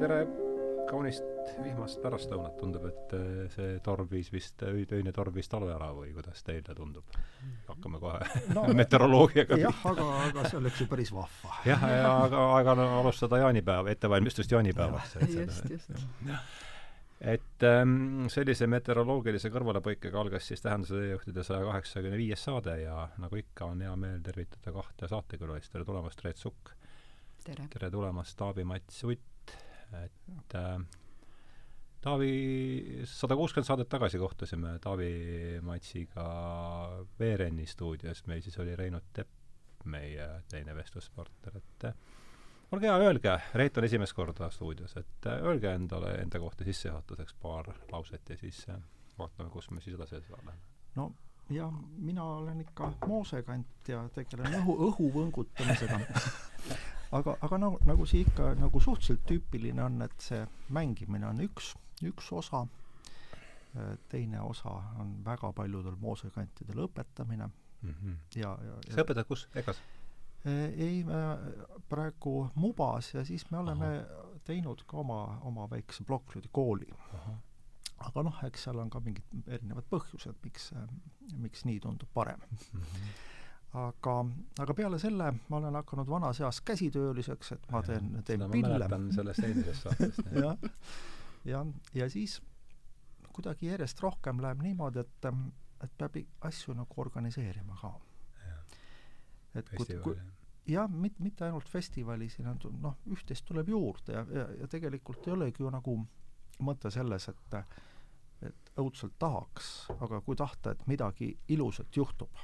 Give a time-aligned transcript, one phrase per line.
[0.00, 0.20] tere
[0.88, 1.24] kaunist
[1.60, 6.14] vihmast pärastlõunat, tundub, et äh, see torm viis vist, öine torm viis talve ära või
[6.14, 7.18] kuidas teile tundub?
[7.68, 11.60] hakkame kohe no, meteoroloogiaga jah, aga, aga see oleks ju päris vahva.
[11.68, 15.16] jah, ja aga aeg on alustada jaanipäeva, ettevalmistust jaanipäevaks.
[15.36, 15.92] just, just.
[17.20, 23.42] et ähm, sellise meteoroloogilise kõrvalepõikega algas siis Tähenduse teejuhtide saja kaheksakümne viies saade ja nagu
[23.42, 26.72] ikka, on hea meel tervitada kahte saatekülalist, tere tulemast, Reet Sukk!
[27.44, 27.68] tere!
[27.68, 29.29] tere tulemast, Taavi-Mats Utt!
[30.04, 30.78] Et äh,
[32.00, 36.24] Taavi, sada kuuskümmend saadet tagasi kohtusime Taavi Matsiga
[37.18, 41.98] VRN-i stuudios, meil siis oli Reino Tepp, meie teine vestluspartner, et äh,
[42.72, 47.36] olge hea, öelge, Reit on esimest korda stuudios, et äh, öelge endale enda kohta sissejuhatuseks
[47.42, 48.80] paar lauset ja siis äh,
[49.18, 50.56] vaatame, kus me siis edasi läheme.
[50.96, 51.10] no
[51.50, 56.00] ja mina olen ikka moosekant ja tegelen õhu, õhu võngutamisega
[57.12, 61.74] aga, aga nagu, nagu see ikka nagu suhteliselt tüüpiline on, et see mängimine on üks
[62.06, 62.66] üks osa,
[63.76, 68.16] äh, teine osa on väga paljudel moosekantidel õpetamine mm -hmm.
[68.34, 69.82] ja, ja, ja sa õpetad kus, EKA-s?
[70.46, 71.20] Äh, ei, me
[71.88, 74.40] praegu Mubas ja siis me oleme Aha.
[74.44, 76.88] teinud ka oma, oma väikse plokkflöödikooli.
[77.98, 80.72] aga noh, eks seal on ka mingid erinevad põhjused, miks,
[81.36, 82.80] miks nii tundub parem mm.
[82.80, 83.28] -hmm
[83.78, 84.14] aga,
[84.58, 88.72] aga peale selle ma olen hakanud vanas eas käsitööliseks, et ma teen, teen pille.
[88.72, 90.56] mäletan sellest eelmisest saatest jah
[91.44, 92.40] ja, ja siis
[93.32, 95.28] kuidagi järjest rohkem läheb niimoodi, et,
[95.84, 96.18] et peab
[96.50, 97.92] asju nagu organiseerima ka.
[99.54, 100.16] et kui, kui
[100.66, 105.26] jah, mit-, mitte ainult festivali, siin on noh, üht-teist tuleb juurde ja, ja, ja tegelikult
[105.26, 105.96] ei olegi ju nagu
[106.60, 107.62] mõte selles, et
[108.40, 109.66] et õudselt tahaks,
[110.00, 112.38] aga kui tahta, et midagi ilusat juhtub,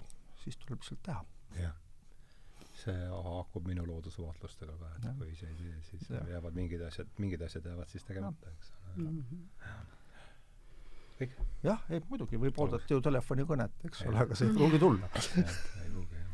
[0.46, 1.24] siis tuleb lihtsalt teha.
[1.58, 1.74] jah
[2.76, 5.12] see haakub minu loodusvaatlustega ka, et ja.
[5.18, 5.52] kui see,
[5.90, 6.22] siis, ja.
[6.34, 9.24] jäävad mingid asjad, mingid asjad jäävad siis tegemata, eks ole mm.
[9.30, 9.86] -hmm.
[11.20, 11.36] kõik?
[11.64, 15.10] jah, ei muidugi, võib oodata ju telefonikõnet, eks ole, aga see ei pruugi tulla.
[15.16, 16.32] ei pruugi, jah.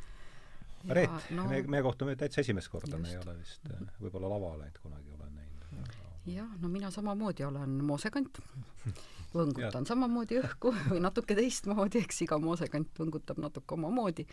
[0.99, 3.69] Reet, no, me, me kohtume täitsa esimest korda, me ei ole vist
[4.01, 5.99] võib-olla lavale ainult kunagi olen näinud.
[6.27, 8.43] jah, no mina samamoodi olen moosekant
[9.37, 14.27] võngutan samamoodi õhku või natuke teistmoodi, eks iga moosekant võngutab natuke omamoodi.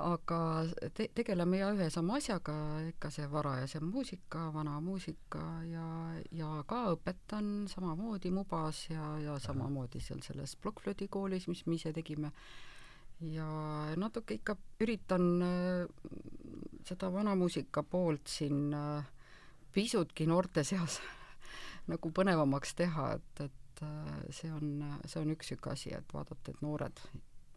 [0.00, 0.64] Aga
[0.96, 2.54] te-, tegeleme ja ühe sama asjaga,
[2.88, 5.86] ikka see varajasem muusika, vana muusika ja,
[6.32, 12.32] ja ka õpetan samamoodi Mubas ja, ja samamoodi seal selles plokkflöödikoolis, mis me ise tegime.
[13.20, 13.46] ja
[14.00, 15.82] natuke ikka üritan äh,
[16.88, 19.04] seda vanamuusika poolt siin äh,
[19.72, 21.00] pisutki noorte seas
[21.90, 26.52] nagu põnevamaks teha, et, et äh, see on, see on üks niisugune asi, et vaadata,
[26.52, 27.04] et noored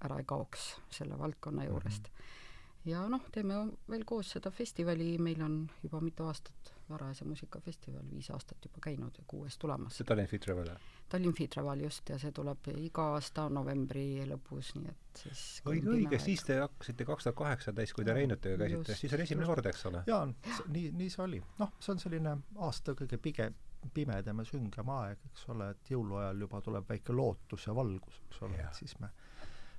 [0.04, 2.16] ära ei kaoks selle valdkonna juurest mm.
[2.20, 2.90] -hmm.
[2.92, 8.30] ja noh, teeme veel koos seda festivali, meil on juba mitu aastat varajase muusikafestival, viis
[8.32, 9.98] aastat juba käinud ja kuues tulemas.
[9.98, 10.80] see Tallinn Festival, jah?
[11.10, 16.20] Tallinn Festival just, ja see tuleb iga aasta novembri lõpus, nii et siis õige, õige,
[16.20, 19.86] siis te hakkasite kaks tuhat kaheksateist, kui te Reinutega käisite, siis oli esimene kord, eks
[19.92, 20.04] ole?
[20.08, 20.26] jaa,
[20.68, 21.44] nii, nii see oli.
[21.60, 23.56] noh, see on selline aasta kõige pigem
[23.94, 28.42] pimedam ja süngem aeg, eks ole, et jõuluajal juba tuleb väike lootus ja valgus, eks
[28.48, 29.10] ole, et siis me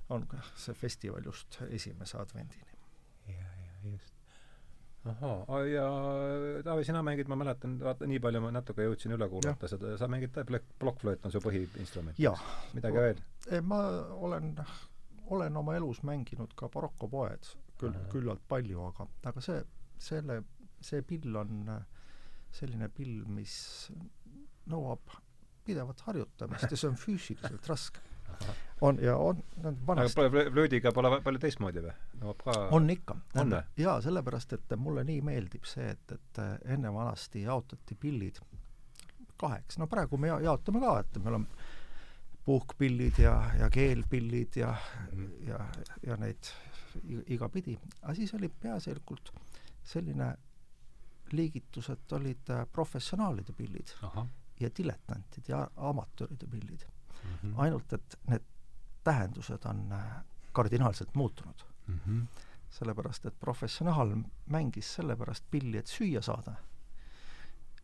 [0.09, 2.77] on see festival just esimese advendini.
[3.27, 4.13] ja, ja just.
[5.05, 5.85] ahaa, ja
[6.63, 10.09] Taavi, sina mängid, ma mäletan, vaata nii palju ma natuke jõudsin üle kuulata seda, sa
[10.11, 10.37] mängid
[10.79, 12.21] plokkflööt on su põhiinstrument.
[12.73, 13.23] midagi veel?
[13.61, 13.81] ma
[14.29, 14.53] olen,
[15.37, 17.51] olen oma elus mänginud ka barokopoed,
[17.81, 19.61] küll, küllalt palju, aga, aga see,
[19.97, 20.41] selle,
[20.81, 21.67] see pill on
[22.55, 23.55] selline pill, mis
[24.71, 25.15] nõuab
[25.65, 28.03] pidevat harjutamist ja see on füüsiliselt raske
[28.81, 30.21] on ja on, on vanasti.
[30.21, 31.93] aga pole flöödiga pole palju teistmoodi või?
[32.21, 33.17] nõuab ka on ikka.
[33.79, 36.41] jaa, sellepärast et mulle nii meeldib see, et, et
[36.75, 38.41] enne vanasti jaotati pillid
[39.39, 41.47] kaheks, no praegu me jaotame ka, et meil on
[42.45, 44.75] puhkpillid ja, ja keelpillid ja
[45.11, 45.59] mm, ja,
[46.05, 46.51] ja neid
[47.27, 49.33] igapidi, aga siis oli peaasjalikult
[49.85, 50.29] selline
[51.31, 54.25] liigitus, et olid äh, professionaalide pillid Aha.
[54.59, 56.85] ja diletantide ja amatööride pillid
[57.23, 57.29] mm.
[57.41, 57.59] -hmm.
[57.61, 58.43] ainult et need
[59.03, 61.99] tähendused on äh, kardinaalselt muutunud mm.
[62.07, 62.25] -hmm.
[62.69, 66.55] sellepärast, et professionaal mängis sellepärast pilli, et süüa saada.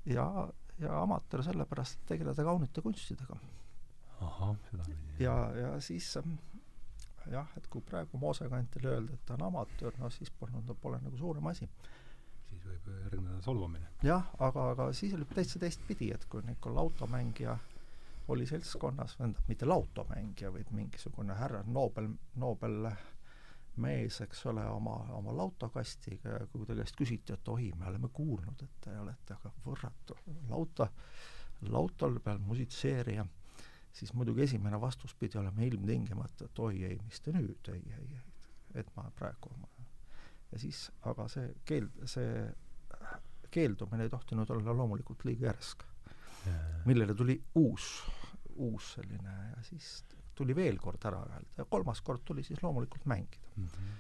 [0.06, 0.50] ja,
[0.80, 3.36] ja amatöör sellepärast, et tegeleda kaunite kunstidega.
[4.22, 5.24] ahah, sedapidi.
[5.24, 6.34] ja, ja siis ähm,
[7.32, 11.18] jah, et kui praegu moosekantile öelda, et ta on amatöör, no siis polnud, pole nagu
[11.18, 11.66] suurem asi.
[11.66, 12.01] võib
[12.88, 13.88] järgneda solvamine.
[14.04, 17.58] jah, aga, aga siis oli täitsa teistpidi, et kui Nikol automängija
[18.32, 22.92] oli seltskonnas, tähendab, mitte lautomängija, vaid mingisugune härra Nobel, Nobel
[23.82, 28.10] mees, eks ole, oma, oma lautakastiga ja kui ta käest küsiti, et oi, me oleme
[28.14, 30.18] kuulnud, et te olete aga võrratu
[30.50, 30.90] lauta,
[31.70, 33.26] lautol peal musitseerija,
[33.92, 38.20] siis muidugi esimene vastus pidi olema ilmtingimata, et oi ei, mis te nüüd, ei, ei,
[38.20, 38.52] ei,
[38.84, 39.72] et ma praegu ma
[40.52, 42.32] ja siis, aga see keeld, see
[43.52, 45.84] keeldumine ei tohtinud olla loomulikult liiga järsk.
[46.86, 48.04] millele tuli uus,
[48.56, 50.04] uus selline ja siis
[50.36, 53.66] tuli veel kord ära öelda ja kolmas kord tuli siis loomulikult mängida mm.
[53.66, 53.92] -hmm.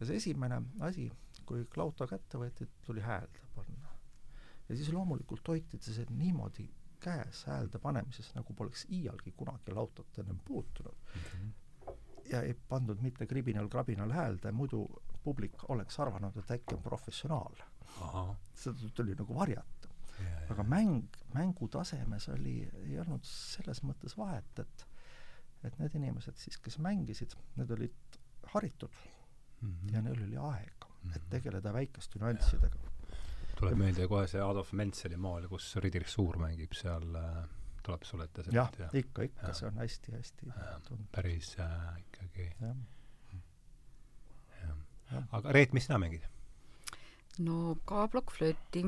[0.00, 1.10] ja see esimene asi,
[1.46, 3.94] kui klauta kätte võeti, tuli häälde panna.
[4.68, 6.68] ja siis loomulikult hoiti see niimoodi
[7.00, 11.22] käes häälde panemises, nagu poleks iialgi kunagi lautot ennem puutunud mm.
[11.22, 11.94] -hmm.
[12.30, 14.86] ja ei pandud mitte kribinal-krabinal häälde, muidu
[15.24, 17.56] publik oleks arvanud, et äkki on professionaal.
[18.54, 19.88] Seda tuli nagu varjata.
[20.50, 24.86] aga mäng, mängu tasemes oli, ei olnud selles mõttes vahet, et
[25.64, 28.18] et need inimesed siis, kes mängisid, need olid
[28.52, 28.92] haritud
[29.60, 29.94] mm -hmm.
[29.94, 32.78] ja neil oli aega et tegeleda väikeste nüanssidega.
[33.56, 37.38] tuleb meelde kohe see Adolf Mentzeli maal, kus Friedrich Suur mängib seal äh,
[37.86, 40.50] tuleb sulle ette see jah ja., ikka, ikka, see on hästi-hästi
[41.14, 42.76] päris äh, ikkagi jah
[44.62, 45.22] ja..
[45.38, 46.26] aga Reet, mis sina mängid?
[47.44, 48.82] No ka plokkflööti,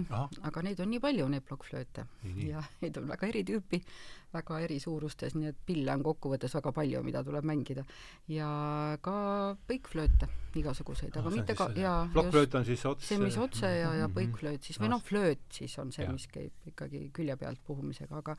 [0.48, 2.06] aga neid on nii palju, neid plokkflööte.
[2.44, 3.80] ja neid on väga eri tüüpi,
[4.32, 7.84] väga eri suurustes, nii et pille on kokkuvõttes väga palju, mida tuleb mängida.
[8.32, 8.48] ja
[9.04, 9.18] ka
[9.68, 12.00] põikflööte, igasuguseid, aga no, mitte ka, jaa.
[12.12, 13.06] plokkflööt on siis otse?
[13.12, 14.16] see, mis otse ja, ja mhm.
[14.16, 18.36] põikflööt siis, või noh, flööt siis on see, mis käib ikkagi külje pealt puhumisega, aga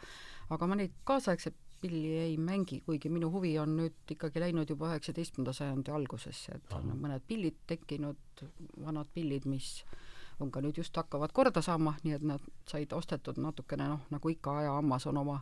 [0.50, 4.92] aga ma neid kaasaegseid pilli ei mängi, kuigi minu huvi on nüüd ikkagi läinud juba
[4.92, 8.46] üheksateistkümnenda sajandi algusesse, et on mõned pillid tekkinud,
[8.84, 9.80] vanad pillid, mis
[10.40, 14.32] on ka nüüd just hakkavad korda saama, nii et nad said ostetud natukene noh, nagu
[14.32, 15.42] ikka ajahammas on oma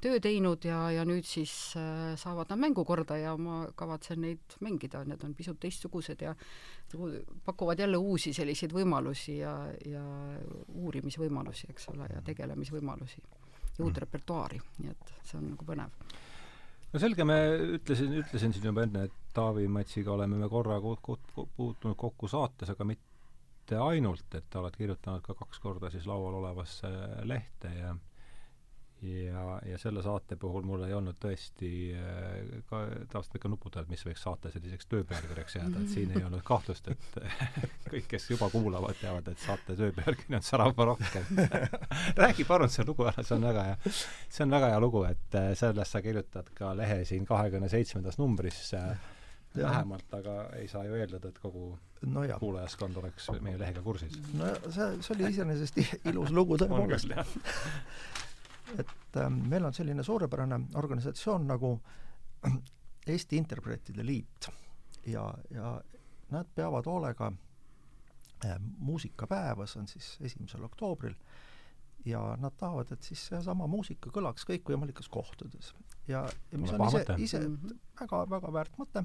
[0.00, 4.58] töö teinud ja, ja nüüd siis äh, saavad nad mängu korda ja ma kavatsen neid
[4.60, 6.34] mängida, need on pisut teistsugused ja
[7.44, 9.56] pakuvad jälle uusi selliseid võimalusi ja,
[9.88, 10.04] ja
[10.68, 13.24] uurimisvõimalusi, eks ole, ja tegelemisvõimalusi
[13.78, 14.00] ja uut mm.
[14.04, 16.14] repertuaari, nii et see on nagu põnev.
[16.92, 17.38] no selge, me
[17.78, 22.88] ütlesin, ütlesin siin juba enne, et Taavi Matsiga oleme me korra puutunud kokku saates, aga
[22.88, 26.90] mitte ainult, et oled kirjutanud ka kaks korda siis laual olevasse
[27.28, 27.94] lehte ja
[29.02, 32.82] ja, ja selle saate puhul mul ei olnud tõesti äh, ka
[33.12, 37.18] tavaliselt ikka nuputad, mis võiks saate selliseks tööpealkirjaks jääda, et siin ei olnud kahtlust, et
[37.92, 41.42] kõik, kes juba kuulavad, teavad, et saate tööpealkiri on Särava rohkem.
[42.22, 45.38] Räägi palun see lugu ära, see on väga hea, see on väga hea lugu, et
[45.40, 48.94] äh, sellest sa kirjutad ka lehe siin kahekümne seitsmendas numbris äh,
[49.56, 51.70] vähemalt, aga ei saa ju eeldada, et kogu
[52.12, 54.18] no kuulajaskond oleks meie lehega kursis.
[54.36, 55.80] no see, see oli iseenesest
[56.12, 57.12] ilus lugu tõepoolest
[58.78, 61.76] et äh, meil on selline suurepärane organisatsioon nagu
[63.12, 64.48] Eesti Interpreetide Liit
[65.06, 65.80] ja, ja
[66.30, 67.32] nad peavad hoolega
[68.44, 71.14] äh, muusikapäeva, see on siis esimesel oktoobril,
[72.06, 75.72] ja nad tahavad, et siis seesama muusika kõlaks kõikvõimalikes kohtades.
[76.08, 77.42] ja, ja mis on ise, ise
[78.00, 79.04] väga, väga väärt mõte,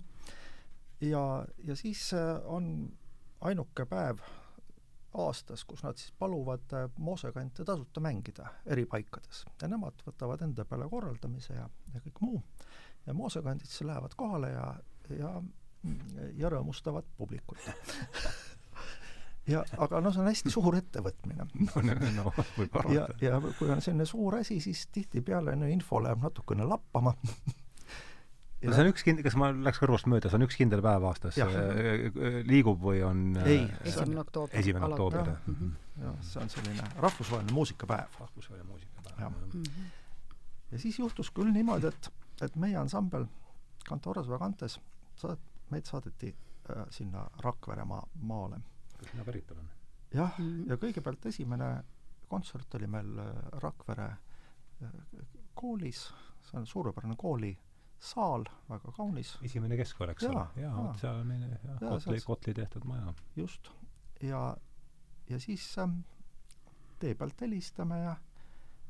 [1.01, 1.23] ja,
[1.65, 2.91] ja siis äh, on
[3.41, 4.21] ainuke päev
[5.13, 10.65] aastas, kus nad siis paluvad äh, moosekante tasuta mängida eri paikades ja nemad võtavad enda
[10.65, 12.43] peale korraldamise ja, ja kõik muu.
[13.05, 14.67] ja moosekandid siis lähevad kohale ja,
[15.17, 15.33] ja,
[16.37, 17.59] ja rõõmustavad publikut
[19.49, 22.95] ja aga noh, see on hästi suur ettevõtmine no, no, no võib arvata.
[22.95, 27.15] ja, ja kui on selline suur asi, siis tihtipeale no info läheb natukene lappama
[28.61, 31.05] no see on üks kindel, kas ma läks kõrvust mööda, see on üks kindel päev
[31.09, 31.55] aastas, äh,
[32.11, 34.59] äh, liigub või on ei, esimene oktoober.
[34.61, 35.49] esimene oktoober, jah.
[35.49, 35.71] Mhm.
[36.03, 38.19] jah, see on selline rahvusvaheline muusikapäev.
[38.19, 39.29] rahvusvaheline muusikapäev.
[39.29, 39.91] Mm -hmm.
[40.71, 43.25] ja siis juhtus küll niimoodi, et, et meie ansambel
[43.89, 44.79] Cantoras Vagantes
[45.15, 46.35] saad-, meid saadeti
[46.69, 48.61] äh, sinna Rakvere maa, maale.
[48.97, 49.69] kust sina pärit olen?
[50.13, 50.69] jah mm, -hmm.
[50.69, 51.83] ja kõigepealt esimene
[52.27, 54.89] kontsert oli meil äh, Rakvere äh,
[55.53, 57.57] koolis, see on suurepärane kooli
[58.01, 59.35] saal, väga kaunis.
[59.45, 60.43] esimene keskkool, eks ole?
[60.57, 63.13] jaa, vot seal on meil jah, Kotli, Kotli tehtud maja.
[63.35, 63.69] just.
[64.25, 64.41] ja,
[65.29, 65.99] ja siis ähm,
[66.99, 68.15] tee pealt helistame ja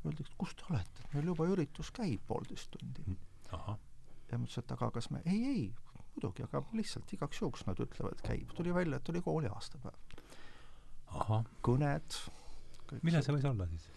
[0.06, 3.04] öeldakse, kus te olete, et meil juba üritus käib poolteist tundi.
[3.06, 3.18] Mm,
[3.52, 5.66] ja ma ütlesin, et aga kas me, ei, ei,
[6.14, 8.54] muidugi, aga lihtsalt igaks juhuks nad ütlevad, et käib.
[8.56, 10.00] tuli välja, et oli kooli aastapäev.
[11.68, 12.22] kõned.
[13.02, 13.90] millal see võis olla siis?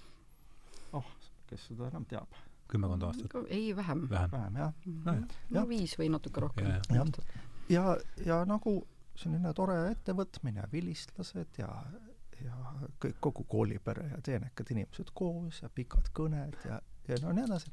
[0.91, 1.07] oh,
[1.47, 2.35] kes seda enam teab
[2.71, 3.37] kümmekond aastat?
[3.47, 4.07] ei, vähem.
[4.09, 4.73] vähem, vähem, jah
[5.05, 5.15] no,.
[5.49, 6.71] no viis või natuke rohkem.
[6.89, 7.05] ja,
[7.69, 7.95] ja,
[8.25, 8.79] ja nagu
[9.15, 11.69] selline tore ettevõtmine, vilistlased ja,
[12.43, 12.57] ja
[13.01, 17.71] kõik, kogu koolipere ja teenekad inimesed koos ja pikad kõned ja, ja no nii edasi.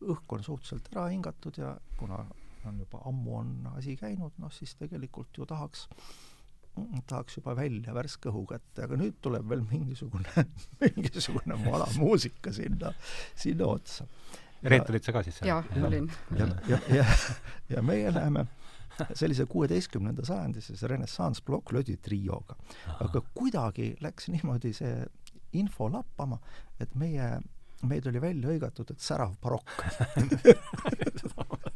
[0.00, 2.24] õhk on suhteliselt ära hingatud ja kuna
[2.66, 5.86] on juba ammu on asi käinud, noh siis tegelikult ju tahaks
[7.06, 10.46] tahaks juba välja värske õhu kätte, aga nüüd tuleb veel mingisugune
[10.84, 12.92] mingisugune vana muusika sinna,
[13.38, 14.06] sinna otsa.
[14.62, 15.48] Reet, olid sa ka siis seal?
[15.48, 16.08] jah, olin.
[16.36, 17.04] ja, ja, ja,
[17.72, 18.46] ja meie läheme
[19.16, 22.56] sellise kuueteistkümnenda sajandi siis renessanss plokklödi trioga.
[23.00, 25.06] aga kuidagi läks niimoodi see
[25.56, 26.38] info lappama,
[26.80, 27.30] et meie,
[27.88, 29.72] meid oli välja hõigatud, et särav barokk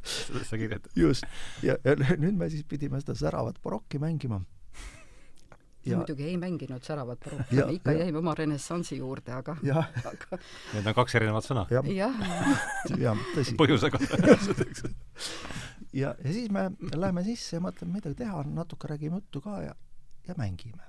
[0.04, 0.90] seda sa kirjutad?
[0.96, 1.24] just.
[1.62, 4.42] ja, ja nüüd me siis pidime seda säravat barokki mängima
[5.87, 8.05] ja muidugi ei mänginud säravat barokki, me ikka ja.
[8.05, 9.57] jäime oma renessansi juurde, aga,
[10.11, 10.38] aga
[10.73, 11.83] Need on kaks erinevat sõna ja..
[11.93, 12.23] jah.
[13.00, 13.57] jah, tõsi.
[13.61, 14.00] põhjusega
[15.93, 19.75] ja, ja siis me läheme sisse ja mõtleme midagi teha, natuke räägime juttu ka ja,
[20.29, 20.88] ja mängime.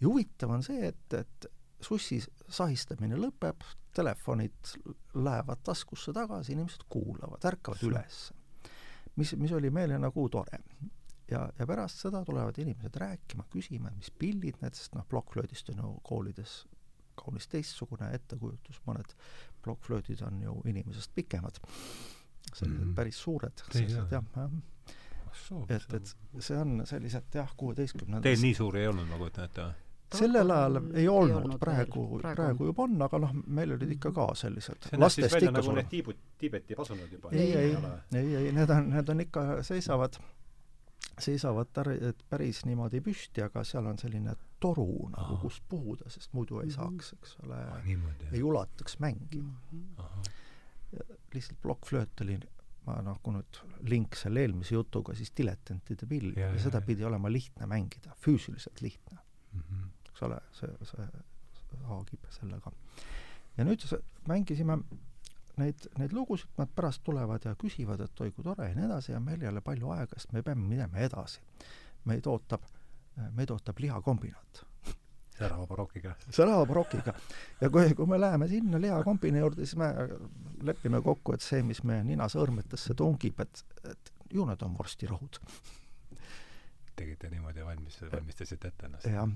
[0.00, 3.64] ja huvitav on see, et, et sussi sahistamine lõpeb,
[3.96, 4.74] telefonid
[5.14, 8.26] lähevad taskusse tagasi, inimesed kuulavad, ärkavad üles.
[9.16, 10.60] mis, mis oli meile nagu tore
[11.30, 15.82] ja, ja pärast seda tulevad inimesed rääkima, küsima, mis pillid need, sest noh, plokkflöödist on
[15.82, 16.64] ju koolides
[17.16, 19.14] kaunis teistsugune ettekujutus, mõned
[19.64, 21.60] plokkflöödid on ju inimesest pikemad,
[22.52, 22.94] sellised mm -hmm.
[22.94, 24.50] päris suured, sellised jah, jah.
[25.68, 29.62] et, et see on sellised jah, kuueteistkümnendas Teil nii suuri ei olnud, ma kujutan ette
[29.62, 29.82] või?
[30.14, 33.90] sellel ajal ei olnud, ei olnud, praegu, praegu, praegu juba on, aga noh, meil olid
[33.96, 37.30] ikka ka sellised siis välja nagu need tiibud, Tiibeti pasunad juba?
[37.32, 37.76] ei, ei,
[38.14, 40.20] ei, ei, need on, need on ikka, seisavad
[41.20, 41.94] seisavad tar-,
[42.30, 46.74] päris niimoodi püsti, aga seal on selline toru nagu, kust puhuda, sest muidu ei mhm.
[46.76, 47.60] saaks, eks ole,
[48.32, 49.54] ei ulataks mängima.
[49.72, 50.34] Mhm.
[51.34, 52.36] lihtsalt plokkflööt oli,
[52.86, 53.58] ma noh, kui nüüd
[53.90, 58.80] link selle eelmise jutuga, siis diletantide pill ja, ja seda pidi olema lihtne mängida, füüsiliselt
[58.80, 59.60] lihtne mm.
[59.60, 59.88] -hmm.
[60.12, 61.08] eks ole, see, see,
[61.58, 62.72] see haagib sellega.
[63.56, 63.82] ja nüüd
[64.28, 64.78] mängisime
[65.60, 69.12] neid, neid lugusid, nad pärast tulevad ja küsivad, et oi kui tore ja nii edasi
[69.12, 71.40] ja meil ei ole palju aega, sest me peame minema edasi.
[72.06, 72.62] meid ootab,
[73.34, 74.64] meid ootab lihakombinaat.
[75.38, 76.14] särava barokiga.
[76.30, 77.14] särava barokiga.
[77.60, 79.92] ja kui, kui me läheme sinna lihakombini juurde, siis me
[80.62, 85.40] lepime kokku, et see, mis meie ninasõõrmetesse tungib, et, et ju need on vorstirohud.
[86.96, 89.06] tegite niimoodi valmis, valmistasite ette ennast?
[89.06, 89.28] jah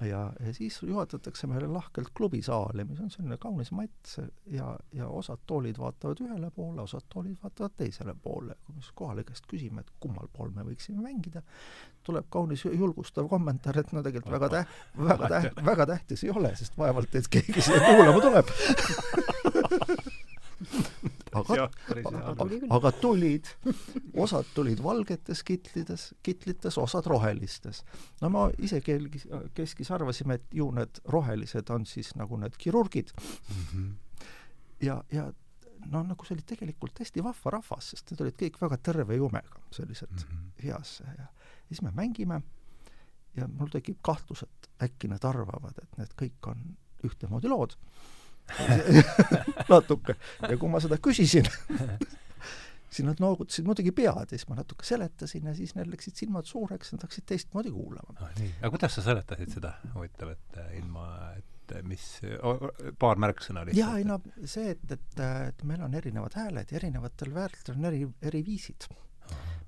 [0.00, 4.18] ja, ja siis juhatatakse meile lahkelt klubisaali, mis on selline kaunis matt
[4.52, 8.54] ja, ja osad toolid vaatavad ühele poole, osad toolid vaatavad teisele poole.
[8.66, 11.42] kui me siis kohale käest küsime, et kummal pool me võiksime mängida,
[12.04, 14.76] tuleb kaunis julgustav kommentaar, et no tegelikult väga täht-,
[15.08, 18.46] väga täht-, väga tähtis ei ole, sest vaevalt, et keegi siia kuulama tuleb
[21.36, 21.68] aga,
[22.72, 23.48] aga tulid,
[24.16, 27.82] osad tulid valgetes kitlides, kitlites, osad rohelistes.
[28.22, 33.12] no ma ise kelgis, keskis arvasime, et ju need rohelised on siis nagu need kirurgid
[33.16, 33.66] mm.
[33.72, 33.92] -hmm.
[34.80, 35.32] ja, ja
[35.92, 39.60] no nagu see oli tegelikult hästi vahva rahvas, sest need olid kõik väga terve jumega,
[39.70, 40.50] sellised mm -hmm.
[40.64, 41.26] heas ja,
[41.68, 42.42] siis me mängime
[43.36, 47.76] ja mul tekib kahtlus, et äkki nad arvavad, et need kõik on ühtemoodi lood
[49.72, 50.16] natuke.
[50.42, 51.48] ja kui ma seda küsisin
[52.96, 56.48] siis nad noogutasid muidugi pead ja siis ma natuke seletasin ja siis neil läksid silmad
[56.48, 58.32] suureks, nad hakkasid teistmoodi kuulama ah,.
[58.40, 62.04] nii, aga kuidas sa seletasid seda, huvitav, et äh, ilma, et äh, mis,
[63.02, 63.82] paar märksõna lihtsalt?
[63.82, 67.90] jaa, ei no see, et, et, et meil on erinevad hääled ja erinevatel väärtustel on
[67.90, 68.88] eri, eri viisid.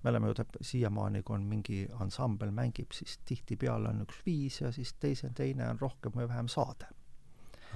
[0.02, 4.62] me oleme ju täp-, siiamaani, kui on mingi ansambel mängib, siis tihtipeale on üks viis
[4.62, 6.88] ja siis teise, teine on rohkem või vähem saade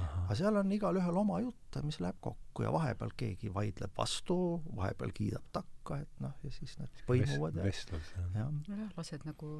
[0.02, 4.36] aga seal on igalühel oma jutt, mis läheb kokku ja vahepeal keegi vaidleb vastu,
[4.76, 8.28] vahepeal kiidab takka, et noh, ja siis nad põimuvad ja vestlus, jah.
[8.36, 9.52] jah, lased nagu,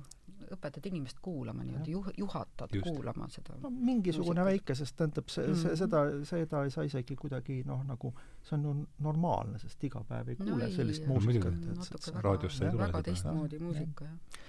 [0.52, 2.88] õpetad inimest kuulama niimoodi, juh-, juhatad Just.
[2.88, 4.50] kuulama seda no mingisugune muusikat.
[4.50, 5.78] väike, sest tähendab, see, see, mhm.
[5.82, 8.74] seda, seda ei saa isegi kuidagi noh, nagu see on ju
[9.06, 12.88] normaalne, sest iga päev ei kuule no, sellist ei, muusikat, et see, raadiosse ei tule
[12.88, 14.42] väga teistmoodi muusika, jah.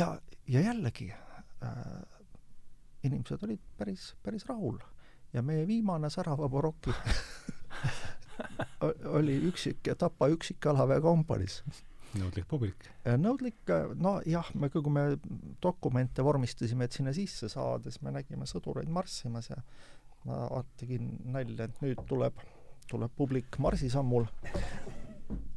[0.00, 0.14] ja,
[0.50, 1.74] ja jällegi äh,
[3.06, 4.78] inimesed olid päris, päris rahul.
[5.32, 6.94] Ja meie viimane Särava baroki
[9.18, 11.60] oli üksik, Tapa üksikjalaväe kompaniis.
[12.18, 12.88] nõudlik publik.
[13.18, 15.04] nõudlik, nojah, me, kui me
[15.62, 19.60] dokumente vormistasime, et sinna sisse saada, siis me nägime sõdureid marssimas ja
[20.26, 22.40] ma tegin nalja, et nüüd tuleb,
[22.90, 24.26] tuleb publik marsisammul.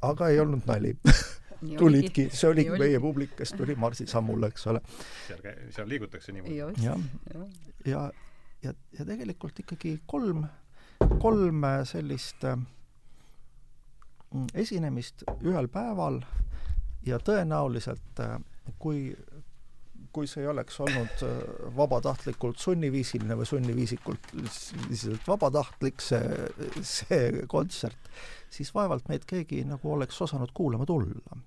[0.01, 0.94] aga ei olnud nali
[1.80, 2.86] tulidki, see oligi oli.
[2.86, 4.84] meie publik, kes tuli marsisammule, eks ole.
[5.27, 5.42] seal,
[5.74, 6.84] seal liigutakse niimoodi.
[6.84, 6.98] jah, ja,
[7.86, 8.12] ja,
[8.63, 10.46] ja, ja tegelikult ikkagi kolm,
[11.20, 12.58] kolm sellist äh,
[14.53, 16.22] esinemist ühel päeval
[17.05, 18.38] ja tõenäoliselt äh,
[18.79, 19.12] kui
[20.13, 21.38] kui see ei oleks olnud äh,
[21.77, 28.12] vabatahtlikult sunniviisiline või sunniviisikult viisiliselt vabatahtlik, see, see kontsert,
[28.53, 31.39] siis vaevalt meid keegi nagu oleks osanud kuulama tulla.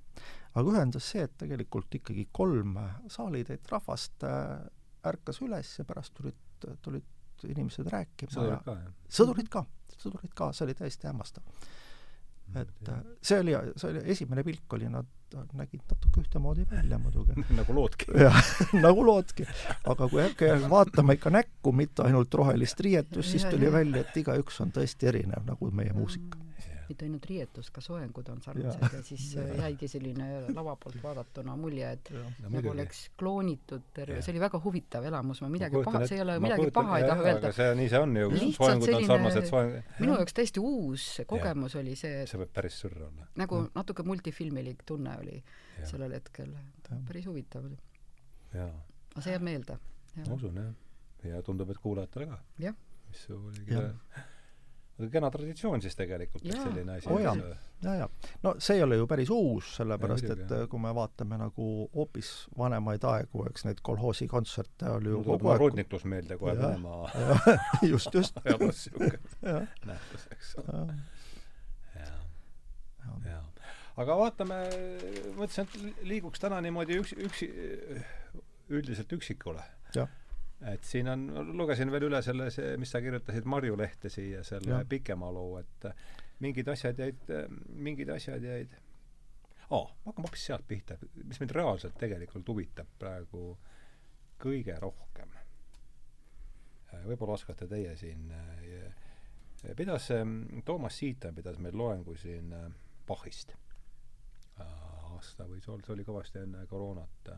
[0.57, 2.79] aga ühendas see, et tegelikult ikkagi kolm
[3.13, 4.67] saalitäit rahvast äh,
[5.07, 6.39] ärkas üles ja pärast tulid,
[6.83, 7.05] tulid
[7.47, 8.95] inimesed rääkima sõdurid ka, jah?
[9.19, 9.65] sõdurid ka,
[9.97, 11.67] sõdurid ka, see oli täiesti hämmastav
[12.55, 17.75] et see oli, see oli, esimene pilk oli, nad nägid natuke ühtemoodi välja muidugi nagu
[17.75, 18.09] loodki.
[18.23, 18.39] jah,
[18.87, 19.47] nagu loodki.
[19.85, 24.61] aga kui hakka vaatama ikka näkku, mitte ainult rohelist riietust, siis tuli välja, et igaüks
[24.63, 26.46] on tõesti erinev, nagu meie muusika
[26.89, 29.45] mitte ainult riietus, ka soengud on sarnased ja, ja siis ja.
[29.63, 32.23] jäigi selline lava poolt vaadatuna mulje, et ja.
[32.23, 32.73] nagu muidugi.
[32.73, 36.69] oleks kloonitud terve, see oli väga huvitav elamus, ma midagi paha, see ei ole midagi
[36.77, 37.53] paha ei taha öelda.
[37.57, 39.91] see nii see on ju, soengud on sarnased soeng-.
[40.03, 41.83] minu jaoks täiesti uus kogemus ja.
[41.83, 43.29] oli see, et see võib päris sürr olla.
[43.43, 43.73] nagu ja.
[43.81, 45.91] natuke multifilmilik tunne oli ja.
[45.91, 46.55] sellel hetkel,
[47.09, 47.79] päris huvitav oli.
[48.55, 48.71] aga
[49.21, 49.81] see jääb meelde.
[50.23, 50.73] ma usun jah,
[51.33, 52.41] ja tundub, et kuulajatele ka.
[53.11, 54.33] mis su oligi see
[54.97, 57.41] aga kena traditsioon siis tegelikult, et selline asi oh, jah,
[57.85, 58.09] ja, ja
[58.45, 60.65] no see ei ole ju päris uus, sellepärast ja, et jah.
[60.73, 65.65] kui me vaatame nagu hoopis vanemaid aegu, eks neid kolhoosi kontserte oli ju kogu aeg
[65.65, 67.11] Rudniklus meelde kohe Venemaa
[67.93, 68.41] just, just.
[68.45, 69.59] ajaloos niisugune
[69.93, 70.99] nähtus, eks ole.
[72.01, 72.21] jaa,
[73.29, 73.43] jaa.
[74.05, 74.63] aga vaatame,
[75.37, 77.51] mõtlesin, et liiguks täna niimoodi üks, üksi,
[78.73, 79.65] üldiselt üksikule.
[79.95, 80.09] jah
[80.65, 81.27] et siin on,
[81.59, 84.85] lugesin veel üle selle, see, mis sa kirjutasid Marju Lehte siia, selle ja.
[84.89, 85.89] pikema loo, et
[86.41, 87.33] mingid asjad jäid,
[87.77, 88.77] mingid asjad jäid
[89.71, 93.51] oh,, ma hakkan hoopis sealt pihta, mis mind reaalselt tegelikult huvitab praegu
[94.43, 95.33] kõige rohkem.
[97.07, 98.31] võib-olla oskate teie siin,
[99.77, 100.11] pidas
[100.65, 102.53] Toomas Siitan pidas meil loengu siin
[103.07, 103.55] Bachist.
[104.59, 107.31] aasta võis olla, see oli kõvasti enne koroonat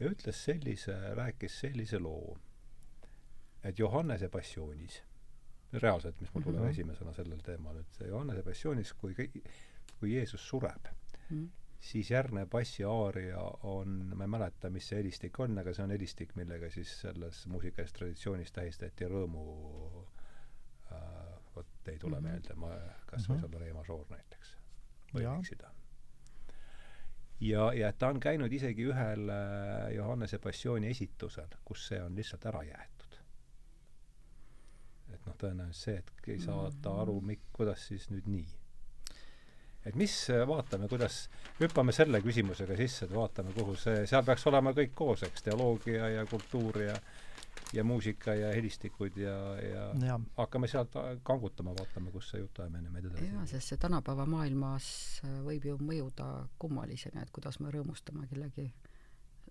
[0.00, 2.36] ja ütles sellise, rääkis sellise loo,
[3.64, 5.02] et Johannese passioonis,
[5.72, 6.70] reaalselt, mis mul tuleb mm -hmm.
[6.70, 9.14] esimesena sellel teemal, et Johannese passioonis, kui,
[10.00, 11.48] kui Jeesus sureb mm, -hmm.
[11.80, 15.90] siis järgnev bassi aaria on, ma ei mäleta, mis see helistik on, aga see on
[15.90, 19.46] helistik, millega siis selles muusikalises traditsioonis tähistati rõõmu
[20.92, 21.00] äh,
[21.56, 22.30] vot ei tule mm -hmm.
[22.30, 22.70] meelde, ma,
[23.06, 23.40] kas mm -hmm.
[23.40, 24.56] võis olla Re mažoor näiteks,
[25.14, 25.75] või eksida
[27.40, 32.46] ja, ja ta on käinud isegi ühel äh, Johannese passiooni esitusel, kus see on lihtsalt
[32.48, 33.18] ära jäetud.
[35.12, 38.46] et noh, tõenäoliselt see, et ei saada aru, mik-, kuidas siis nüüd nii.
[39.86, 40.16] et mis,
[40.48, 41.26] vaatame, kuidas,
[41.60, 46.08] hüppame selle küsimusega sisse, et vaatame, kuhu see, seal peaks olema kõik koos, eks, teoloogia
[46.16, 46.96] ja kultuur ja
[47.72, 50.20] ja muusika ja helistikud ja, ja, ja.
[50.36, 54.88] hakkame sealt kangutama, vaatame, kus see jutuajamine meid edasi jaa, sest see tänapäeva maailmas
[55.24, 56.28] äh, võib ju mõjuda
[56.62, 58.68] kummalisena, et kuidas me rõõmustame kellegi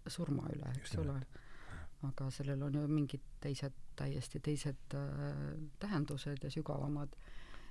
[0.07, 1.19] surma üle, eks ole.
[2.05, 5.43] aga sellel on ju mingid teised, täiesti teised äh,
[5.79, 7.15] tähendused ja sügavamad.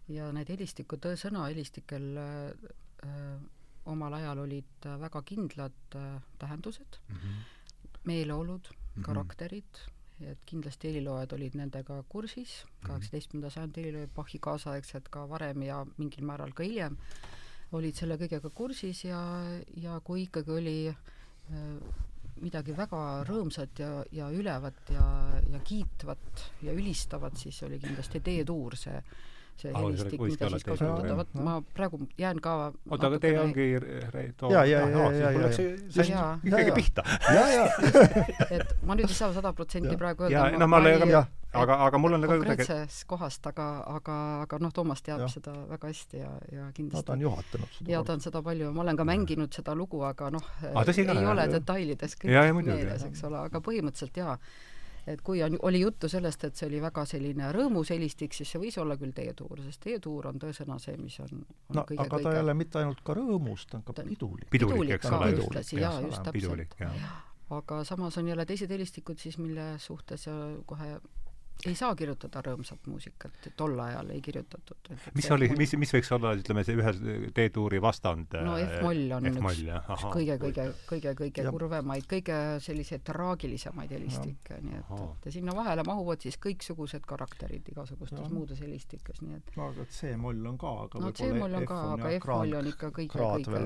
[0.08, 2.70] ja need helistikud, sõna helistikel äh,
[3.06, 3.40] äh,
[3.88, 7.98] omal ajal olid väga kindlad äh, tähendused mm, -hmm.
[8.04, 8.68] meeleolud,
[9.02, 12.86] karakterid mm, -hmm et kindlasti heliloojad olid nendega kursis, mhm.
[12.86, 16.98] kaheksateistkümnenda sajandi heliloojad, Bachi kaasaegsed ka varem ja mingil määral ka hiljem,
[17.74, 19.20] olid selle kõigega kursis ja,
[19.82, 22.02] ja kui ikkagi oli äh,
[22.44, 25.06] midagi väga rõõmsat ja, ja ülevat ja,
[25.50, 28.98] ja kiitvat ja ülistavat, siis oli kindlasti D-tuur see
[29.60, 32.54] see helistik, mida siis kasutada, vot ma praegu jään ka
[32.90, 33.68] oota, aga teie ongi
[34.14, 37.04] Reito ja, ja, ja, ja, ja, ja ikkagi pihta.
[38.56, 40.58] et ma nüüd ei saa sada protsenti praegu öelda.
[40.58, 41.24] no ma olen ka,
[41.62, 45.30] aga, aga mul on ka konkreetsest kohast, aga, aga, aga noh, Toomas teab ja.
[45.30, 47.90] seda väga hästi ja, ja kindlasti no, ta on juhatanud seda.
[47.94, 51.48] ja ta on seda palju, ma olen ka mänginud seda lugu, aga noh, ei ole
[51.54, 54.38] detailides kõik meeles, eks ole, aga põhimõtteliselt jaa
[55.06, 58.62] et kui on, oli juttu sellest, et see oli väga selline rõõmus helistik, siis see
[58.62, 62.10] võis olla küll teetuur, sest teetuur on tõesõna see, mis on, on no kõige, aga
[62.16, 62.36] ta kõige...
[62.36, 64.48] ei ole mitte ainult ka rõõmus, ta on ka pidulik.
[64.52, 65.32] pidulik, eks ole.
[65.36, 66.78] ühtlasi, jaa, just täpselt.
[67.58, 70.28] aga samas on jälle teised helistikud siis, mille suhtes
[70.66, 70.96] kohe
[71.64, 74.90] ei saa kirjutada rõõmsat muusikat, tol ajal ei kirjutatud.
[75.16, 76.92] mis oli, mis, mis võiks olla, ütleme, see ühe
[77.36, 78.36] D-tuuri vastand?
[78.44, 85.28] no F-moll on F üks kõige-kõige, kõige-kõige kurvemaid, kõige selliseid traagilisemaid helistikke, nii et, et
[85.28, 90.50] ja sinna vahele mahuvad siis kõiksugused karakterid igasugustes muudes helistikes, nii et no aga C-moll
[90.52, 93.64] on ka, aga no C-moll on ka, aga F-moll on ikka kõige-kõige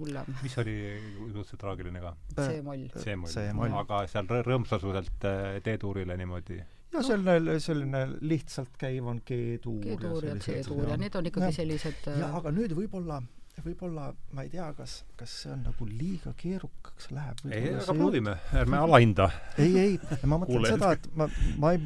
[0.00, 0.32] hullem.
[0.42, 2.16] mis oli suhteliselt traagiline ka?
[2.38, 2.88] C-moll.
[2.94, 5.28] C-moll, aga seal rõõmsasuselt
[5.64, 6.62] D-tuurile niimoodi
[6.94, 9.80] ja selline, selline lihtsalt käiv on G-tuur.
[9.84, 11.56] G-tuur ja C-tuur ja need on ikkagi ja.
[11.62, 13.22] sellised ja aga nüüd võib-olla
[13.62, 17.42] võib-olla ma ei tea, kas, kas see on nagu liiga keerukaks läheb.
[17.50, 19.30] ei, aga proovime, ärme alahinda.
[19.62, 21.28] ei, ei, ma mõtlen seda, et ma,
[21.62, 21.80] ma ei,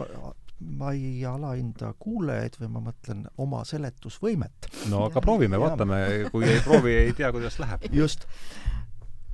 [0.81, 4.71] ma ei alahinda kuulajaid või ma mõtlen oma seletusvõimet.
[4.93, 7.89] no aga proovime, vaatame, kui ei proovi, ei tea, kuidas läheb.
[7.93, 8.27] just,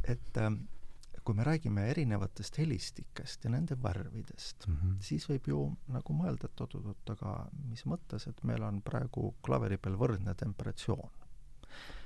[0.02, 0.64] et ähm,
[1.24, 4.96] kui me räägime erinevatest helistikest ja nende värvidest mm, -hmm.
[5.00, 7.34] siis võib ju nagu mõelda, et oot-oot, aga
[7.70, 11.10] mis mõttes, et meil on praegu klaveri peal võrdne temperatsioon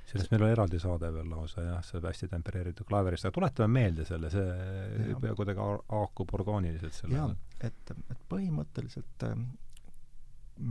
[0.09, 4.05] sellest meil on eraldi saade veel lausa jah, see hästi tempereeritud klaverist, aga tuletame meelde
[4.07, 7.35] selle, see kuidagi haakub orgaaniliselt sellega.
[7.61, 9.35] et, et põhimõtteliselt äh,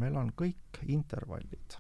[0.02, 1.78] meil on kõik intervallid,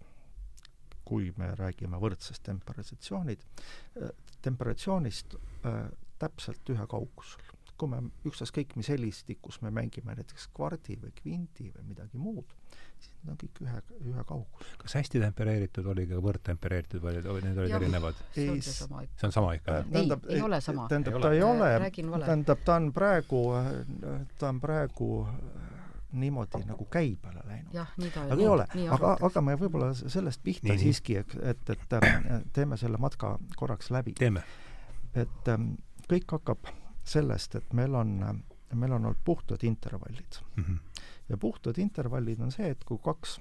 [1.08, 3.44] kui me räägime võrdsest temperatsioonid
[4.02, 4.12] äh,,
[4.44, 5.34] temperatsioonist
[5.66, 11.68] äh, täpselt ühe kaugusel kui me ükstaskõik mis helistikus me mängime näiteks kvardi või kvinti
[11.74, 12.50] või midagi muud,
[12.98, 14.74] siis need on kõik ühe, ühe kaugusel.
[14.82, 18.18] kas hästi tempereeritud oli ka võrdtempereeritud või need olid erinevad?
[18.34, 19.20] see on see sama ikka.
[19.20, 19.94] see on sama ikka, jah?
[20.02, 20.90] ei, ei ole sama.
[20.90, 21.72] tähendab, ta ei ole,
[22.26, 23.42] tähendab, ta on praegu,
[24.38, 25.10] ta on praegu
[26.18, 27.74] niimoodi nagu käibele läinud.
[27.78, 31.98] aga ei ole, aga, aga me võib-olla sellest pihta nii, siiski, et, et, et
[32.56, 34.16] teeme selle matka korraks läbi.
[35.14, 35.76] et ähm,
[36.08, 36.70] kõik hakkab
[37.08, 38.14] sellest, et meil on,
[38.74, 40.64] meil on olnud puhtad intervallid mm.
[40.64, 41.02] -hmm.
[41.28, 43.40] ja puhtad intervallid on see, et kui kaks,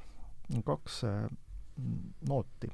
[0.66, 1.30] kaks äh,
[2.30, 2.72] nooti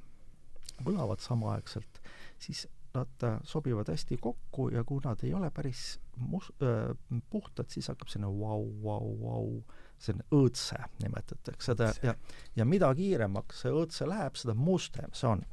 [0.84, 2.02] kõlavad samaaegselt,
[2.40, 6.96] siis nad äh, sobivad hästi kokku ja kui nad ei ole päris mus-, äh,
[7.30, 9.48] puhtad, siis hakkab selline vau, vau, vau,
[9.98, 12.16] selline õõtse nimetatakse seda ja,
[12.56, 15.44] ja mida kiiremaks see õõtse läheb, seda mustem see on.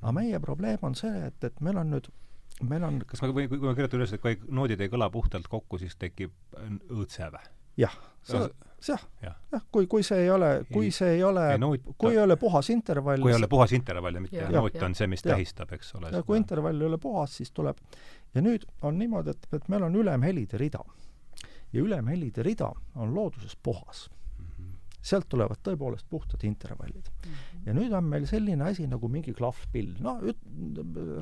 [0.00, 2.08] aga meie probleem on see, et, et meil on nüüd
[2.68, 5.48] meil on kas ma või kui ma kirjutan üles, et kui noodid ei kõla puhtalt
[5.50, 6.32] kokku, siis tekib
[6.90, 7.44] õõtse või?
[7.80, 7.94] jah,
[8.88, 9.04] jah,
[9.52, 11.46] jah, kui, kui see ei ole, kui see ei ole,
[11.98, 14.84] kui ei ole puhas intervall kui ei ole puhas intervall ja mitte ja, noot ja,
[14.86, 16.12] on see, mis ja, tähistab, eks ole.
[16.12, 17.78] ja kui intervall ei ole puhas, siis tuleb
[18.34, 20.82] ja nüüd on niimoodi, et, et meil on ülemhelide rida.
[21.72, 24.08] ja ülemhelide rida on looduses puhas
[25.02, 27.32] sealt tulevad tõepoolest puhtad intervallid mm.
[27.32, 27.62] -hmm.
[27.66, 30.44] ja nüüd on meil selline asi nagu mingi klahvpill, no üt-,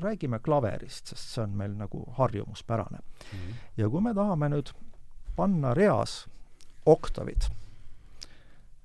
[0.03, 3.39] räägime klaverist, sest see on meil nagu harjumuspärane mm.
[3.39, 3.55] -hmm.
[3.77, 4.73] ja kui me tahame nüüd
[5.35, 6.27] panna reas
[6.85, 7.49] oktavid,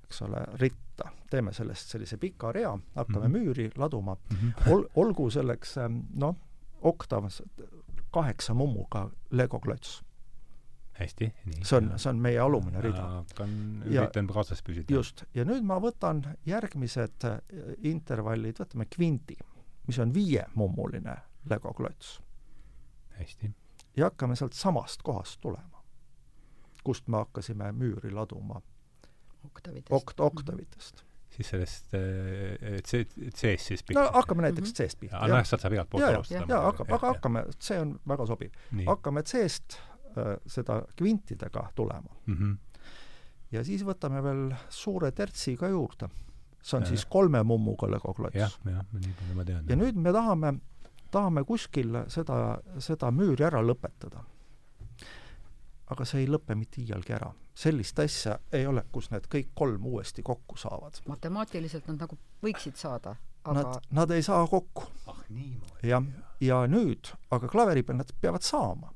[0.03, 3.37] eks ole, ritta, teeme sellest sellise pika rea, hakkame mm -hmm.
[3.37, 4.71] müüri laduma mm, -hmm.
[4.71, 5.75] ol-, olgu selleks
[6.13, 6.35] noh,
[6.81, 7.29] oktav
[8.11, 10.03] kaheksa mummuga legoklots
[10.99, 11.63] hästi, nii.
[11.63, 13.05] see on, see on meie alumine rida.
[13.19, 13.55] hakkan,
[13.85, 14.93] üritan kaasas püsida.
[14.93, 17.39] just, ja nüüd ma võtan järgmised äh,
[17.89, 19.37] intervallid, võtame kvinti,
[19.87, 21.17] mis on viiemummuline
[21.49, 22.17] legoklots.
[23.19, 23.51] hästi.
[23.97, 25.83] ja hakkame sealt samast kohast tulema,
[26.83, 28.61] kust me hakkasime müüri laduma
[29.47, 31.07] oktavitest okt-, oktavitest
[31.37, 33.03] siis sellest äh, C,
[33.35, 34.01] C-st siis pihta?
[34.01, 34.75] no hakkame näiteks mhm.
[34.75, 35.21] C-st pihta.
[35.27, 36.45] nojah, sealt saab igalt poolt alustada.
[36.49, 38.55] jaa, hakkab, aga hakkame, C on väga sobiv.
[38.87, 39.77] hakkame C-st
[40.45, 42.33] seda kvintidega tulema mm.
[42.33, 42.57] -hmm.
[43.51, 46.09] ja siis võtame veel suure tertsi ka juurde.
[46.61, 46.89] see on ja.
[46.89, 48.35] siis kolme mummuga legoklots.
[48.35, 49.65] jah, jah, nii palju ma tean.
[49.69, 50.53] ja nüüd me tahame,
[51.11, 54.23] tahame kuskil seda, seda müüri ära lõpetada.
[55.87, 57.31] aga see ei lõpe mitte iialgi ära.
[57.55, 61.01] sellist asja ei ole, kus need kõik kolm uuesti kokku saavad.
[61.07, 63.15] matemaatiliselt nad nagu võiksid saada
[63.47, 64.83] aga nad, nad ei saa kokku.
[65.07, 65.87] ah niimoodi.
[65.87, 66.03] jah,
[66.41, 68.91] ja nüüd, aga klaveri peal nad peavad saama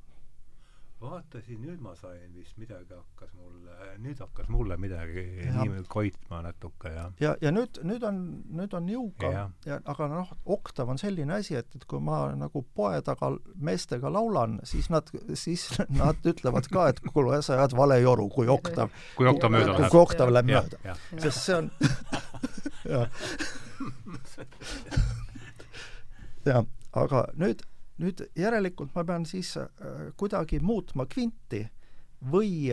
[1.01, 5.63] vaatasin, nüüd ma sain vist midagi hakkas mulle, nüüd hakkas mulle midagi ja.
[5.63, 8.19] nii koitma natuke ja ja, ja nüüd, nüüd on,
[8.59, 12.23] nüüd on jõuga ja, ja aga noh, oktav on selline asi, et, et kui ma
[12.37, 17.75] nagu poe taga meestega laulan, siis nad, siis nad ütlevad ka, et kuule, sa ajad
[17.77, 19.89] vale joru, kui oktav kui oktav mööda läheb.
[19.93, 20.97] kui oktav läheb mööda.
[21.17, 21.71] sest see on
[22.93, 23.09] jah.
[26.45, 26.65] jah,
[26.97, 27.65] aga nüüd
[28.01, 29.67] nüüd järelikult ma pean siis äh,
[30.17, 31.61] kuidagi muutma kvinti
[32.31, 32.71] või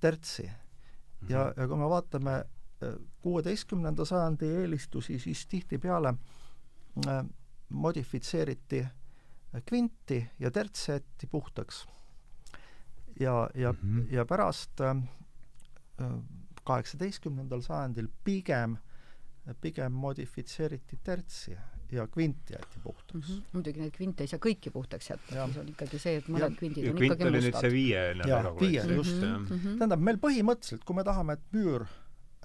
[0.00, 0.52] tertsi mm.
[0.52, 1.32] -hmm.
[1.32, 6.14] ja, ja kui me vaatame äh, kuueteistkümnenda sajandi eelistusi, siis tihtipeale
[7.06, 7.24] äh,
[7.68, 8.86] modifitseeriti
[9.66, 11.86] kvinti ja terts jäeti puhtaks.
[13.20, 14.14] ja, ja mm, -hmm.
[14.14, 14.80] ja pärast
[16.64, 18.76] kaheksateistkümnendal sajandil pigem,
[19.60, 21.56] pigem modifitseeriti tertsi
[21.92, 23.34] ja kvint jäeti puhtaks mm.
[23.34, 23.42] -hmm.
[23.52, 26.58] muidugi neid kvinte ei saa kõiki puhtaks jätta, siis on ikkagi see, et mõned ja,
[26.58, 29.46] kvindid ja on kvint ikkagi oli nüüd see viie jaa, viie, just mm.
[29.46, 29.78] -hmm.
[29.80, 31.86] tähendab, meil põhimõtteliselt, kui me tahame, et müür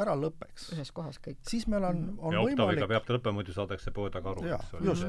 [0.04, 2.20] ära lõpeks, ühes kohas kõik, siis meil on, mhm.
[2.20, 4.88] on ja võimalik peab ta lõppema, muidu saadakse poe taga aru, eks ole.
[4.90, 5.04] just,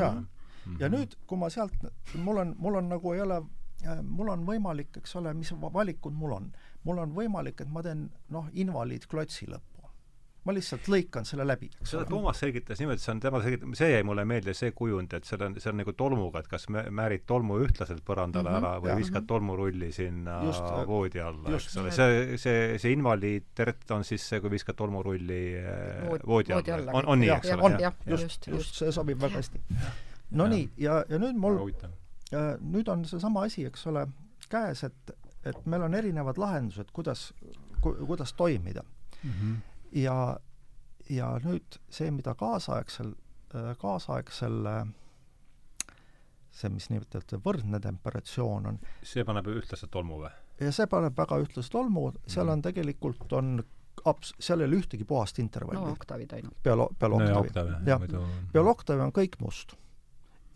[0.00, 0.12] jaa.
[0.14, 0.80] Mhm.
[0.80, 1.76] ja nüüd, kui ma sealt,
[2.14, 3.38] mul on, mul on nagu ei ole
[3.84, 6.52] äh, mul on võimalik, eks ole, mis valikud mul on.
[6.84, 9.75] mul on võimalik, et ma teen noh, invaliidklotsi lõppu
[10.46, 14.04] ma lihtsalt lõikan selle läbi, seda Toomas selgitas niimoodi, see on tema selgitab, see jäi
[14.06, 17.24] mulle meelde, see kujund, et seal on, see on nagu tolmuga, et kas mä-, määrid
[17.26, 19.00] tolmu ühtlaselt põrandale mm -hmm, ära või jah.
[19.00, 21.92] viskad tolmurulli sinna just, voodi alla, eks ole.
[21.98, 26.98] see, see, see invaliid-tert on siis see, kui viskad tolmurulli eh, voodi, voodi alla, alla..
[27.00, 27.62] on, on nii, eks ole?
[27.62, 29.62] on jah, just, just, see sobib väga hästi.
[30.36, 31.60] Nonii, ja, ja nüüd mul,
[32.60, 34.06] nüüd on seesama asi, eks ole,
[34.50, 37.32] käes, et, et meil on erinevad lahendused, kuidas
[37.80, 38.82] ku,, kuidas toimida
[39.22, 39.30] mm.
[39.30, 39.56] -hmm.
[39.96, 40.36] Ja,
[41.10, 43.14] ja nüüd see, mida kaasaegsel,
[43.80, 44.58] kaasaegsel
[46.56, 50.32] see, mis nimetatakse võrdne temperatsioon on see paneb ühtlaselt tolmu või?
[50.60, 53.58] ja see paneb väga ühtlast tolmu, seal on tegelikult, on
[54.04, 55.80] abs-, seal ei ole ühtegi puhast intervalli.
[55.80, 56.56] no oktavid ainult.
[56.62, 57.82] peale, peale oktavi.
[57.86, 58.06] jah,
[58.52, 59.76] peale oktavi on kõik must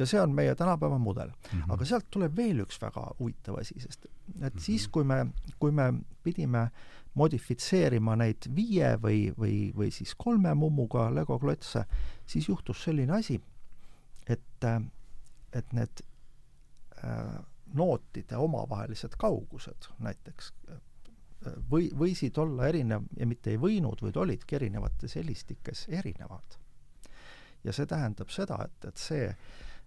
[0.00, 1.58] ja see on meie tänapäeva mudel mm.
[1.60, 1.72] -hmm.
[1.74, 4.60] aga sealt tuleb veel üks väga huvitav asi, sest et mm -hmm.
[4.60, 5.26] siis, kui me,
[5.58, 6.70] kui me pidime
[7.18, 11.84] modifitseerima neid viie või, või, või siis kolme mummuga Lego klotse,
[12.26, 13.40] siis juhtus selline asi,
[14.30, 14.66] et,
[15.52, 16.04] et need
[17.02, 17.40] äh,
[17.74, 20.52] nootide omavahelised kaugused näiteks
[21.70, 26.58] või, võisid olla erinev ja mitte ei võinud, vaid olidki erinevates helistikes erinevad.
[27.64, 29.36] ja see tähendab seda, et, et see äh,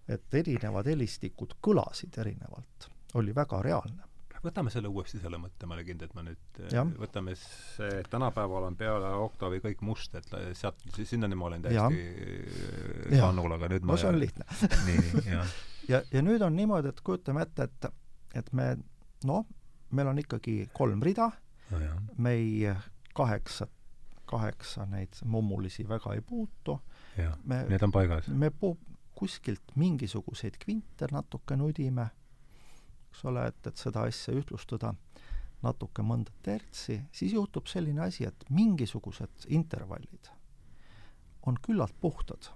[0.08, 2.88] et erinevad helistikud kõlasid erinevalt,
[3.20, 4.10] oli väga reaalne.
[4.44, 6.84] Võtame selle uuesti, selle mõtte, ma olen kindel, et ma nüüd ja.
[7.00, 10.28] võtame see, tänapäeval on peale oktavi kõik must, et
[10.58, 14.48] sealt, sinnani ma olen täiesti kannul, aga nüüd ma no see on lihtne
[14.88, 15.54] nii, jah.
[15.88, 17.88] ja, ja nüüd on niimoodi, et kujutame ette, et,
[18.42, 18.74] et me
[19.28, 19.46] noh,
[19.94, 21.30] meil on ikkagi kolm rida
[21.70, 21.80] no,
[22.18, 22.74] me ei
[23.14, 23.68] kaheksa,
[24.26, 26.78] kaheksa neid mummulisi väga ei puutu.
[27.16, 28.28] Need on paigas?
[28.28, 28.76] me pu-,
[29.14, 32.08] kuskilt mingisuguseid kvinte natuke nudime,
[33.14, 34.92] eks ole, et, et seda asja ühtlustada,
[35.64, 40.32] natuke mõnda tertsi, siis juhtub selline asi, et mingisugused intervallid
[41.46, 42.50] on küllalt puhtad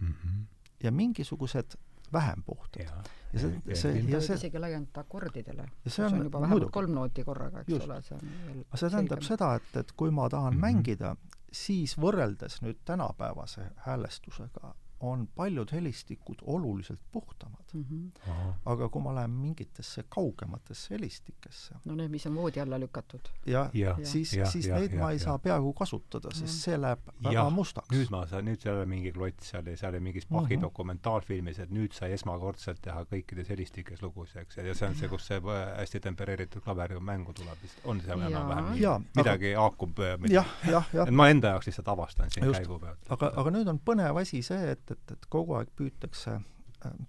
[0.00, 0.14] mm.
[0.14, 0.44] -hmm.
[0.82, 1.76] ja mingisugused
[2.12, 2.86] vähem puhtad.
[3.32, 5.66] ja see, see, ja see isegi laiendada akordidele.
[5.84, 7.84] ja see on, on juba vähemalt kolm nooti korraga, eks just.
[7.84, 9.28] ole, see on veel aga see tähendab selgem.
[9.28, 10.60] seda, et, et kui ma tahan mm -hmm.
[10.60, 11.16] mängida,
[11.52, 14.74] siis võrreldes nüüd tänapäevase häälestusega
[15.10, 17.84] on paljud helistikud oluliselt puhtamad mm.
[17.90, 18.52] -hmm.
[18.64, 23.28] aga kui ma lähen mingitesse kaugematesse helistikesse no need, mis on voodi alla lükatud.
[23.46, 25.24] jah ja, ja, siis, siis ja, neid ja, ma ei ja.
[25.24, 27.96] saa peaaegu kasutada, sest see läheb väga ja, mustaks.
[27.96, 30.56] nüüd ma saan, nüüd seal ei ole mingi klots, seal ei, seal ei mingis Bachi
[30.56, 30.62] mm -hmm.
[30.62, 35.26] dokumentaalfilmis, et nüüd sai esmakordselt teha kõikides helistikes lugusid, eks, ja see on see, kus
[35.26, 35.40] see
[35.76, 39.98] hästi tempereeritud klaver mängu tuleb, vist on seal enam-vähem midagi haakub
[40.30, 41.08] jah, jah, jah.
[41.08, 42.60] et ma enda jaoks lihtsalt avastan siin Just.
[42.60, 43.10] käigu pealt.
[43.16, 46.38] aga, aga nüüd on põnev asi see, et, et, et kogu aeg püütakse,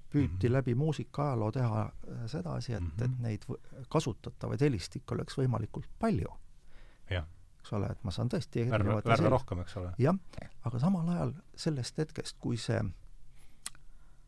[0.10, 0.52] püüti mm -hmm.
[0.52, 3.04] läbi muusika-ajaloo teha äh, sedasi, et mm, -hmm.
[3.04, 3.22] et mhm.
[3.22, 3.44] neid
[3.90, 6.32] kasutatavaid helistikke oleks võimalikult palju.
[7.66, 9.94] eks ole, et ma saan tõesti värve, värve rohkem, eks ole.
[9.98, 10.16] jah,
[10.64, 12.82] aga samal ajal sellest hetkest, kui see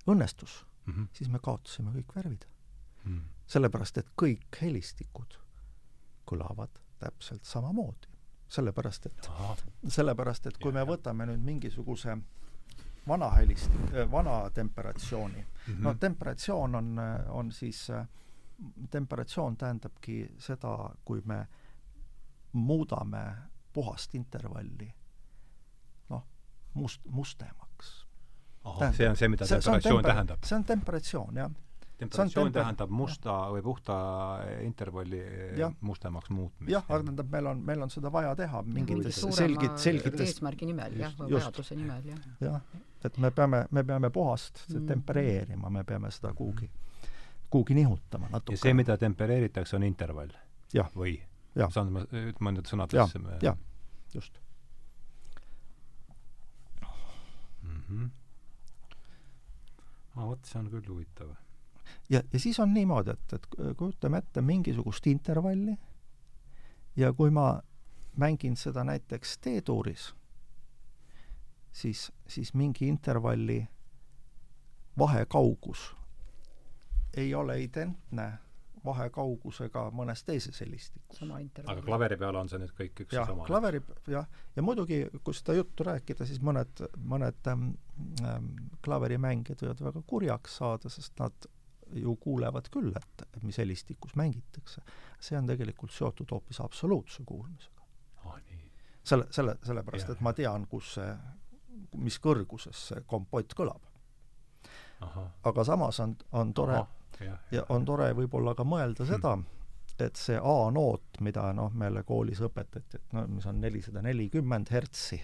[0.07, 1.07] õnnestus mm, -hmm.
[1.13, 2.45] siis me kaotasime kõik värvid
[3.03, 3.17] mm.
[3.17, 3.21] -hmm.
[3.45, 5.37] sellepärast, et kõik helistikud
[6.25, 8.07] kõlavad täpselt samamoodi.
[8.47, 9.29] sellepärast, et,
[9.87, 12.17] sellepärast, et kui ja, me võtame nüüd mingisuguse
[13.07, 15.73] vana helist, äh, vana temperatsiooni mm.
[15.73, 15.83] -hmm.
[15.83, 18.07] no temperatsioon on, on siis, äh,
[18.89, 21.47] temperatsioon tähendabki seda, kui me
[22.51, 23.35] muudame
[23.73, 24.93] puhast intervalli
[26.09, 26.27] noh,
[26.73, 28.07] must, mustemaks.
[28.91, 30.43] see on see, mida temperatsioon tähendab?
[30.43, 31.51] see on temperatsioon, jah
[31.97, 33.95] temperatsioon tähendab musta või puhta
[34.62, 35.21] intervalli
[35.57, 35.69] ja.
[35.81, 36.71] mustemaks muutmist.
[36.71, 40.97] jah, aga tähendab, meil on, meil on seda vaja teha mingites selgit-, selgites eesmärgi nimel
[40.99, 42.27] jah, või vajaduse nimel jah.
[42.41, 42.60] jah,
[43.05, 44.86] et me peame, me peame puhast mm.
[44.91, 46.69] tempereerima, me peame seda kuhugi,
[47.49, 48.60] kuhugi nihutama natuke.
[48.60, 50.36] ja see, mida tempereeritakse, on intervall?
[50.93, 51.17] või?
[51.73, 52.05] saan ma,
[52.39, 53.57] ma nüüd sõnadesse jah, jah,
[54.13, 54.38] just
[57.63, 57.81] mm.
[57.89, 58.10] -hmm.
[60.15, 61.33] aa, vot see on küll huvitav
[62.10, 63.47] ja, ja siis on niimoodi, et, et
[63.78, 65.78] kujutame ette mingisugust intervalli
[66.95, 67.62] ja kui ma
[68.17, 70.10] mängin seda näiteks D-tuuris,
[71.71, 73.67] siis, siis mingi intervalli
[74.97, 75.95] vahekaugus
[77.17, 78.32] ei ole identne
[78.86, 81.21] vahekaugusega mõnes teises helistikus.
[81.65, 83.45] aga klaveri peal on see nüüd kõik üks ja sama?
[83.50, 87.69] klaveri, jah, ja muidugi, kui seda juttu rääkida, siis mõned, mõned ähm,
[88.23, 88.52] ähm,
[88.86, 91.50] klaverimängijad võivad väga kurjaks saada, sest nad
[91.95, 94.82] ju kuulevad küll, et, et mis helistikus mängitakse.
[95.19, 97.82] see on tegelikult seotud hoopis absoluutse kuulmisega
[98.26, 98.39] oh,.
[99.04, 101.12] selle, selle, sellepärast, et ma tean, kus see,
[101.97, 103.82] mis kõrguses see kompott kõlab.
[105.43, 106.88] aga samas on, on tore Aha,
[107.26, 109.13] ja, ja on tore võib-olla ka mõelda hmm.
[109.13, 109.38] seda,
[110.04, 115.19] et see A-noot, mida noh, meile koolis õpetati, et no mis on nelisada nelikümmend hertsi,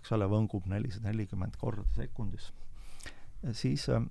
[0.00, 2.52] eks ole, võngub nelisada nelikümmend korda sekundis.
[3.52, 4.02] siis äh,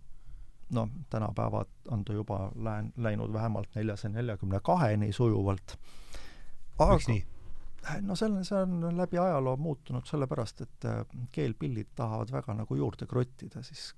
[0.70, 5.78] noh, tänapäevad on ta juba lään-, läinud vähemalt neljasaja neljakümne kaheni sujuvalt.
[6.80, 7.26] miks nii?
[8.02, 13.06] no selle, see on läbi ajaloo muutunud sellepärast, et äh, keelpillid tahavad väga nagu juurde
[13.06, 13.94] krottida, siis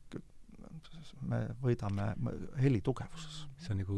[1.27, 2.11] me võidame
[2.61, 3.45] heli tugevuses.
[3.57, 3.97] see on nagu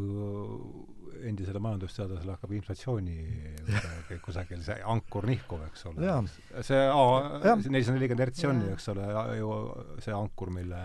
[1.30, 3.18] endisele majandusteadlasele hakkab inflatsiooni
[4.24, 6.14] kusagil see ankur nihkuv, eks ole.
[6.62, 7.04] see A,
[7.68, 9.08] nelisada nelikümmend hertsi on ju, eks ole,
[9.40, 9.54] ju
[10.06, 10.84] see ankur, mille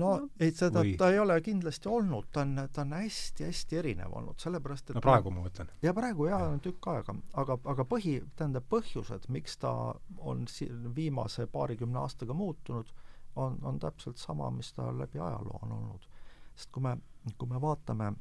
[0.00, 0.94] no ei, seda või...
[1.00, 5.02] ta ei ole kindlasti olnud, ta on, ta on hästi-hästi erinev olnud, sellepärast et no
[5.04, 5.70] praegu ma mõtlen.
[5.82, 9.72] ja praegu jaa, on tükk aega, aga, aga põhi, tähendab põhjused, miks ta
[10.18, 12.92] on si-, viimase paarikümne aastaga muutunud,
[13.36, 16.08] on, on täpselt sama, mis ta läbi ajaloo on olnud.
[16.56, 16.96] sest kui me,
[17.36, 18.14] kui me vaatame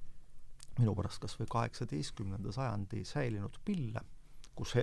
[0.80, 4.02] minu pärast kas või kaheksateistkümnenda sajandi säilinud pille,
[4.56, 4.76] kus,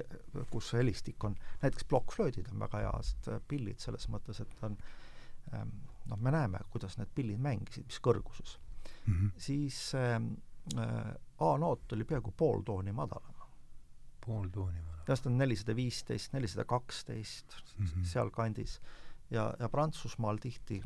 [0.50, 4.76] kus helistik on, näiteks plokkflöödid on väga head pillid selles mõttes, et on
[5.52, 5.74] ähm,
[6.10, 8.58] noh, me näeme, kuidas need pillid mängisid, mis kõrguses
[9.06, 9.14] mm.
[9.14, 9.30] -hmm.
[9.36, 10.18] siis äh,
[11.38, 13.34] A-noot oli peaaegu pool tooni madalam.
[14.26, 15.04] pool tooni madalam?
[15.04, 18.02] tähendab, on nelisada viisteist, nelisada kaksteist, mhm.
[18.02, 18.80] sealkandis.
[19.30, 20.82] ja, ja Prantsusmaal tihti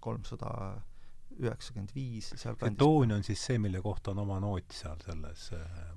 [0.00, 0.95] kolmsada 300
[1.36, 2.78] üheksakümmend viis seal kandis.
[2.80, 5.48] toon on siis see, mille kohta on oma noot seal selles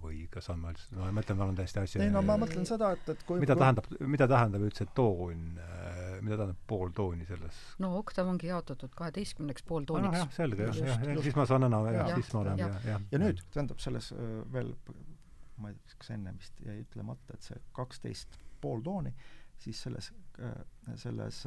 [0.02, 0.74] või kas on, ma
[1.16, 3.64] mõtlen, ma olen täiesti asja ei no ma mõtlen seda, et, et kui mida kui...
[3.64, 5.46] tähendab, mida tähendab üldse toon,
[6.26, 7.62] mida tähendab pooltooni selles?
[7.84, 10.26] no oktav ongi jaotatud kaheteistkümneks pooltooniks ah,.
[10.26, 13.08] jah, selge, jah, jah, jah, siis ma saan enam, jah, siis ma olen, jah, jah.
[13.14, 14.12] ja nüüd, tähendab selles
[14.54, 14.74] veel,
[15.60, 19.16] ma ei tea, kas enne vist jäi ütlemata, et see kaksteist pooltooni,
[19.60, 20.12] siis selles,
[21.00, 21.46] selles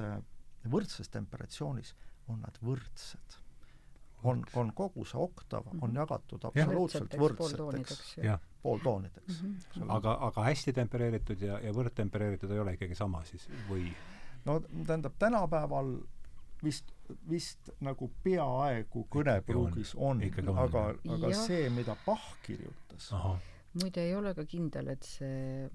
[0.72, 1.92] võrdses temperatsioonis
[2.32, 3.41] on nad võrdsed
[4.24, 5.96] on, on kogu see oktav on mhm.
[5.96, 8.16] jagatud absoluutselt võrdseteks
[8.62, 9.54] pooltoonideks mm.
[9.74, 9.90] -hmm.
[9.96, 13.88] aga, aga hästi tempereeritud ja, ja võrdtempereeritud ei ole ikkagi sama siis või?
[14.44, 15.96] no tähendab, tänapäeval
[16.64, 16.92] vist,
[17.30, 20.84] vist nagu peaaegu kõnepruugis on, on, aga,
[21.16, 21.40] aga ja.
[21.46, 23.10] see, mida Bach kirjutas,
[23.80, 25.68] muide ei ole ka kindel, et see,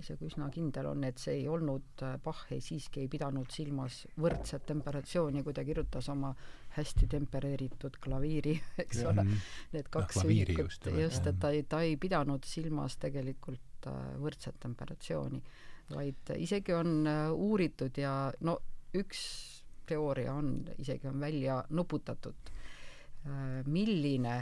[0.00, 4.66] isegi üsna kindel on, et see ei olnud, Bach ei siiski ei pidanud silmas võrdset
[4.66, 6.34] temperatsiooni, kui ta kirjutas oma
[6.76, 9.26] hästi tempereeritud klaviiri, eks ole,
[9.74, 14.58] need kaks ühikut, just, just, et ta ei, ta ei pidanud silmas tegelikult äh, võrdset
[14.62, 15.42] temperatsiooni,
[15.94, 18.14] vaid isegi on äh, uuritud ja
[18.46, 18.58] no
[18.94, 19.22] üks
[19.86, 22.52] teooria on, isegi on välja nuputatud,
[23.26, 24.38] äh, milline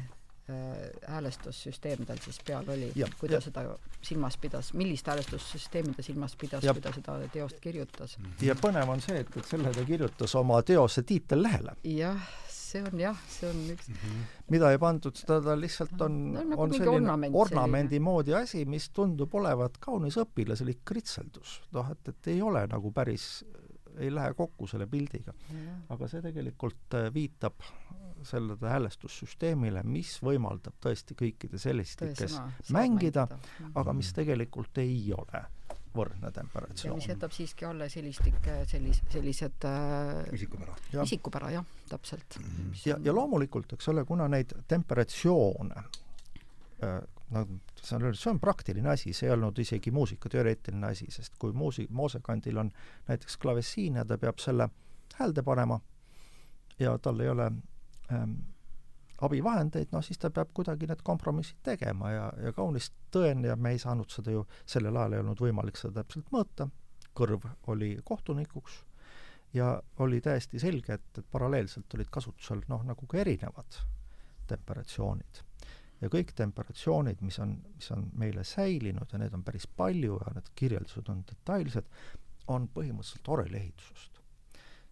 [1.06, 2.88] häälestussüsteem tal siis peal oli,
[3.20, 3.40] kui ta ja.
[3.44, 3.62] seda
[4.02, 8.16] silmas pidas, millist häälestussüsteemi ta silmas pidas, kui ta seda teost kirjutas.
[8.42, 11.76] ja põnev on see, et, et selle ta kirjutas oma teose tiitellehele.
[11.94, 14.26] jah, see on jah, see on üks mm -hmm.
[14.50, 18.04] mida ei pandud, seda ta lihtsalt on no, nagu on selline ornament, ornamendi selline.
[18.10, 21.60] moodi asi, mis tundub olevat kaunis õpilaslik kritseldus.
[21.72, 23.44] noh, et, et ei ole nagu päris
[23.98, 25.34] ei lähe kokku selle pildiga.
[25.88, 27.54] aga see tegelikult äh, viitab
[28.28, 32.38] sellele häälestussüsteemile, mis võimaldab tõesti kõikides helistikes
[32.74, 33.26] mängida,
[33.74, 35.44] aga mis tegelikult ei ole
[35.92, 36.96] võrdne temperatsioon.
[36.96, 40.76] mis jätab siiski alles helistike sellis-, sellised äh, isikupära.
[41.02, 42.44] isikupära, jah, täpselt mm.
[42.44, 42.84] -hmm.
[42.86, 45.82] ja, ja loomulikult, eks ole, kuna neid temperatsioone
[46.84, 47.46] äh, no
[47.82, 51.88] see on, see on praktiline asi, see ei olnud isegi muusikateoreetiline asi, sest kui muusi-,
[51.90, 52.72] moosekandil on
[53.08, 54.68] näiteks klavessiin ja ta peab selle
[55.18, 55.80] häälde panema
[56.78, 57.50] ja tal ei ole
[58.10, 58.38] ähm,
[59.22, 63.74] abivahendeid, noh siis ta peab kuidagi need kompromissid tegema ja, ja kaunis tõene ja me
[63.74, 66.66] ei saanud seda ju, sellel ajal ei olnud võimalik seda täpselt mõõta,
[67.14, 68.80] kõrv oli kohtunikuks
[69.54, 73.78] ja oli täiesti selge, et, et paralleelselt olid kasutusel noh, nagu ka erinevad
[74.50, 75.42] temperatsioonid.
[76.00, 80.34] ja kõik temperatsioonid, mis on, mis on meile säilinud ja neid on päris palju ja
[80.34, 81.86] need kirjeldused on detailsed,
[82.50, 84.21] on põhimõtteliselt oreliehitusest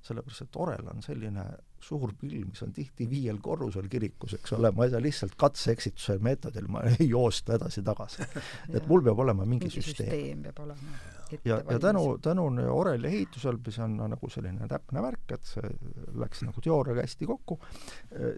[0.05, 1.45] sellepärast et orel on selline
[1.81, 6.19] suur pill, mis on tihti viiel korrusel kirikus, eks ole, ma ei saa lihtsalt katse-eksituse
[6.25, 8.27] meetodil, ma ei joosta edasi-tagasi.
[8.77, 10.11] et mul peab olema mingi, mingi süsteem.
[10.11, 11.01] süsteem peab olema.
[11.45, 15.73] ja, ja tänu, tänu oreli ehitusel, mis on nagu selline täpne värk, et see
[16.21, 17.61] läks nagu teooriaga hästi kokku,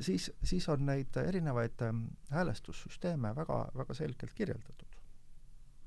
[0.01, 4.98] siis, siis on neid erinevaid ähm, häälestussüsteeme väga, väga selgelt kirjeldatud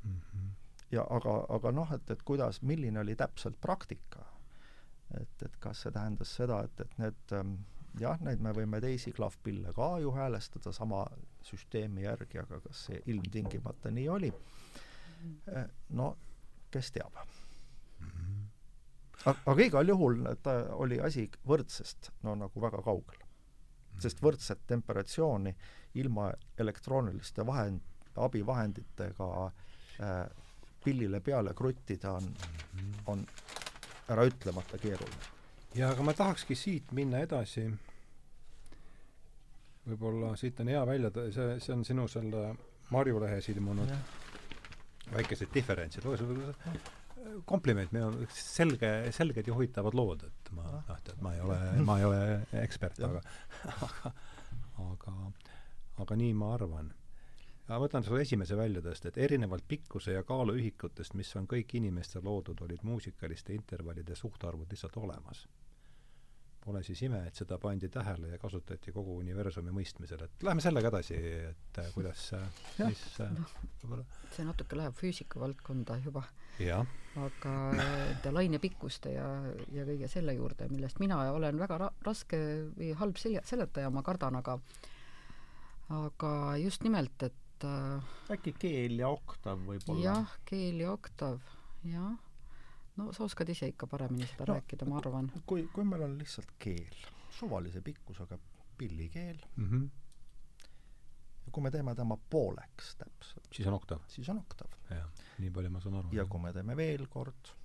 [0.04, 0.22] mm.
[0.22, 0.50] -hmm.
[0.92, 4.26] ja aga, aga noh, et, et kuidas, milline oli täpselt praktika
[5.14, 7.58] et, et kas see tähendas seda, et, et need ähm,
[8.00, 11.06] jah, neid me võime teisi klahvpille ka ju häälestada sama
[11.46, 14.32] süsteemi järgi, aga kas see ilmtingimata nii oli?
[15.54, 16.16] Äh, no
[16.72, 17.18] kes teab.
[19.26, 23.22] aga igal juhul ta oli asi võrdsest no nagu väga kaugel.
[24.00, 25.56] sest võrdset temperatsiooni
[25.96, 27.82] ilma elektrooniliste vahend,
[28.16, 30.26] abivahenditega äh,
[30.84, 32.28] pillile peale kruttida on,
[33.08, 33.26] on
[34.10, 35.32] äraütlemata keeruline.
[35.76, 37.68] ja aga ma tahakski siit minna edasi.
[39.86, 42.56] Võib-olla siit on hea välja, see, see on sinu selle
[42.90, 43.92] Marju lehes ilmunud
[45.14, 46.06] väikesed diferentsid,
[47.46, 51.58] kompliment, meil on selge, selged ja huvitavad lood, et ma noh, tead, ma ei ole,
[51.86, 52.20] ma ei ole
[52.62, 53.22] ekspert, aga
[53.74, 54.14] aga
[54.86, 55.16] aga
[56.04, 56.92] aga nii ma arvan.
[57.68, 62.26] Ma võtan su esimese välja tõsta, et erinevalt pikkuse ja kaaluühikutest, mis on kõik inimestel
[62.26, 65.46] loodud, olid muusikaliste intervallide suhtarvud lihtsalt olemas.
[66.66, 70.90] Pole siis ime, et seda pandi tähele ja kasutati kogu universumi mõistmisel, et läheme sellega
[70.90, 71.18] edasi,
[71.52, 72.48] et äh, kuidas äh,
[72.80, 73.36] siis äh,
[73.84, 76.24] võib-olla see natuke läheb füüsika valdkonda juba.
[77.22, 79.28] aga nende lainepikkuste ja,
[79.76, 82.42] ja kõige selle juurde, millest mina olen väga ra raske
[82.74, 84.58] või halb selja, seletaja, ma kardan, aga
[85.94, 87.45] aga just nimelt, et
[88.36, 90.04] äkki keel ja oktav võib-olla?
[90.04, 91.40] jah, keel ja oktav,
[91.88, 92.16] jah
[92.96, 95.30] no sa oskad ise ikka paremini seda no, rääkida, ma arvan.
[95.50, 98.40] kui, kui meil on lihtsalt keel, suvalise pikkusega
[98.78, 99.90] pillikeel mm, -hmm.
[101.46, 104.02] ja kui me teeme tema pooleks täpselt, siis on oktav?
[104.08, 104.72] siis on oktav.
[104.90, 106.10] jah, nii palju ma saan aru.
[106.12, 107.56] ja kui me teeme veel kord,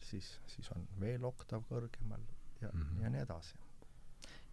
[0.00, 2.26] siis, siis on veel oktav kõrgemal
[2.60, 3.02] ja mm, -hmm.
[3.02, 3.63] ja nii edasi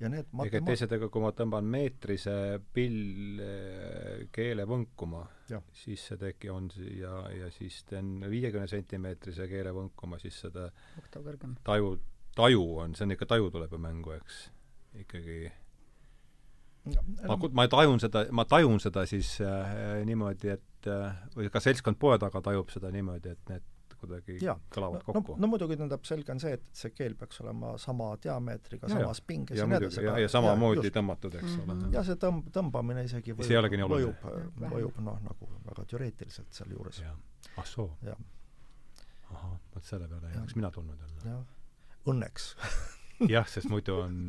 [0.01, 0.71] ja need matema-...
[0.71, 2.33] teised, kui ma tõmban meetrise
[2.73, 5.23] pill eh, keele võnkuma,
[5.75, 10.69] siis see teki on ja, ja siis teen viiekümne sentimeetrise keele võnkuma, siis seda
[11.67, 11.95] taju,
[12.37, 14.45] taju on, see on ikka, taju tuleb ju mängu, eks,
[15.03, 15.41] ikkagi.
[17.29, 21.99] Ma, ma tajun seda, ma tajun seda siis äh, niimoodi, et äh, või ka seltskond
[22.01, 23.67] poe taga tajub seda niimoodi, et need
[24.01, 24.55] kuidagi ja.
[24.73, 25.35] kõlavad kokku.
[25.35, 29.21] no, no muidugi tähendab, selge on see, et see keel peaks olema sama diameetriga, samas
[29.27, 30.03] pinges ja, ja nii edasi.
[30.05, 31.87] ja, ja samamoodi tõmmatud, eks mm -hmm.
[31.87, 31.95] ole.
[31.95, 34.27] ja see tõmb-, tõmbamine isegi mõjub, mõjub,
[34.65, 37.03] mõjub noh, nagu väga teoreetiliselt sealjuures.
[37.57, 37.89] ah soo?
[39.31, 41.37] ahah, vot selle peale ei oleks mina tulnud jälle.
[42.05, 42.55] õnneks
[43.35, 44.21] jah, sest muidu on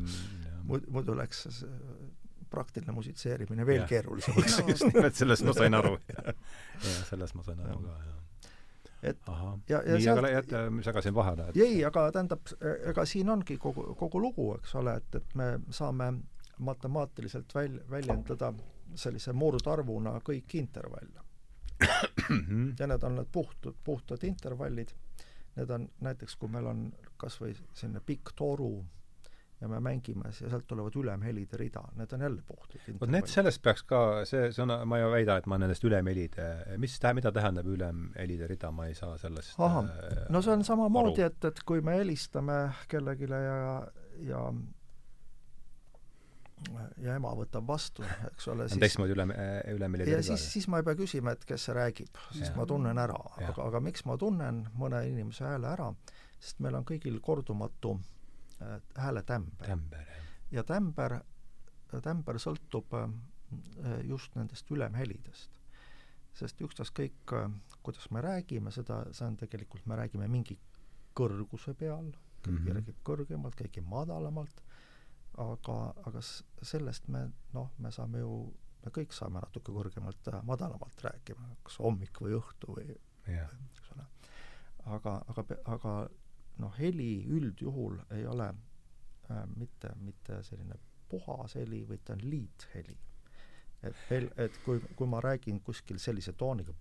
[0.63, 1.47] muidu, muidu läks
[2.53, 4.59] praktiline musitseerimine veel keerulisemaks.
[4.69, 5.95] just nimelt, sellest ma sain aru.
[6.13, 6.35] jah,
[7.09, 8.19] sellest ma sain aru ka, jah
[9.03, 9.57] et Aha.
[9.69, 11.57] ja, ja nii, aga jäta, segasin vahele et....
[11.57, 12.53] ei, aga tähendab,
[12.91, 16.13] ega siin ongi kogu, kogu lugu, eks ole, et, et me saame
[16.63, 18.53] matemaatiliselt väl-, väljendada
[18.95, 21.23] sellise murdarvuna kõiki intervalle
[22.79, 24.93] ja need on need puhtud, puhtad intervallid.
[25.55, 26.85] Need on näiteks, kui meil on
[27.17, 28.85] kas või selline pikk toru
[29.63, 33.61] ja me mängime ja sealt tulevad ülemhelide rida, need on jälle puhtad vot need, sellest
[33.63, 36.47] peaks ka, see, on, ma ei väida, et ma nendest ülemhelide,
[36.83, 39.87] mis tähendab, mida tähendab ülemhelide rida, ma ei saa sellest ahah,
[40.33, 42.59] no see on samamoodi, et, et kui me helistame
[42.91, 43.59] kellelegi ja,
[44.27, 44.45] ja
[47.03, 49.27] ja ema võtab vastu, eks ole, siis teistmoodi üle,
[49.75, 52.55] ülemelide ja siis, siis ma ei pea küsima, et kes see räägib, siis ja.
[52.59, 53.19] ma tunnen ära.
[53.39, 55.89] aga, aga miks ma tunnen mõne inimese hääle ära,
[56.39, 58.12] sest meil on kõigil kordumatu äh, Äh,
[58.95, 59.77] hääletämber.
[60.51, 61.19] ja tämber,
[62.03, 63.09] tämber sõltub äh,
[64.07, 65.51] just nendest ülemhelidest.
[66.33, 67.51] sest ükstaskõik, äh,
[67.83, 70.57] kuidas me räägime, seda, see on tegelikult, me räägime mingi
[71.13, 72.11] kõrguse peal,
[72.41, 72.73] keegi mm -hmm.
[72.79, 74.63] räägib kõrgemalt, keegi madalamalt,
[75.37, 76.21] aga, aga
[76.61, 78.53] sellest me noh, me saame ju,
[78.85, 82.97] me kõik saame natuke kõrgemalt ja madalamalt rääkima, kas hommik või õhtu või
[83.27, 83.49] yeah.
[83.71, 84.05] eks ole.
[84.85, 86.09] aga, aga, aga
[86.57, 90.77] noh, heli üldjuhul ei ole äh, mitte, mitte selline
[91.09, 92.97] puhas heli, vaid ta on liitheli.
[93.83, 96.73] et hel-, et kui, kui ma räägin kuskil sellise tooniga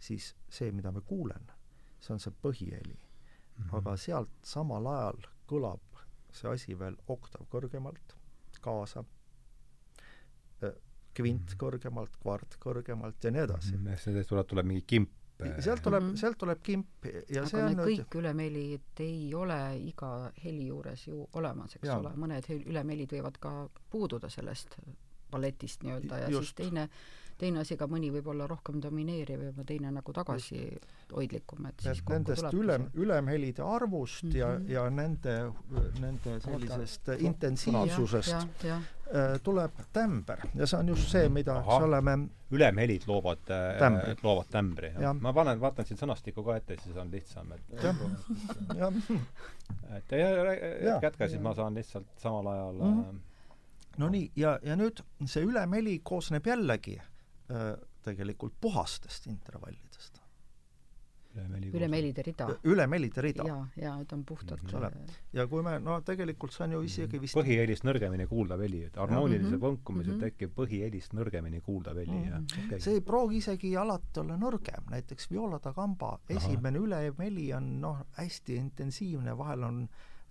[0.00, 1.50] siis see, mida ma kuulen,
[2.00, 3.64] see on see põhiheli mm.
[3.64, 3.76] -hmm.
[3.78, 5.20] aga sealt samal ajal
[5.50, 8.16] kõlab see asi veel oktav kõrgemalt
[8.60, 9.04] kaasa,
[10.62, 10.74] äh,
[11.14, 11.60] kvint mm -hmm.
[11.62, 13.86] kõrgemalt, kvart kõrgemalt ja nii edasi mm.
[13.86, 13.96] -hmm.
[13.96, 16.16] sellest tuleb, tuleb mingi kimp sealt tuleb mm, -hmm.
[16.16, 21.06] sealt tuleb kimp ja aga see on nüüd kõik ülemelid ei ole iga heli juures
[21.06, 21.98] ju olemas, eks ja.
[21.98, 23.52] ole, mõned ülemelid võivad ka
[23.90, 24.78] puududa sellest
[25.30, 26.42] balletist nii-öelda ja Just.
[26.42, 26.88] siis teine
[27.38, 32.54] teine asi ka mõni võib olla rohkem domineeriv ja teine nagu tagasihoidlikum, et siis nendest
[32.54, 34.38] ülem, ülemhelide arvust mm -hmm.
[34.38, 34.70] ja, mhm.
[34.70, 35.34] ja nende,
[36.00, 37.26] nende sellisest Oota.
[37.26, 38.78] intensiivsusest ja, ja, ja.
[39.08, 41.76] Äh, tuleb tämber ja see on just see, mida Aha.
[41.84, 42.18] oleme
[42.50, 44.92] ülemhelid loovad äh,, loovad tämbri.
[45.20, 47.96] ma panen, vaatan siin sõnastikku ka ette, siis on lihtsam, et jah.
[49.96, 53.18] et ja, jätka, siis ma saan lihtsalt samal ajal mm -hmm.
[53.96, 57.17] no nii, ja, ja nüüd see ülemheli koosneb jällegi Äh,
[58.04, 60.18] tegelikult puhastest intervallidest.
[61.34, 62.46] ülemeli ülemelide rida.
[62.64, 63.44] ülemelide rida.
[63.46, 64.90] ja, ja ta on puhtalt eks ole.
[65.32, 68.96] ja kui me, no tegelikult see on ju isegi vist põhihelist nõrgemini kuuldav heli, et
[68.96, 69.64] harmoonilise mm -hmm.
[69.66, 70.24] võnkumisel mm -hmm.
[70.24, 72.48] tekib põhihelist nõrgemini kuuldav heli mm, -hmm.
[72.56, 72.80] jah okay..
[72.80, 78.02] see ei pruugi isegi alati olla nõrgem, näiteks viola da gamba esimene üleheli on noh,
[78.18, 79.88] hästi intensiivne, vahel on,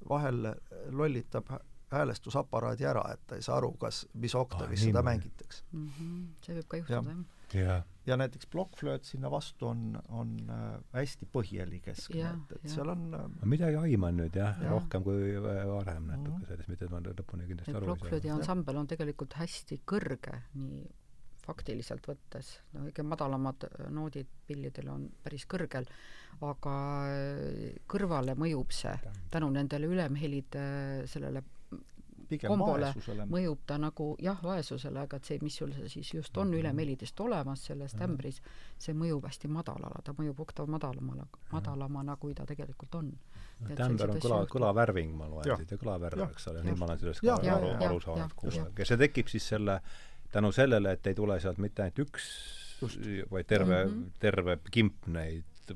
[0.09, 0.53] vahel
[0.91, 1.53] lollitab
[1.91, 5.89] häälestusaparaadi ära, et ta ei saa aru, kas, mis oktavis ah, seda mängitakse mm.
[5.97, 6.23] -hmm.
[6.43, 7.77] see võib ka juhtuda, jah ja,
[8.07, 10.65] ja näiteks plokkflööt sinna vastu on, on äh,
[10.95, 12.75] hästi põhjali keskne, et, et ja.
[12.75, 16.47] seal on äh, ma midagi aiman nüüd jah ja., rohkem kui varem natuke mm -hmm.
[16.51, 17.95] sellest, mitte ma lõpuni kindlasti aru ei saa.
[17.95, 20.85] plokkflöödi ansambel on tegelikult hästi kõrge, nii
[21.47, 25.87] faktiliselt võttes, no kõige madalamad äh, noodid pillidel on päris kõrgel,
[26.41, 26.73] aga
[27.87, 28.93] kõrvale mõjub see
[29.31, 31.41] tänu nendele ülemhelide sellele
[32.29, 32.91] pigem kombole
[33.29, 37.65] mõjub ta nagu jah, vaesusele, aga et see, mis sul siis just on ülemelidest olemas
[37.69, 38.41] selles tämbris,
[38.81, 43.11] see mõjub hästi madalale, ta mõjub oktav madalamale, madalamana, kui ta tegelikult on.
[43.59, 47.25] no tämber on kõla, kõlavärving, ma loen siit, kõlavärv, eks ole, nii ma olen sellest
[47.25, 48.69] ka aru, aru saanud kuulaja.
[48.77, 49.79] ja see tekib siis selle,
[50.31, 52.31] tänu sellele, et ei tule sealt mitte ainult üks,
[53.31, 54.19] vaid terve mm, -hmm.
[54.19, 55.73] terve kimp neid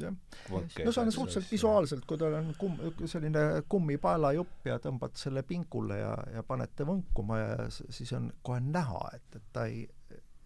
[0.00, 0.14] jah.
[0.50, 2.78] no see on suhteliselt visuaalselt, kui tal on kumm,
[3.10, 9.04] selline kummipaelajupp ja tõmbad selle pingule ja, ja panete võnkuma ja siis on kohe näha,
[9.16, 9.84] et, et ta ei,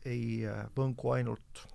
[0.07, 0.27] ei
[0.77, 1.67] võngu ainult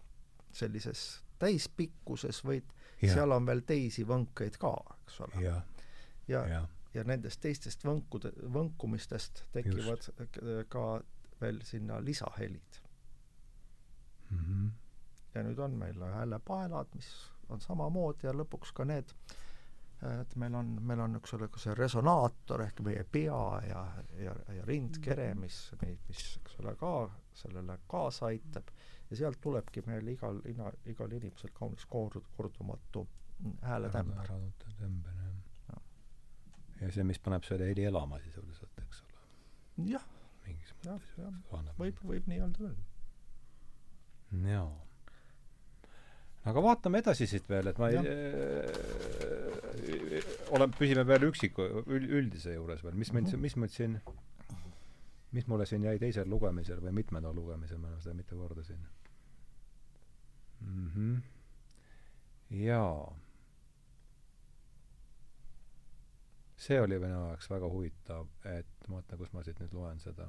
[0.51, 2.67] sellises täispikkuses, vaid
[3.01, 3.13] ja.
[3.13, 5.43] seal on veel teisi võnkeid ka, eks ole.
[5.45, 5.55] ja,
[6.27, 6.61] ja, ja.
[6.93, 10.37] ja nendest teistest võnkude, võnkumistest tekivad Just.
[10.69, 10.85] ka
[11.41, 12.81] veel sinna lisahelid
[14.29, 14.37] mm.
[14.37, 14.71] -hmm.
[15.35, 17.09] ja nüüd on meil häälepaelad, mis
[17.51, 19.13] on samamoodi ja lõpuks ka need,
[20.01, 23.81] et meil on, meil on, ole, ka see resonaator ehk meie pea ja,
[24.17, 26.93] ja, ja rindkere, mis meid, mis, eks ole, ka
[27.43, 28.71] sellele kaasa aitab
[29.11, 33.05] ja sealt tulebki meil igal, iga, igal inimesel kaunis kord-, kordumatu
[33.61, 34.25] hääletämber.
[34.25, 35.17] äratämber,
[35.69, 35.81] jah.
[36.81, 39.25] ja see, mis paneb selle heli elama sisuliselt, eks ole.
[39.93, 40.07] jah.
[40.45, 41.75] mingis mõttes.
[41.77, 42.79] võib, võib nii öelda küll.
[44.49, 44.71] jaa
[46.49, 48.05] aga vaatame edasi siit veel, et ma ei äh,
[50.55, 53.41] olen, püsime veel üksiku, üldise juures veel, mis mind, mhm.
[53.45, 53.93] mis mind siin,
[55.31, 58.81] mis mulle siin jäi teisel lugemisel või mitmendal lugemisel, ma olen seda mitu korda siin
[60.61, 60.89] mm.
[60.95, 61.21] -hmm.
[62.65, 63.17] jaa.
[66.61, 70.27] see oli minu jaoks väga huvitav, et ma vaatan, kus ma siit nüüd loen seda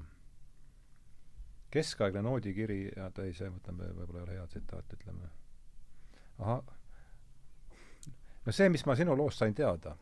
[1.73, 5.29] keskaegne noodikiri, oota ei, see, mõtleme, võib-olla ei ole hea tsitaat, ütleme
[6.39, 6.63] ahah,
[8.47, 9.97] no see, mis ma sinu loost sain teada,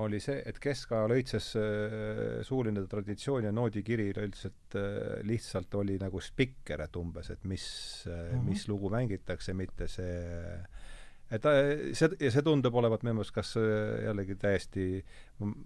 [0.00, 6.22] oli see, et keskajal õitses äh, suuline traditsioon ja noodikiri üleüldiselt äh, lihtsalt oli nagu
[6.22, 7.66] spikker, et umbes, et mis
[8.06, 8.48] äh, mm, -hmm.
[8.48, 10.60] mis lugu mängitakse, mitte see
[11.30, 11.46] et
[11.94, 14.86] see, ja see tundub olevat minu meelest kas jällegi täiesti,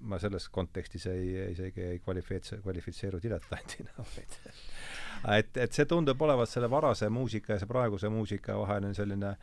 [0.04, 4.38] ma selles kontekstis ei, isegi ei kvalifitse-, kvalifitseeru diletandina, vaid
[5.38, 9.34] et, et see tundub olevat selle varase muusika ja see praeguse muusika vahel on selline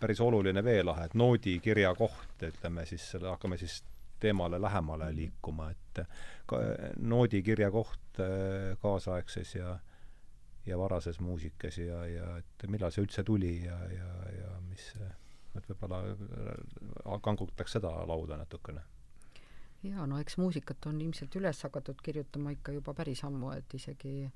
[0.00, 3.80] päris oluline veelahe, et noodikirja koht, ütleme siis selle, hakkame siis
[4.20, 6.02] teemale lähemale liikuma, et
[6.46, 6.60] ka,
[7.00, 9.78] noodikirja koht äh, kaasaegses ja
[10.68, 14.90] ja varases muusikas ja, ja et millal see üldse tuli ja, ja, ja mis,
[15.56, 18.82] et võib-olla äh, kangutaks seda lauda natukene
[19.86, 24.28] jaa, no eks muusikat on ilmselt üles hakatud kirjutama ikka juba päris ammu, et isegi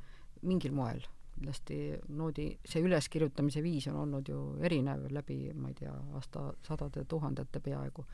[0.43, 1.05] mingil moel.
[1.35, 1.77] kindlasti
[2.15, 8.05] noodi, see üleskirjutamise viis on olnud ju erinev läbi, ma ei tea, aastasadade, tuhandete peaaegu.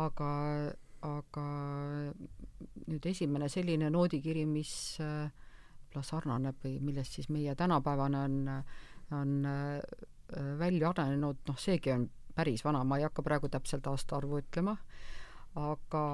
[0.00, 0.30] aga,
[1.04, 1.46] aga
[2.86, 8.48] nüüd esimene selline noodikiri, mis võib-olla sarnaneb või millest siis meie tänapäevane on,
[9.12, 9.80] on äh,
[10.58, 14.76] välja arenenud, noh, seegi on päris vana, ma ei hakka praegu täpselt aastaarvu ütlema,
[15.56, 16.04] aga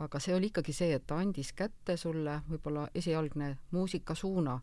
[0.00, 4.54] aga see oli ikkagi see, et ta andis kätte sulle võib-olla esialgne muusikasuuna,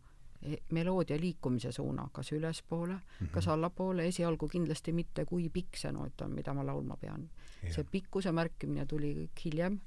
[0.42, 3.30] e, meloodia liikumise suuna, kas ülespoole mm, -hmm.
[3.34, 7.28] kas allapoole, esialgu kindlasti mitte, kui pikk see noot on, mida ma laulma pean.
[7.70, 9.80] see pikkuse märkimine tuli kõik hiljem,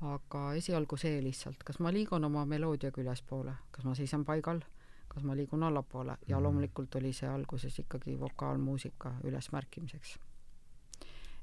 [0.00, 4.60] aga esialgu see lihtsalt, kas ma liigun oma meloodiaga ülespoole, kas ma seisan paigal,
[5.18, 6.42] kas ma liigun allapoole ja mm -hmm.
[6.42, 10.18] loomulikult oli see alguses ikkagi vokaalmuusika ülesmärkimiseks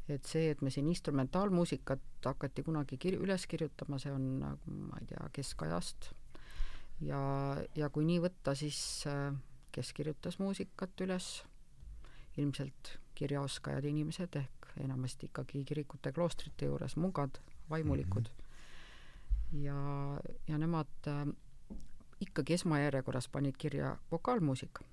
[0.09, 5.01] et see, et me siin instrumentaalmuusikat hakati kunagi kir-, üles kirjutama, see on nagu ma
[5.01, 6.11] ei tea, keskajast
[7.01, 7.19] ja,
[7.75, 8.77] ja kui nii võtta, siis
[9.09, 9.33] äh,
[9.75, 11.43] kes kirjutas muusikat üles,
[12.37, 18.35] ilmselt kirjaoskajad inimesed ehk enamasti ikkagi kirikute kloostrite juures mungad, vaimulikud mm.
[18.35, 19.63] -hmm.
[19.63, 19.79] ja,
[20.47, 21.25] ja nemad äh,
[22.21, 24.83] ikkagi esmajärjekorras panid kirja vokaalmuusika.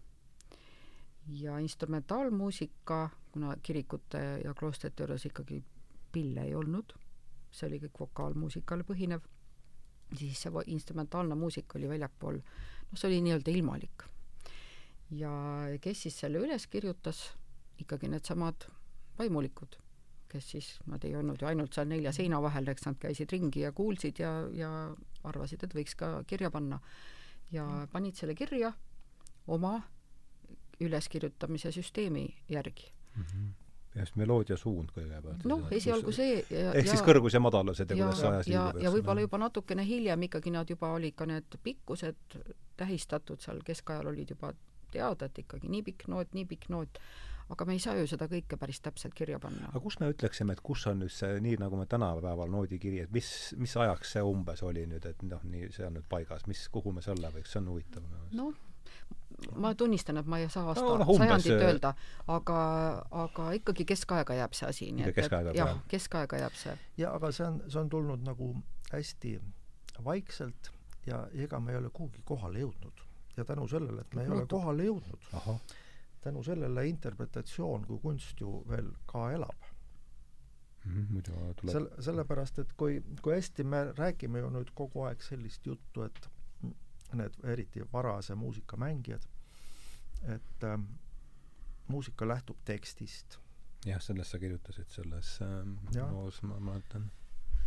[1.29, 5.65] ja instrumentaalmuusika, kuna kirikute ja kloostrite juures ikkagi
[6.13, 6.93] pille ei olnud,
[7.51, 9.23] see oli kõik vokaalmuusikale põhinev,
[10.19, 14.03] siis see instrumentaalne muusika oli väljapool, noh, see oli nii-öelda ilmalik.
[15.11, 15.31] ja
[15.81, 17.23] kes siis selle üles kirjutas,
[17.79, 18.67] ikkagi needsamad
[19.19, 19.77] vaimulikud,
[20.33, 23.67] kes siis, nad ei olnud ju ainult seal nelja seina vahel, eks nad käisid ringi
[23.67, 24.71] ja kuulsid ja, ja
[25.29, 26.81] arvasid, et võiks ka kirja panna.
[27.53, 28.73] Ja panid selle kirja
[29.47, 29.81] oma
[30.81, 32.93] üleskirjutamise süsteemi järgi.
[33.95, 35.45] ja siis meloodia suund kõigepealt.
[35.45, 38.49] noh, esialgu see ja, ehk ja, siis kõrgus ja madalused ja ja, kuidas see ajas
[38.49, 42.39] ja, liigub, ja võib-olla juba natukene hiljem ikkagi nad juba olid ka need pikkused
[42.77, 44.55] tähistatud, seal keskajal olid juba
[44.93, 47.01] teada, et ikkagi nii pikk noot, nii pikk noot,
[47.51, 49.69] aga me ei saa ju seda kõike päris täpselt kirja panna.
[49.69, 53.11] aga kus me ütleksime, et kus on nüüd see, nii nagu me tänapäeval noodikiri, et
[53.13, 56.69] mis, mis ajaks see umbes oli nüüd, et noh, nii, see on nüüd paigas, mis,
[56.69, 58.37] kuhu me selle võiks, see on huvitav minu meelest.
[58.39, 58.53] noh,
[59.59, 61.95] ma tunnistan, et ma ei saa aasta No, no, umbes sajandit see- öelda,
[62.31, 62.59] aga,
[63.25, 66.77] aga ikkagi keskaega jääb see asi, nii et, et keskaega jah keskaega jääb see.
[67.01, 68.53] ja aga see on, see on tulnud nagu
[68.93, 69.41] hästi
[70.05, 70.71] vaikselt
[71.07, 73.03] ja ega me ei ole kuhugi kohale jõudnud.
[73.37, 74.59] ja tänu sellele, et me ei ole Muutub.
[74.59, 75.31] kohale jõudnud,
[76.23, 79.69] tänu sellele interpretatsioon kui kunst ju veel ka elab.
[80.85, 85.23] Mhm, muidu tuleb sel-, sellepärast, et kui, kui hästi me räägime ju nüüd kogu aeg
[85.23, 86.29] sellist juttu, et
[87.13, 89.25] need eriti varase muusika mängijad,
[90.33, 90.89] et ähm,
[91.89, 93.39] muusika lähtub tekstist
[93.87, 95.75] jah, sellest sa kirjutasid selles ähm,
[96.13, 97.11] loos, ma mäletan.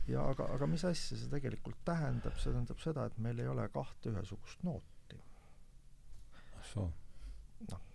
[0.07, 3.67] ja aga, aga mis asja see tegelikult tähendab, see tähendab seda, et meil ei ole
[3.73, 5.19] kahte ühesugust nooti.
[6.55, 6.87] ah soo.
[7.57, 7.91] tähendab,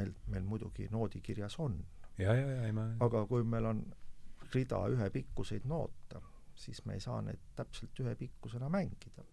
[0.00, 1.78] meil, meil muidugi noodikirjas on,
[2.18, 3.82] ja, ja, ja ei ma aga kui meil on
[4.54, 6.20] rida ühepikkuseid noote,
[6.58, 9.24] siis me ei saa neid täpselt ühepikkusena mängida.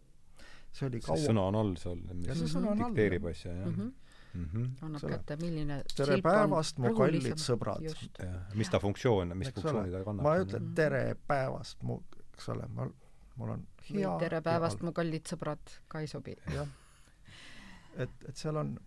[0.72, 3.92] see oli see kaua sõna on all seal, mis dikteerib asja, jah Mm -hmm.
[4.34, 4.86] mm -hmm.
[4.86, 7.82] annab Selle- kätte, milline tere päevast, mu kallid sõbrad.
[8.56, 10.24] mis ta funktsioon, mis funktsiooni ta kannab.
[10.24, 10.74] ma ütlen Mhm.
[10.74, 12.02] tere päevast, mu,
[12.34, 12.90] eks ole, ma,
[13.36, 16.36] mul on või hea tere ja päevast, mu kallid sõbrad, ka ei sobi.
[16.54, 16.68] jah.
[17.98, 18.80] et, et seal on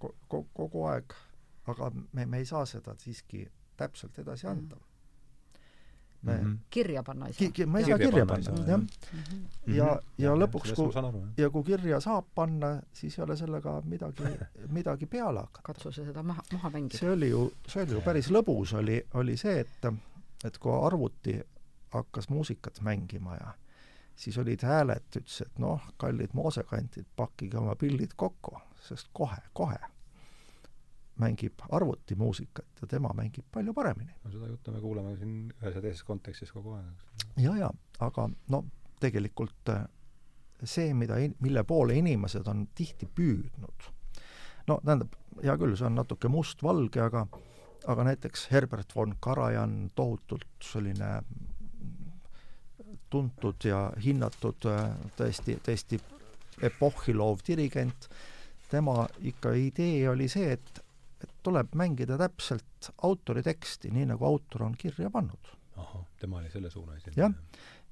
[0.00, 1.12] ko- ko- kogu aeg,
[1.66, 4.76] aga me, me ei saa seda siiski täpselt edasi anda.
[6.22, 6.56] me mm, Mhm.
[6.70, 7.50] kirja panna ei saa.
[7.52, 8.78] ki, me ei Kirja saa kirja panna saa, jah.
[8.80, 8.86] Mhm.
[9.76, 10.00] ja, Mhm.
[10.18, 14.22] ja Jah, lõpuks, kui ja kui kirja saab panna, siis ei ole sellega midagi,
[14.68, 15.62] midagi peale hakata.
[15.62, 16.98] katsu sa seda maha, maha mängida.
[16.98, 19.92] see oli ju, see oli ju päris lõbus, oli, oli see, et,
[20.44, 21.40] et kui arvuti
[21.92, 23.54] hakkas muusikat mängima ja
[24.16, 29.78] siis olid hääled, ütles, et noh, kallid moosekantid, pakkige oma pillid kokku, sest kohe, kohe
[31.16, 34.12] mängib arvuti muusikat ja tema mängib palju paremini.
[34.24, 37.04] no seda juttu me kuuleme siin ühes ja teises kontekstis kogu aeg.
[37.36, 37.70] ja, ja
[38.00, 38.64] aga no
[39.00, 39.84] tegelikult äh,
[40.64, 43.90] see, mida, mille poole inimesed on tihti püüdnud,
[44.68, 47.26] no tähendab, hea küll, see on natuke mustvalge, aga
[47.86, 51.20] aga näiteks Herbert von Karajan, tohutult selline
[53.10, 56.00] tuntud ja hinnatud äh, tõesti, tõesti
[56.66, 58.08] epohhi loov dirigent,
[58.70, 60.82] tema ikka idee oli see, et,
[61.22, 66.50] et tuleb mängida täpselt autori teksti, nii nagu autor on kirja pannud ahah, tema oli
[66.50, 67.26] selle suuna esindaja.
[67.26, 67.34] Jah.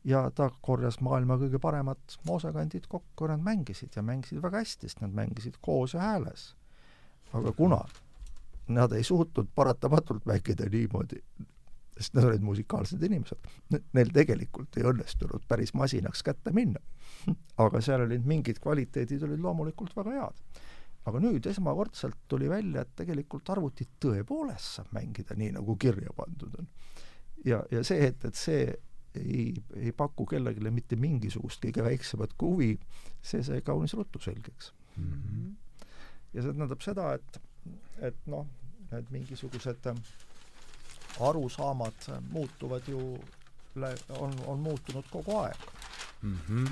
[0.05, 5.01] ja ta korjas maailma kõige paremad moosekandid kokku, nad mängisid ja mängisid väga hästi, sest
[5.05, 6.55] nad mängisid koos ja hääles.
[7.33, 7.81] aga kuna
[8.69, 11.21] nad ei suutnud paratamatult mängida niimoodi,
[11.97, 13.51] sest nad olid musikaalsed inimesed,
[13.95, 16.81] neil tegelikult ei õnnestunud päris masinaks kätte minna.
[17.65, 20.41] aga seal olid mingid kvaliteedid olid loomulikult väga head.
[21.05, 26.59] aga nüüd esmakordselt tuli välja, et tegelikult arvutit tõepoolest saab mängida nii, nagu kirja pandud
[26.59, 26.69] on.
[27.45, 28.67] ja, ja see, et, et see
[29.15, 32.73] ei, ei paku kellelegi mitte mingisugust kõige väiksematki huvi,
[33.23, 34.73] see sai kaunis ruttu selgeks.
[34.97, 35.13] mm.
[35.13, 35.87] -hmm.
[36.35, 37.43] ja see tähendab seda, et,
[38.11, 38.47] et noh,
[38.91, 40.01] need mingisugused äh,
[41.21, 43.19] arusaamad äh, muutuvad ju,
[44.19, 45.57] on, on muutunud kogu aeg.
[46.23, 46.39] mm.
[46.49, 46.69] -hmm.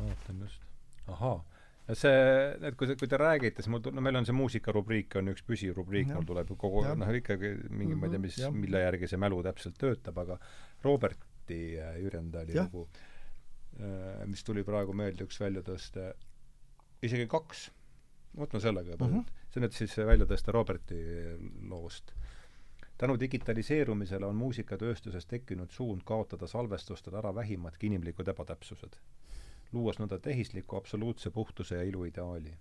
[0.00, 0.60] vaatan just.
[1.06, 1.44] ahaa.
[1.88, 2.12] ja see,
[2.62, 5.44] et kui, kui te räägite, siis mul tu-, no meil on see muusikarubriik on üks
[5.46, 8.52] püsirubriik, mul tuleb ju kogu, noh ikkagi mingi, ma ei tea, mis, Jah.
[8.52, 10.38] mille järgi see mälu täpselt töötab, aga
[10.84, 12.88] Roberti äh, Jürjendali lugu,
[14.26, 16.12] mis tuli praegu meelde, üks väljatõste,
[17.02, 17.70] isegi kaks,
[18.38, 19.16] võtame selle kõigepealt mm.
[19.16, 19.24] Mhm.
[19.24, 19.50] -hmm.
[19.50, 21.00] see on nüüd siis väljatõste Roberti
[21.68, 22.14] loost
[22.98, 28.98] tänu digitaliseerumisele on muusikatööstuses tekkinud suund kaotada salvestustel ära vähimadki inimlikud ebatäpsused,
[29.72, 32.54] luues nõnda tehisliku absoluutse puhtuse ja ilu ideaali.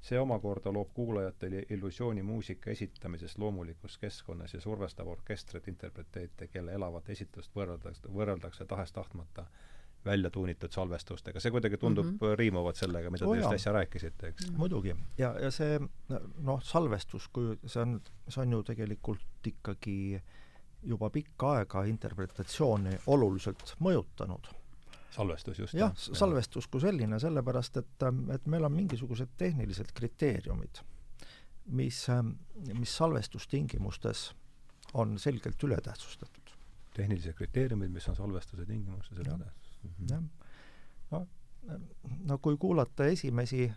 [0.00, 7.10] see omakorda loob kuulajatele illusiooni muusika esitamisest loomulikus keskkonnas ja survestab orkestrit interpreteete, kelle elavat
[7.10, 9.46] esitust võrreldakse, võrreldakse tahes-tahtmata
[10.08, 12.36] välja tuunitud salvestustega, see kuidagi tundub mm -hmm.
[12.40, 13.54] riimuvat sellega, mida te just jaa.
[13.60, 14.58] äsja rääkisite, eks Mhm.
[14.58, 15.78] muidugi, ja, ja see
[16.38, 20.22] noh, salvestus, kui see on, see on ju tegelikult ikkagi
[20.82, 24.48] juba pikka aega interpretatsiooni oluliselt mõjutanud.
[25.10, 25.74] salvestus just.
[25.74, 28.04] jah, salvestus kui selline, sellepärast et,
[28.34, 30.82] et meil on mingisugused tehnilised kriteeriumid,
[31.66, 32.06] mis,
[32.74, 34.34] mis salvestustingimustes
[34.94, 36.52] on selgelt ületähtsustatud.
[36.94, 39.40] tehnilised kriteeriumid, mis on salvestuse tingimustes, Jah.
[39.82, 40.22] Seda jah,
[41.10, 41.26] no,
[42.24, 43.72] no kui kuulata esimesi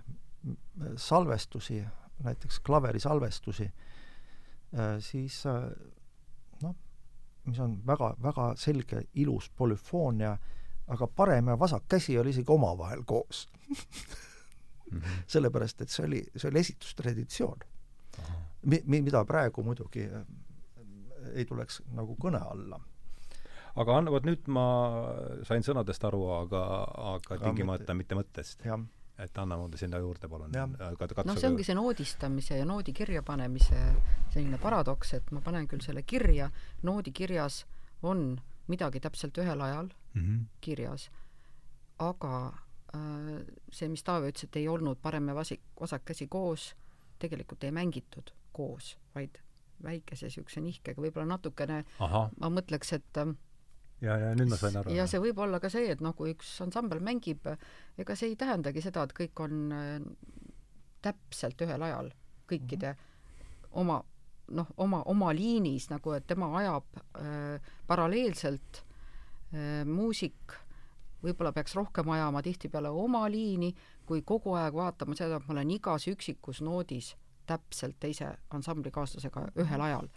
[0.97, 1.83] salvestusi,
[2.23, 3.71] näiteks klaverisalvestusi,
[4.99, 5.67] siis äh,
[6.63, 6.75] noh,
[7.45, 10.37] mis on väga, väga selge, ilus polüfoonia,
[10.91, 13.49] aga parem ja vasak käsi oli isegi omavahel koos.
[13.69, 13.77] mm.
[14.99, 15.23] -hmm.
[15.33, 17.59] sellepärast, et see oli, see oli esitustraditsioon.
[18.65, 20.09] Mi-, mi-, mida praegu muidugi
[21.33, 22.79] ei tuleks nagu kõne alla
[23.75, 24.65] aga vot nüüd ma
[25.47, 26.63] sain sõnadest aru, aga,
[27.15, 28.65] aga tingimata mitte mõttest.
[29.21, 30.49] et anna mulle sinna juurde, palun.
[30.49, 33.81] Noh, see ongi see noodistamise ja noodi kirjapanemise
[34.33, 36.49] selline paradoks, et ma panen küll selle kirja,
[36.83, 37.65] noodi kirjas
[38.01, 38.39] on
[38.71, 40.45] midagi täpselt ühel ajal mm -hmm.
[40.61, 41.11] kirjas,
[41.99, 42.53] aga
[42.95, 46.75] äh, see, mis Taavi ütles, et ei olnud parem ja vasik, vasak käsi koos,
[47.19, 49.37] tegelikult ei mängitud koos, vaid
[49.83, 53.35] väikese niisuguse nihkega, võib-olla natukene ahah, ma mõtleks, et äh,
[54.01, 54.93] ja, ja nüüd ma sain aru.
[54.95, 57.47] ja see võib olla ka see, et noh, kui üks ansambel mängib,
[58.01, 59.93] ega see ei tähendagi seda, et kõik on äh,
[61.01, 62.11] täpselt ühel ajal
[62.49, 62.95] kõikide
[63.79, 64.01] oma
[64.51, 70.57] noh, oma, oma liinis nagu, et tema ajab äh, paralleelselt äh, muusik
[71.21, 73.71] võib-olla peaks rohkem ajama tihtipeale oma liini,
[74.05, 77.13] kui kogu aeg vaatama seda, et ma olen igas üksikus noodis
[77.49, 80.09] täpselt teise ansamblikaaslastega ühel ajal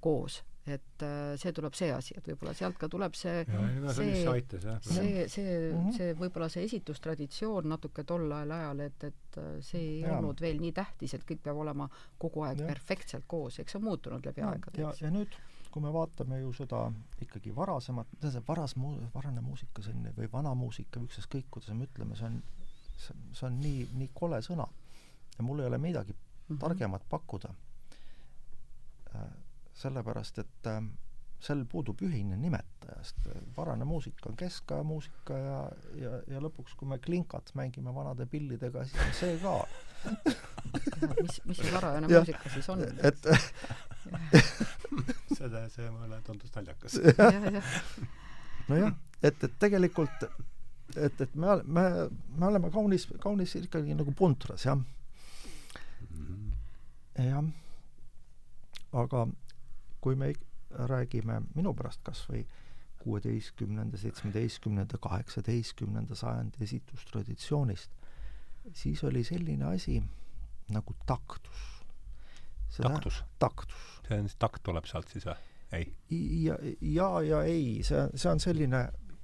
[0.00, 0.42] koos.
[0.66, 4.12] Et äh, see tuleb see asi, et võib-olla sealt ka tuleb see ja, ja see,
[4.14, 9.56] see- see see, see Mhm., see võib-olla see esitustraditsioon natuke tollel ajal, et, et äh,
[9.60, 10.18] see ei Jaa.
[10.20, 11.88] olnud veel nii tähtis, et kõik peab olema
[12.18, 12.68] kogu aeg Jah.
[12.70, 15.34] perfektselt koos, eks see on muutunud läbi ja, aegade, ja, ja nüüd,
[15.72, 16.84] kui me vaatame ju seda
[17.24, 21.74] ikkagi varasemat, see varas mu-, varane muusika, see on, või vana muusika või ükskõik, kuidas
[21.74, 22.38] me ütleme, see on,
[23.02, 24.68] see on, see on nii, nii kole sõna.
[25.38, 26.14] ja mul ei ole midagi
[26.48, 26.58] Mhm.
[26.60, 27.50] targemat pakkuda.
[29.82, 30.82] Sellepärast, et äh,
[31.42, 35.56] sel puudub ühine nimetaja, sest varane muusika on keskaja muusika ja,
[35.98, 39.56] ja, ja lõpuks, kui me klinkat mängime vanade pillidega, siis on see ka.
[41.22, 42.84] mis, mis see varajane muusika siis on?
[42.86, 43.28] et
[45.38, 46.98] seda, see mulle tundus naljakas.
[47.10, 47.74] jah, jah,
[48.70, 50.26] nojah, et, et tegelikult
[50.96, 51.86] et, et me, me,
[52.36, 54.78] me oleme kaunis, kaunis ikkagi nagu puntras, jah,
[57.18, 57.50] jah.
[59.02, 59.26] aga
[60.02, 60.32] kui me
[60.90, 62.42] räägime minu pärast kas või
[63.02, 67.90] kuueteistkümnenda, seitsmeteistkümnenda, kaheksateistkümnenda sajandi esitustraditsioonist,
[68.78, 69.98] siis oli selline asi
[70.70, 71.64] nagu taktus.
[72.78, 75.36] taktus, taktus see on, takt tuleb sealt siis või?
[75.72, 75.86] ei.
[76.44, 78.82] ja, ja, ja ei, see, see on selline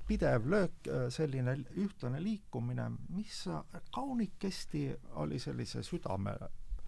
[0.09, 3.43] pidev löök, selline ühtlane liikumine, mis
[3.95, 4.87] kaunikesti
[5.21, 6.33] oli sellise südame,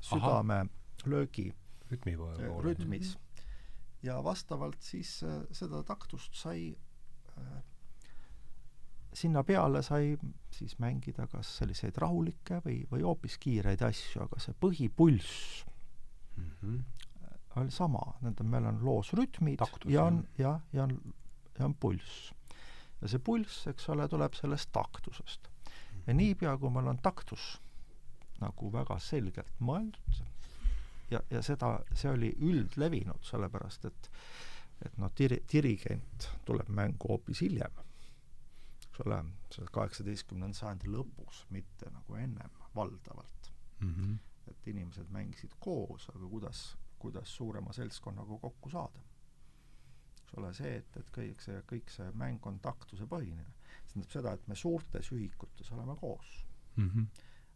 [0.01, 1.51] südamelöögi
[1.91, 2.55] rütmi poole.
[2.65, 3.19] rütmis.
[4.03, 6.71] Ja vastavalt siis äh, seda taktust sai
[7.39, 7.59] äh,
[9.13, 10.17] sinna peale sai
[10.55, 15.65] siis mängida kas selliseid rahulikke või, või hoopis kiireid asju, aga see põhipulss
[17.57, 21.15] oli sama, nende, meil on loos rütmid Taktus, ja on, jah, ja on,
[21.59, 22.31] ja on pulss.
[23.01, 25.51] ja see pulss, eks ole, tuleb sellest taktusest.
[26.07, 27.57] ja niipea, kui meil on taktus
[28.41, 30.23] nagu väga selgelt mõeldud
[31.11, 34.11] ja, ja seda, see oli üldlevinud, sellepärast et
[34.85, 37.81] et noh, diri-, dirigent tuleb mängu hoopis hiljem,
[38.87, 39.19] eks ole,
[39.75, 43.51] kaheksateistkümnenda sajandi lõpus, mitte nagu ennem valdavalt.
[44.51, 49.05] Et inimesed mängisid koos, aga kuidas, kuidas suurema seltskonnaga kokku saada.
[50.23, 54.11] eks ole, see, et, et kõik see, kõik see mäng on taktuse põhine, see tähendab
[54.13, 56.45] seda, et me suurtes ühikutes oleme koos,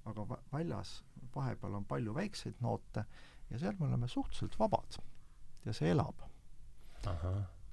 [0.04, 3.04] aga väljas vahepeal on palju väikseid noote
[3.50, 4.98] ja seal me oleme suhteliselt vabad
[5.64, 6.14] ja see elab,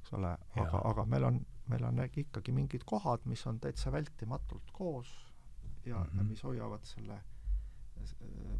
[0.01, 4.71] eks ole, aga, aga meil on, meil on ikkagi mingid kohad, mis on täitsa vältimatult
[4.73, 5.11] koos
[5.85, 6.19] ja mm, Mhm.
[6.19, 6.23] -hmm.
[6.29, 7.21] mis hoiavad selle,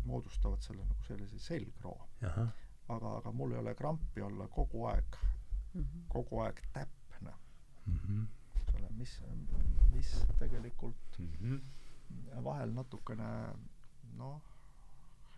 [0.05, 1.97] moodustavad selle nagu sellise selgroo
[2.89, 5.15] aga, aga mul ei ole krampi olla kogu aeg,
[5.73, 6.01] Mhm.
[6.09, 7.33] kogu aeg täpne,
[7.87, 8.23] Mhm.
[8.55, 9.21] eks ole, mis,
[9.93, 11.19] mis tegelikult
[12.43, 13.27] vahel natukene
[14.17, 14.41] noh,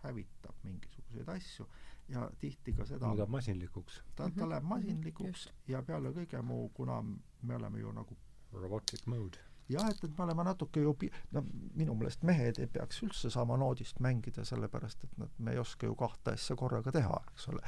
[0.04, 1.66] hävitab mingisuguseid asju
[2.08, 4.02] ja tihti ka seda, muudab masinlikuks.
[4.14, 5.52] ta, ta Mhm, läheb masinlikuks just.
[5.68, 7.02] ja peale kõige muu, kuna
[7.42, 8.16] me oleme ju nagu
[8.52, 9.38] Robotic mode.
[9.68, 11.42] jah, et, et me oleme natuke ju pi-, no
[11.74, 15.86] minu meelest mehed ei peaks üldse saama noodist mängida, sellepärast et nad, me ei oska
[15.86, 17.62] ju kahte asja korraga teha, eks ole.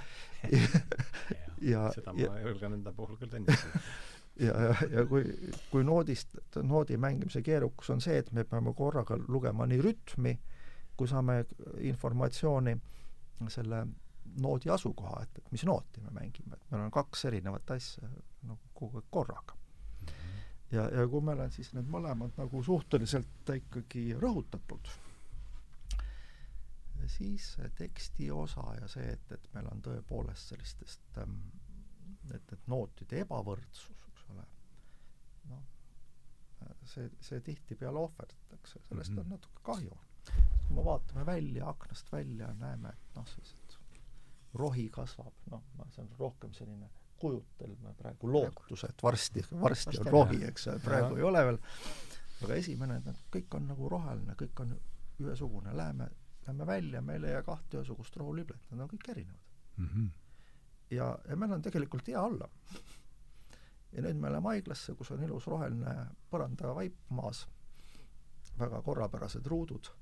[1.73, 3.81] ja seda ma ja, julgen enda puhul küll tunnistada
[4.41, 5.25] ja, ja, ja kui,
[5.71, 10.35] kui noodist, noodi mängimise keerukus on see, et me peame korraga lugema nii rütmi,
[10.97, 11.43] kui saame
[11.85, 12.77] informatsiooni
[13.53, 13.83] selle
[14.43, 18.09] noodi asukoha, et, et mis nooti me mängime, et meil on kaks erinevat asja
[18.47, 19.57] nagu kogu aeg korraga.
[20.73, 24.89] ja, ja kui meil on siis need mõlemad nagu suhteliselt ikkagi rõhutatud,
[27.07, 31.39] siis teksti osa ja see, et, et meil on tõepoolest sellistest ähm,
[32.35, 34.06] et, et nootide ebavõrdsus,
[36.87, 39.21] see, see tihtipeale ohverdatakse, sellest mm -hmm.
[39.21, 39.99] on natuke kahju.
[40.67, 43.79] kui me vaatame välja, aknast välja, näeme, et noh, sellised
[44.55, 50.43] rohi kasvab, noh, see on rohkem selline kujutelme praegu lootus, et varsti, varsti on rohi,
[50.45, 51.19] eks ole, praegu ja.
[51.19, 51.59] ei ole veel,
[52.45, 54.77] aga esimene, et kõik on nagu roheline, kõik on
[55.25, 56.11] ühesugune, läheme,
[56.47, 59.89] lähme välja, meil ei jää kahte ühesugust rohuliblet, nad on kõik erinevad mm.
[59.89, 60.11] -hmm.
[60.91, 62.49] ja, ja meil on tegelikult hea olla.
[63.93, 65.95] Ja nüüd me läheme haiglasse, kus on ilus roheline
[66.31, 67.47] põrandavaip maas,
[68.59, 69.93] väga korrapärased ruudud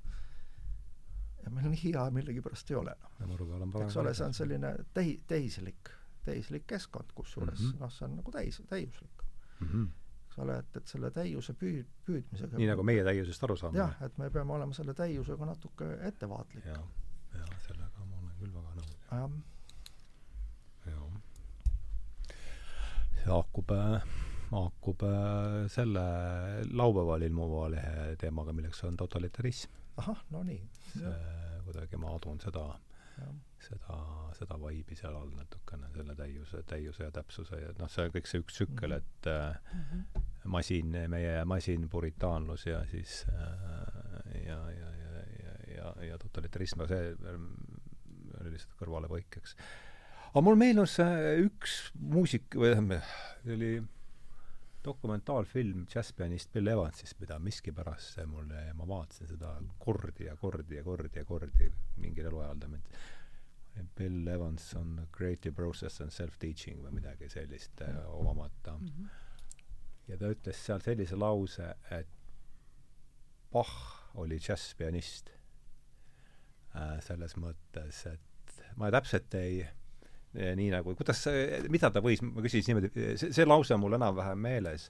[1.45, 3.75] ja meil nii hea millegipärast ei ole enam.
[3.83, 5.91] eks ole, see on selline tehi-, tehislik,
[6.25, 7.81] tehislik keskkond, kusjuures mm -hmm.
[7.81, 9.25] noh, see on nagu täis, täiuslik
[9.61, 9.69] mm.
[9.69, 9.89] -hmm.
[10.27, 13.79] eks ole, et, et selle täiuse püü-, püüdmisega nii nagu meie täiusest aru saame.
[13.79, 16.65] jah, et me peame olema selle täiusega natuke ettevaatlik.
[16.65, 16.85] jah,
[17.69, 18.97] sellega ma olen küll väga nõus.
[19.11, 19.31] jah.
[20.85, 20.95] see
[23.27, 23.73] haakub
[24.51, 25.01] haakub
[25.73, 26.03] selle
[26.71, 30.61] laupäeval ilmuva lehe teemaga, milleks on totalitarism ahah, no nii.
[31.65, 32.65] kuidagi ma adun seda,
[33.63, 33.99] seda,
[34.37, 38.43] seda vaibi seal all natukene, selle täiuse, täiuse ja täpsuse ja noh, see kõik see
[38.43, 39.01] üks tsükkel, mhm.
[39.01, 40.27] et mm -hmm.
[40.57, 47.15] masin, meie masinpuritaanlus ja siis äh, ja, ja, ja, ja, ja, ja totalitarism, aga see
[48.41, 49.57] oli lihtsalt kõrvalepõikeks.
[50.35, 53.11] Aga mul meenus üks muusik, või tähendab,
[53.45, 53.73] see oli
[54.85, 60.85] dokumentaalfilm džässpianist Bill Evansist, mida miskipärast see mulle, ma vaatasin seda kordi ja kordi ja
[60.85, 61.69] kordi ja kordi
[62.03, 62.91] mingil eluajal ta mind
[63.97, 68.19] Bill Evans on Creative Process and Self-Teaching või midagi sellist mm -hmm.
[68.19, 68.87] omamata mm.
[68.87, 69.09] -hmm.
[70.09, 72.09] ja ta ütles seal sellise lause, et
[73.53, 75.31] Bach oli džässpianist
[76.75, 77.01] äh,.
[77.01, 79.67] selles mõttes, et ma täpselt ei
[80.35, 81.21] nii nagu, kuidas
[81.71, 84.89] mida ta võis, ma küsisin niimoodi, see, see lause on mul enam-vähem meeles,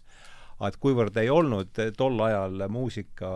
[0.64, 3.34] et kuivõrd ei olnud tol ajal muusika,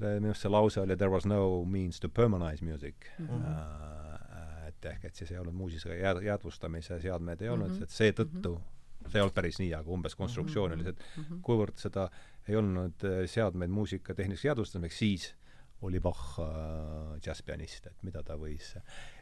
[0.00, 3.26] minu arust see lause oli there was no means to permanize music mm.
[3.28, 4.68] -hmm.
[4.68, 7.82] et ehk, et siis ei olnud muusika jääd-, jäädvustamise seadmeid ei olnud mm, -hmm.
[7.82, 8.62] et seetõttu mm,
[9.04, 9.10] -hmm.
[9.10, 11.40] see ei olnud päris nii, aga umbes konstruktsioon oli see, et mm -hmm.
[11.42, 12.08] kuivõrd seda
[12.48, 15.34] ei olnud äh, seadmeid muusika tehniliseks jäädvustamiseks, siis
[15.82, 18.74] oli Bach äh, džässpianist, et mida ta võis,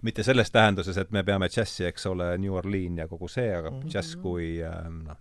[0.06, 3.70] mitte selles tähenduses, et me peame džässi, eks ole, New Orleans ja kogu see, aga
[3.70, 3.92] mm -hmm.
[3.92, 5.16] džäss kui äh, noh,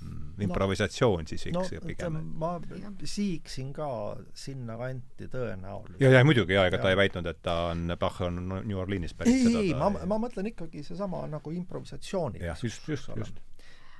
[0.00, 2.20] mm, improvisatsioon no, siis eks no, pigem.
[2.34, 2.60] ma
[3.04, 6.00] siiksin ka sinna kanti tõenäoliselt.
[6.00, 9.14] ja, ja muidugi ja ega ta ei väitnud, et ta on, Bach on New Orleanis
[9.14, 9.46] pärit.
[9.46, 12.38] ei, ei, ma, ma mõtlen ikkagi seesama nagu improvisatsiooni.
[12.38, 13.40] jah, just, just, just.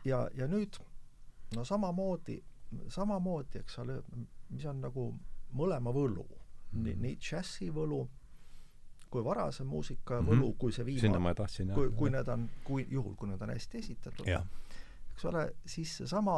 [0.04, 0.78] ja, ja nüüd
[1.56, 2.42] no samamoodi,
[2.88, 4.02] samamoodi, eks ole,
[4.50, 5.14] mis on nagu
[5.52, 6.26] mõlema võlu
[6.72, 8.04] nii, nii džässi võlu
[9.10, 10.58] kui varasem muusika võlu mm, -hmm.
[10.58, 11.34] kui see viimane,
[11.74, 16.36] kui, kui need on, kui juhul, kui need on hästi esitatud, eks ole, siis seesama,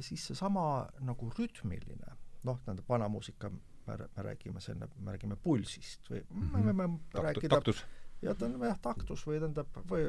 [0.00, 0.66] siis seesama
[1.08, 6.42] nagu rütmiline, noh, tähendab, vana muusika, me, me räägime selle, me räägime pulsist või mm
[6.42, 6.56] -hmm.
[6.56, 7.84] me võime Taktu, rääkida taktus.
[8.22, 10.04] ja ta on jah, taktus või tähendab, või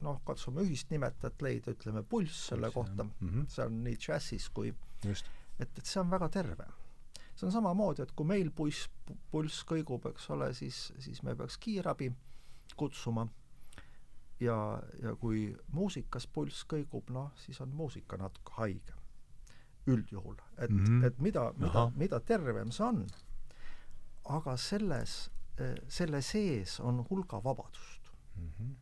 [0.00, 3.46] noh, katsume ühist nimetajat leida, ütleme pulss selle pulss, kohta mm, -hmm.
[3.48, 4.74] see on nii džässis kui
[5.04, 5.26] Just.
[5.58, 6.66] et, et see on väga terve
[7.36, 8.86] see on samamoodi, et kui meil pulss,
[9.30, 12.08] pulss kõigub, eks ole, siis, siis me peaks kiirabi
[12.76, 13.26] kutsuma
[14.40, 14.56] ja,
[15.02, 19.02] ja kui muusikas pulss kõigub, noh, siis on muusika natuke haige.
[19.86, 21.04] üldjuhul, et mm, -hmm.
[21.06, 23.04] et mida, mida, mida tervem see on,
[24.24, 25.30] aga selles,
[25.88, 28.48] selle sees on hulga vabadust mm.
[28.48, 28.72] -hmm.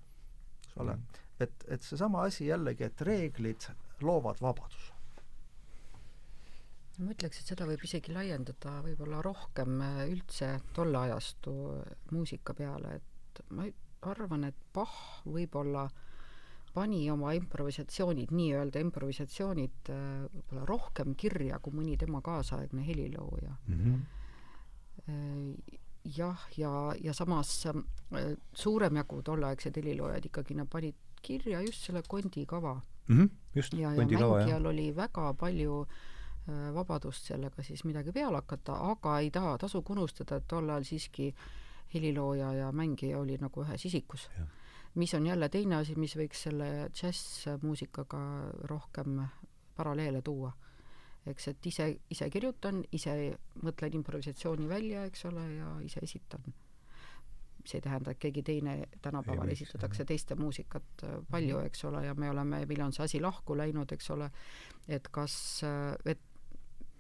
[0.65, 0.99] eks ole,
[1.41, 3.69] et, et seesama asi jällegi, et reeglid
[4.01, 4.94] loovad vabaduse
[7.03, 11.55] ma ütleks, et seda võib isegi laiendada võib-olla rohkem äh, üldse tolle ajastu
[12.13, 13.67] muusika peale, et ma
[14.05, 15.89] arvan, et Bach võib-olla
[16.75, 23.81] pani oma improvisatsioonid, nii-öelda improvisatsioonid äh, võib-olla rohkem kirja kui mõni tema kaasaegne helilooja mm.
[23.85, 25.81] -hmm.
[26.17, 27.67] jah, ja, ja samas
[28.55, 32.75] suurem jagu tolleaegsed heliloojad ikkagi nad panid kirja just selle kondikava
[33.09, 33.19] mm.
[33.19, 36.14] -hmm, just, ja, ja mängijal oli väga palju äh,
[36.47, 41.31] vabadust sellega siis midagi peale hakata, aga ei taha, tasub unustada, et tol ajal siiski
[41.95, 44.29] helilooja ja mängija oli nagu ühes isikus.
[44.95, 48.21] mis on jälle teine asi, mis võiks selle džässmuusikaga
[48.71, 49.23] rohkem
[49.77, 50.53] paralleele tuua.
[51.27, 56.55] eks, et ise, ise kirjutan, ise mõtlen improvisatsiooni välja, eks ole, ja ise esitan
[57.65, 61.67] see ei tähenda, et keegi teine tänapäeval ei, esitatakse teiste muusikat äh, palju, mhm.
[61.67, 64.31] eks ole, ja me oleme, meil on see asi lahku läinud, eks ole,
[64.89, 66.21] et kas, äh, et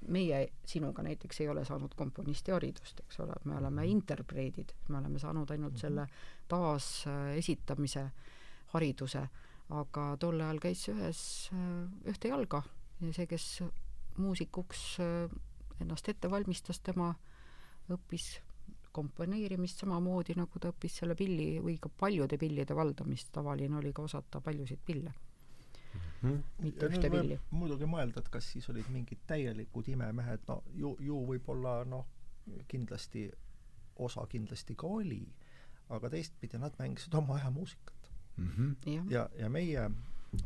[0.08, 3.90] meie sinuga näiteks ei ole saanud komponistiharidust, eks ole, me oleme mhm.
[3.90, 6.06] interpreedid, me oleme saanud ainult selle
[6.48, 8.06] taasesitamise
[8.74, 9.26] hariduse,
[9.74, 11.20] aga tol ajal käis ühes,
[12.10, 12.62] ühte jalga
[13.00, 13.62] ja see, kes
[14.18, 14.82] muusikuks
[15.80, 17.12] ennast ette valmistas, tema
[17.92, 18.38] õppis
[18.94, 24.04] komponeerimist samamoodi, nagu ta õppis selle pilli või ka paljude pillide valdamist, tavaline oli ka
[24.06, 25.14] osata paljusid pille
[26.22, 26.42] mm.
[26.64, 27.38] mitte ühte pilli.
[27.50, 32.06] muidugi mõelda, et kas siis olid mingid täielikud imemehed, no ju, ju võib-olla noh,
[32.68, 33.28] kindlasti
[34.04, 35.22] osa kindlasti ka oli,
[35.94, 38.50] aga teistpidi nad mängisid oma aja muusikat mm.
[38.56, 39.12] -hmm.
[39.12, 39.90] ja, ja, meie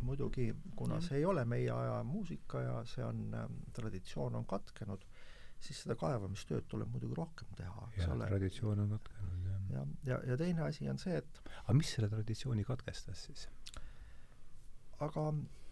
[0.00, 1.00] muidugi, kuna ja.
[1.00, 5.04] see ei ole meie aja muusika ja see on äh,, traditsioon on katkenud,
[5.60, 8.26] siis seda kaevamistööd tuleb muidugi rohkem teha, eks ole.
[8.26, 9.62] traditsioon on katkenud, jah.
[9.72, 13.48] ja, ja, ja teine asi on see, et aga mis selle traditsiooni katkestas siis?
[15.04, 15.24] Aga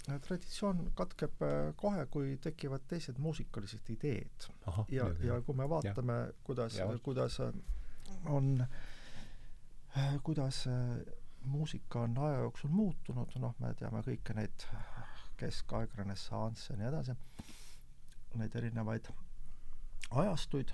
[0.09, 4.49] äh, traditsioon katkeb äh, kohe, kui tekivad teised muusikalised ideed.
[4.91, 7.41] ja, ja kui me vaatame, kuidas, kuidas
[8.25, 8.67] on,
[10.23, 10.67] kuidas
[11.47, 14.67] muusika on aja jooksul muutunud, noh, me teame kõiki neid
[15.41, 17.17] keskaeg, renessanss ja nii edasi,
[18.41, 19.09] neid erinevaid
[20.11, 20.73] ajastuid,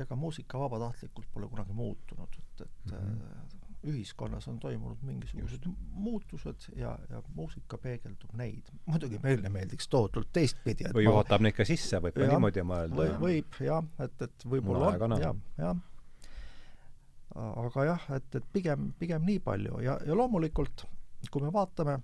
[0.00, 3.65] ega muusika vabatahtlikult pole kunagi muutunud, et, et mm -hmm.
[3.90, 8.70] Ühiskonnas on toimunud mingisugused muutused ja, ja muusika peegeldub neid.
[8.86, 10.88] muidugi meile meeldiks tohutult teistpidi.
[10.94, 13.12] või juhatab neid ka sisse, võib ka niimoodi mõelda või,.
[13.26, 15.84] võib jah, et, et võib-olla on, jah, jah.
[17.66, 20.86] aga jah, et, et pigem, pigem nii palju ja, ja loomulikult,
[21.30, 22.00] kui me vaatame,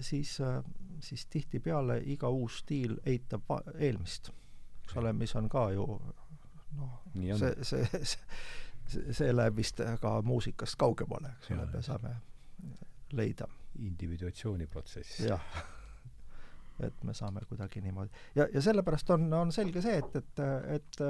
[0.00, 0.36] siis,
[1.04, 4.32] siis tihtipeale iga uus stiil eitab eelmist
[4.90, 5.84] eks ole, mis on ka ju
[6.78, 8.40] noh, see, see, see,
[8.90, 12.14] see läheb vist ka muusikast kaugemale, eks ole, me saame
[13.18, 13.48] leida.
[13.78, 15.20] individuatsiooniprotsess.
[15.24, 15.44] jah,
[16.86, 20.44] et me saame kuidagi niimoodi ja, ja sellepärast on, on selge see, et, et,
[20.76, 21.02] et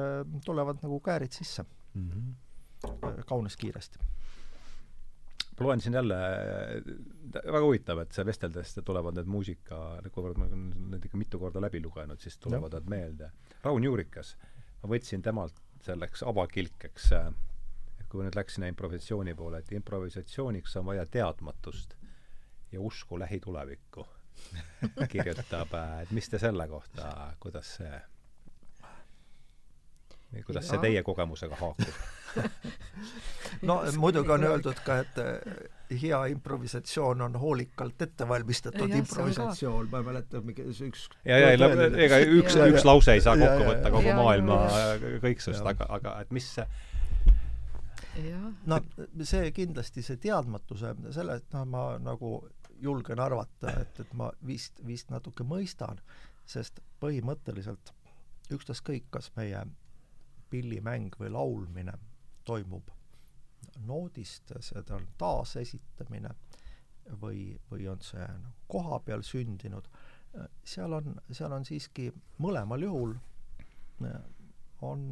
[0.44, 1.64] tulevad nagu käärid sisse
[1.94, 3.24] mm -hmm.
[3.26, 3.98] kaunis kiiresti
[5.60, 6.16] loen siin jälle,
[7.34, 9.80] väga huvitav, et see vesteldes tulevad need muusika,
[10.12, 13.30] kuivõrd ma olen need ikka mitu korda läbi lugenud, siis tulevad nad meelde.
[13.64, 14.36] Raun Juurikas,
[14.82, 17.49] ma võtsin temalt selleks avakilkeks, et
[18.10, 21.94] kui nüüd läks sinna improvisatsiooni poole, et improvisatsiooniks on vaja teadmatust
[22.72, 24.06] ja usku lähitulevikku
[25.12, 28.00] kirjutab, et mis te selle kohta, kuidas see
[30.44, 30.70] kuidas ja.
[30.70, 31.94] see teie kogemusega haakub?
[33.66, 39.88] No muidugi on öeldud ka, et eh, hea improvisatsioon on hoolikalt ette valmistatud ja, improvisatsioon,
[39.90, 41.58] ma ei mäleta, mingi üks ja, ja ei,
[42.06, 44.60] ega üks, üks lause ei saa kokku võtta kogu ja, maailma
[45.24, 46.68] kõiksust, aga, aga et mis see
[48.70, 48.80] no
[49.24, 52.34] see kindlasti, see teadmatuse, selle, et noh, ma nagu
[52.80, 56.00] julgen arvata, et, et ma vist, vist natuke mõistan,
[56.48, 57.92] sest põhimõtteliselt
[58.54, 59.62] ükstaskõik, kas meie
[60.50, 61.94] pillimäng või laulmine
[62.48, 62.90] toimub
[63.86, 66.32] noodist, seda on taasesitamine
[67.20, 69.86] või, või on see nagu koha peal sündinud,
[70.64, 72.08] seal on, seal on siiski
[72.38, 73.14] mõlemal juhul
[74.86, 75.06] on,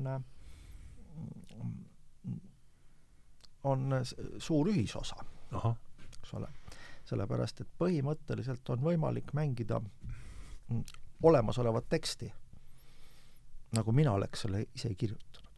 [3.65, 3.91] on
[4.39, 5.17] suur ühisosa,
[6.21, 6.49] eks ole.
[7.09, 9.81] sellepärast, et põhimõtteliselt on võimalik mängida
[11.23, 12.33] olemasolevat teksti,
[13.77, 15.49] nagu mina oleks selle ise kirjutanud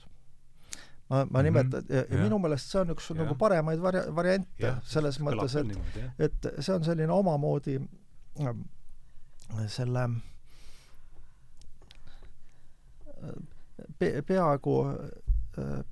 [1.11, 2.17] ma, ma nimetan mm, -hmm.
[2.17, 3.17] ja, minu meelest see on üks ja.
[3.23, 7.81] nagu paremaid vari-, variante ja, selles mõttes, et et see on selline omamoodi
[8.41, 8.55] äh,
[9.67, 10.07] selle
[13.99, 14.77] pe-, peaaegu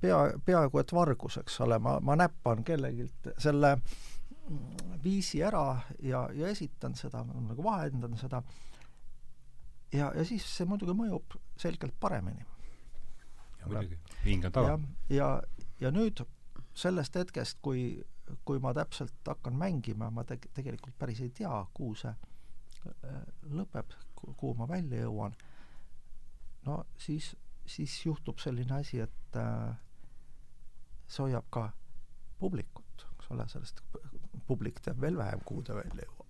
[0.01, 3.75] pea, peaaegu et vargus, eks ole, ma, ma näpan kellegilt selle
[5.03, 8.41] viisi ära ja, ja esitan seda, nagu vahendan seda,
[9.93, 12.45] ja, ja siis see muidugi mõjub selgelt paremini.
[13.65, 14.79] Muidugi, hing on taga.
[15.11, 15.29] ja,
[15.81, 16.23] ja nüüd
[16.73, 17.99] sellest hetkest, kui,
[18.47, 23.93] kui ma täpselt hakkan mängima, ma te-, tegelikult päris ei tea, kuhu see äh, lõpeb,
[24.15, 25.35] kuhu ma välja jõuan,
[26.65, 27.33] no siis,
[27.69, 29.75] siis juhtub selline asi, et äh,
[31.07, 31.69] see hoiab ka
[32.39, 33.83] publikut, eks ole, sellest
[34.47, 36.29] publik teab veel vähem, kuhu ta välja jõuab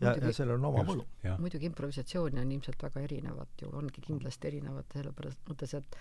[0.00, 1.04] ja, ja sellel on oma võlu.
[1.42, 5.98] muidugi improvisatsiooni on ilmselt väga erinevad ju, ongi kindlasti erinevad sellepärast mõttes, et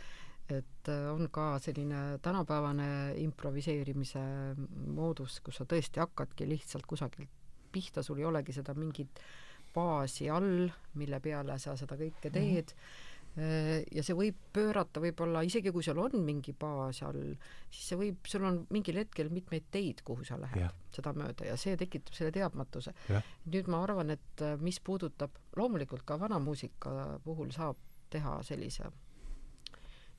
[0.51, 4.23] et on ka selline tänapäevane improviseerimise
[4.91, 7.29] moodus, kus sa tõesti hakkadki lihtsalt kusagilt
[7.71, 9.21] pihta, sul ei olegi seda mingit
[9.71, 10.65] baasi all,
[10.99, 12.33] mille peale sa seda kõike mhm.
[12.33, 12.81] teed mm.
[12.81, 17.29] -hmm ja see võib pöörata võib-olla, isegi kui sul on mingi baas all,
[17.71, 20.73] siis see võib, sul on mingil hetkel mitmeid teid, kuhu sa lähed yeah.
[20.91, 23.23] seda mööda ja see tekitab selle teadmatuse yeah..
[23.53, 27.79] nüüd ma arvan, et äh, mis puudutab, loomulikult ka vana muusika puhul saab
[28.11, 28.91] teha sellise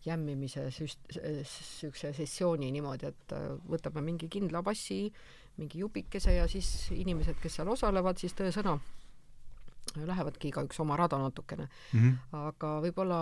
[0.06, 5.04] jämmimise süst-, niisuguse sessiooni niimoodi, et äh, võtame mingi kindla bassi,
[5.60, 8.78] mingi jupikese ja siis inimesed, kes seal osalevad, siis tõesõna
[9.97, 12.01] lähevadki igaüks oma rada natukene mm.
[12.01, 12.47] -hmm.
[12.49, 13.20] aga võib-olla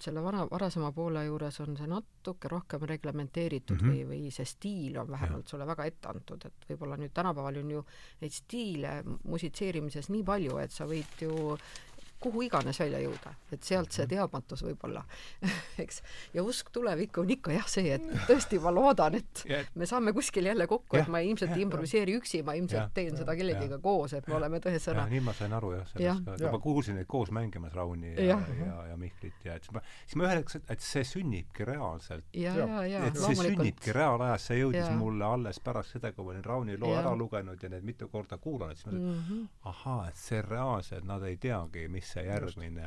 [0.00, 4.06] selle vana, varasema poole juures on see natuke rohkem reglementeeritud mm -hmm.
[4.08, 5.50] või, või see stiil on vähemalt ja.
[5.50, 7.84] sulle väga ette antud, et võib-olla nüüd tänapäeval on ju
[8.20, 11.58] neid stiile musitseerimises nii palju, et sa võid ju
[12.20, 14.12] kuhu iganes välja jõuda, et sealt see mhm.
[14.14, 15.02] teadmatus võib-olla
[15.82, 16.02] eks.
[16.34, 19.44] ja usk tulevikku on ikka jah see, et tõesti ma loodan, et
[19.74, 23.36] me saame kuskil jälle kokku, et ma ilmselt ei improviseeri üksi, ma ilmselt teen seda
[23.38, 25.06] kellegiga koos, et me oleme tõesõna.
[25.10, 28.38] nii ma sain aru jah, sellest ka, ma kuulsin neid koos mängimas, Rauni ja, ja,
[28.58, 32.26] ja, ja Mihklit ja et siis ma, siis ma ühel hetkel, et see sünnibki reaalselt.
[32.34, 34.96] et see sünnibki reaalajas, see jõudis ja.
[34.98, 37.00] mulle alles pärast seda, kui ma olin Rauni loo ja.
[37.04, 40.42] ära lugenud ja need mitu korda kuulanud, siis ma mõtlesin mm -hmm., ahaa, et see
[40.42, 42.86] reaalselt, nad ei teagi, mis see järgmine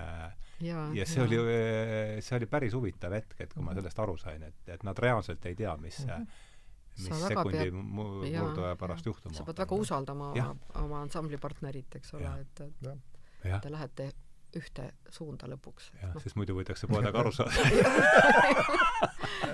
[0.64, 1.28] ja, ja see ja.
[1.28, 3.82] oli, see oli päris huvitav hetk, et kui ma mhm.
[3.82, 6.50] sellest aru sain, et, et nad reaalselt ei tea, mis mm -hmm
[6.94, 10.50] mis sekundi murduaja pärast juhtuma sa pead väga usaldama ja.
[10.52, 14.12] oma, oma ansamblipartnerit, eks ole, et, et te lähete
[14.60, 15.92] ühte suunda lõpuks.
[16.02, 17.52] jah no., sest muidu võidakse kohe taga aru saada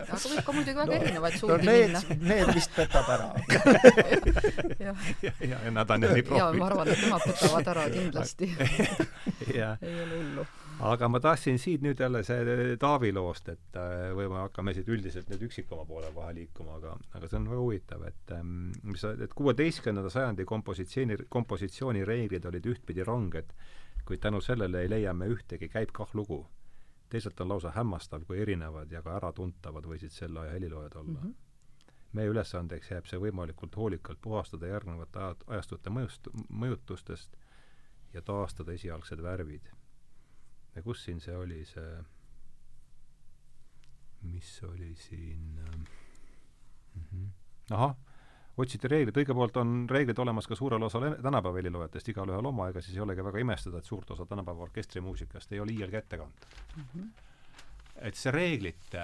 [0.09, 2.31] aga võib ka muidugi väga erinevaid suundi no, need, minna.
[2.33, 3.29] Need vist petab ära
[4.79, 4.95] ja,
[5.25, 6.41] ja, ja, ja nad on ju nii profid.
[6.43, 8.49] jaa, ma arvan, et nemad petavad ära kindlasti
[9.59, 10.47] ei ole hullu
[10.79, 14.87] aga ma tahtsin siit nüüd jälle see Taavi loost, et äh, või me hakkame siit
[14.91, 18.53] üldiselt nüüd üksikuma poole kohe liikuma, aga, aga see on väga huvitav, et ähm,
[18.87, 23.51] mis, et kuueteistkümnenda sajandi kompositsiooni, kompositsioonireeglid olid ühtpidi ranged,
[24.09, 26.47] kuid tänu sellele ei leia me ühtegi käib-kah lugu.
[27.09, 31.27] teisalt on lausa hämmastav, kui erinevad ja ka äratuntavad võisid selle aja heliloojad olla mm.
[31.27, 31.93] -hmm.
[32.17, 37.37] meie ülesandeks jääb see võimalikult hoolikalt puhastada järgnevate ajad, ajastute mõjust, mõjutustest
[38.13, 39.69] ja taastada esialgsed värvid.
[40.75, 42.03] ja kus siin see oli, see
[44.21, 45.59] mis oli siin
[46.95, 47.27] mm -hmm.
[47.69, 47.95] ahah
[48.59, 52.97] otsiti reeglid, õigemalt on reeglid olemas ka suurel osal tänapäeva heliloojatest, igalühel oma, ega siis
[52.97, 56.85] ei olegi väga imestada, et suurt osa tänapäeva orkestrimuusikast ei ole iialgi ette kantud mm.
[56.93, 57.25] -hmm
[58.01, 59.01] et see reeglite,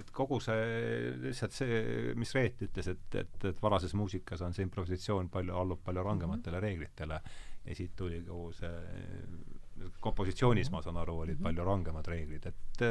[0.00, 1.80] et kogu see, lihtsalt see,
[2.18, 6.56] mis Reet ütles, et, et, et varases muusikas on see improvisatsioon palju, allub palju rangematele
[6.56, 6.66] mm -hmm.
[6.66, 7.20] reeglitele
[7.64, 11.42] ja siit tuli kogu see kompositsioonis, ma saan aru, olid mm -hmm.
[11.42, 12.84] palju rangemad reeglid, et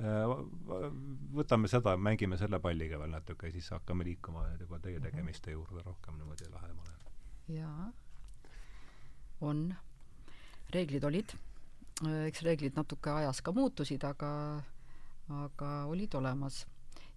[0.00, 5.06] võtame seda, mängime selle palliga veel natuke ja siis hakkame liikuma juba teie mhm.
[5.08, 6.96] tegemiste juurde rohkem niimoodi lähemale.
[7.48, 7.92] jaa,
[9.40, 9.74] on.
[10.74, 11.34] reeglid olid,
[12.06, 14.62] äh, eks reeglid natuke ajas ka muutusid, aga,
[15.28, 16.66] aga olid olemas.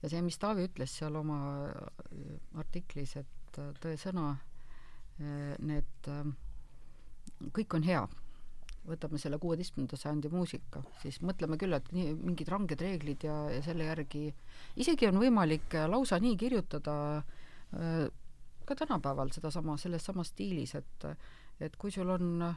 [0.01, 4.31] ja see, mis Taavi ütles seal oma äh, artiklis, et tõesõna,
[5.61, 6.07] need,
[7.53, 8.01] kõik on hea
[8.88, 13.61] võtame selle kuueteistkümnenda sajandi muusika, siis mõtleme küll, et nii, mingid ranged reeglid ja, ja
[13.63, 14.25] selle järgi
[14.79, 18.03] isegi on võimalik äh, lausa nii kirjutada äh,
[18.65, 21.09] ka tänapäeval sedasama, selles samas stiilis, et
[21.63, 22.55] et kui sul on äh,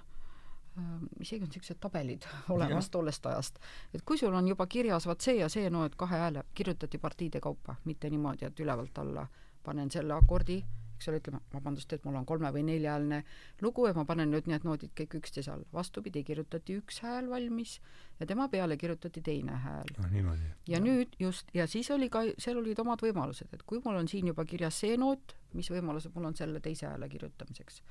[1.20, 3.60] isegi on niisugused tabelid olemas tollest ajast,
[3.94, 7.40] et kui sul on juba kirjas vaat see ja see noot kahe hääle, kirjutati partiide
[7.40, 9.26] kaupa, mitte niimoodi, et ülevalt alla
[9.64, 10.60] panen selle akordi,
[10.96, 13.22] eks ole, ütleme, vabandust, et mul on kolme- või neljahäälne
[13.62, 15.64] lugu ja ma panen nüüd need noodid kõik üksteise all.
[15.72, 17.78] vastupidi, kirjutati üks hääl valmis
[18.20, 20.08] ja tema peale kirjutati teine hääl no,.
[20.12, 20.50] niimoodi.
[20.68, 20.90] ja no.
[20.90, 24.32] nüüd just, ja siis oli ka, seal olid omad võimalused, et kui mul on siin
[24.32, 27.82] juba kirjas see noot, mis võimalused mul on selle teise hääle kirjutamiseks,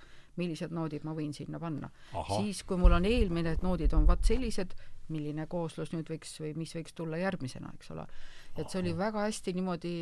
[0.42, 1.92] millised noodid ma võin sinna panna.
[2.36, 4.74] siis, kui mul on eelmine, et noodid on vaat sellised,
[5.14, 8.07] milline kooslus nüüd võiks või mis võiks tulla järgmisena, eks ole.
[8.56, 9.94] et see oli väga hästi niimoodi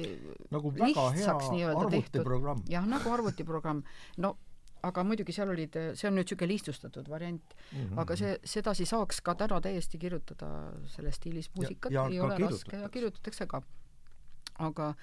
[0.53, 2.65] nagu väga hea arvutiprogramm.
[2.69, 3.83] jah, nagu arvutiprogramm.
[4.17, 4.35] no
[4.83, 7.99] aga muidugi seal olid, see on nüüd niisugune lihtsustatud variant mm, -hmm.
[8.03, 10.49] aga see, sedasi saaks ka täna täiesti kirjutada
[10.95, 13.61] selles stiilis muusikat, ei ole raske ja kirjutatakse ka.
[14.59, 14.93] aga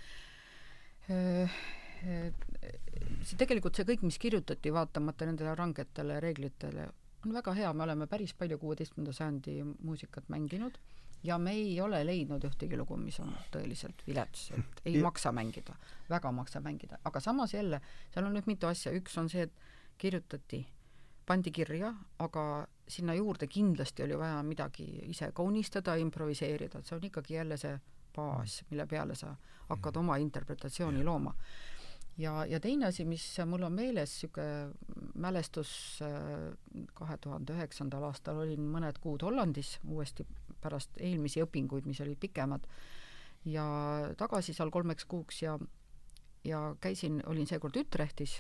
[1.11, 1.61] äh,
[3.27, 6.89] see tegelikult see kõik, mis kirjutati, vaatamata nendele rangetele reeglitele,
[7.27, 10.79] on väga hea, me oleme päris palju kuueteistkümnenda sajandi muusikat mänginud
[11.23, 15.05] ja me ei ole leidnud ühtegi lugu, mis on tõeliselt vilets, et ei ja.
[15.05, 15.77] maksa mängida,
[16.11, 17.81] väga maksa mängida, aga samas jälle,
[18.15, 19.65] seal on nüüd mitu asja, üks on see, et
[20.01, 20.65] kirjutati
[21.27, 22.45] pandi kirja, aga
[22.91, 27.77] sinna juurde kindlasti oli vaja midagi ise kaunistada, improviseerida, et see on ikkagi jälle see
[28.17, 29.35] baas, mille peale sa
[29.69, 31.35] hakkad oma interpretatsiooni looma.
[32.21, 35.73] Ja, ja teine asi, mis mul on meeles, niisugune mälestus,
[36.97, 40.27] kahe tuhande üheksandal aastal olin mõned kuud Hollandis uuesti
[40.61, 42.67] pärast eelmisi õpinguid, mis olid pikemad,
[43.49, 43.67] ja
[44.21, 45.59] tagasi seal kolmeks kuuks ja
[46.45, 48.39] ja käisin, olin seekord Ütrehtis,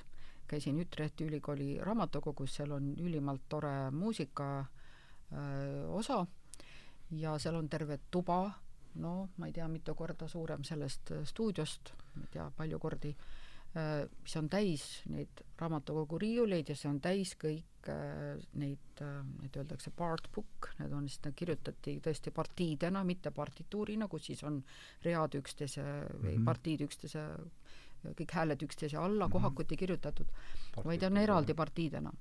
[0.48, 4.46] käisin Ütrehti ülikooli raamatukogus, seal on ülimalt tore muusika
[5.32, 6.26] öö, osa
[7.10, 8.50] ja seal on terve tuba,
[8.94, 13.14] no ma ei tea, mitu korda suurem sellest stuudiost, ma ei tea, palju kordi,
[13.74, 17.90] mis on täis neid raamatukogu riiuleid ja see on täis kõik
[18.58, 19.02] neid,
[19.40, 24.42] neid öeldakse part book, need on siis, need kirjutati tõesti partiidena, mitte partituurina, kus siis
[24.44, 24.58] on
[25.04, 26.48] read üksteise või mm -hmm.
[26.50, 27.26] partiid üksteise
[28.16, 29.32] kõik hääled üksteise alla mm -hmm.
[29.32, 30.26] kohakuti kirjutatud,
[30.84, 32.12] vaid on eraldi partiidena.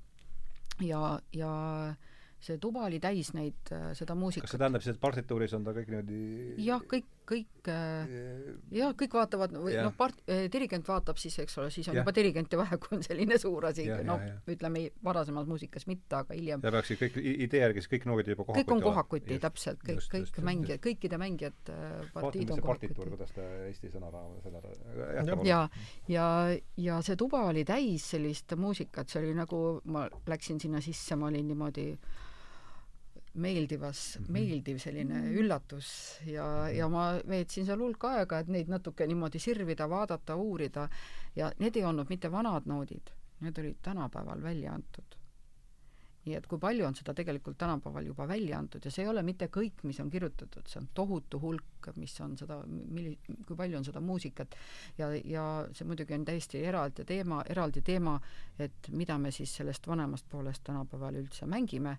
[0.80, 1.94] ja, ja
[2.40, 4.46] see tuba oli täis neid, seda muusikat.
[4.46, 7.70] kas see tähendab siis, et partituuris on ta kõik niimoodi jah, kõik, kõik
[8.74, 10.20] jah, kõik vaatavad või noh, part-,
[10.52, 12.02] dirigent vaatab siis, eks ole, siis on ja.
[12.02, 16.64] juba dirigenti vaja, kui on selline suur asi, noh, ütleme varasemas muusikas mitte, aga hiljem.
[16.64, 20.02] Ja peaksid kõik, idee järgi siis kõik noodid juba kohakuti kõik on kohakuti, täpselt, kõik,
[20.14, 21.76] kõik mängijad, kõikide mängijate
[22.14, 23.10] partiid on kohakuti.
[23.14, 25.60] kuidas ta Eesti sõnaraam, selle ja,
[26.08, 26.26] ja,
[26.80, 29.62] ja see tuba oli täis sellist muusikat, see oli nagu,
[29.92, 31.92] ma läksin sinna sisse, ma olin niimoodi
[33.34, 34.32] meeldivas mm, -hmm.
[34.32, 35.38] meeldiv selline -hmm.
[35.38, 40.88] üllatus ja, ja ma veetsin seal hulk aega, et neid natuke niimoodi sirvida, vaadata, uurida
[41.36, 45.16] ja need ei olnud mitte vanad noodid, need olid tänapäeval välja antud.
[46.20, 49.22] nii et kui palju on seda tegelikult tänapäeval juba välja antud ja see ei ole
[49.22, 53.78] mitte kõik, mis on kirjutatud, see on tohutu hulk, mis on seda, milli-, kui palju
[53.78, 54.54] on seda muusikat
[54.98, 58.20] ja, ja see muidugi on täiesti eraldi teema, eraldi teema,
[58.58, 61.96] et mida me siis sellest vanemast poolest tänapäeval üldse mängime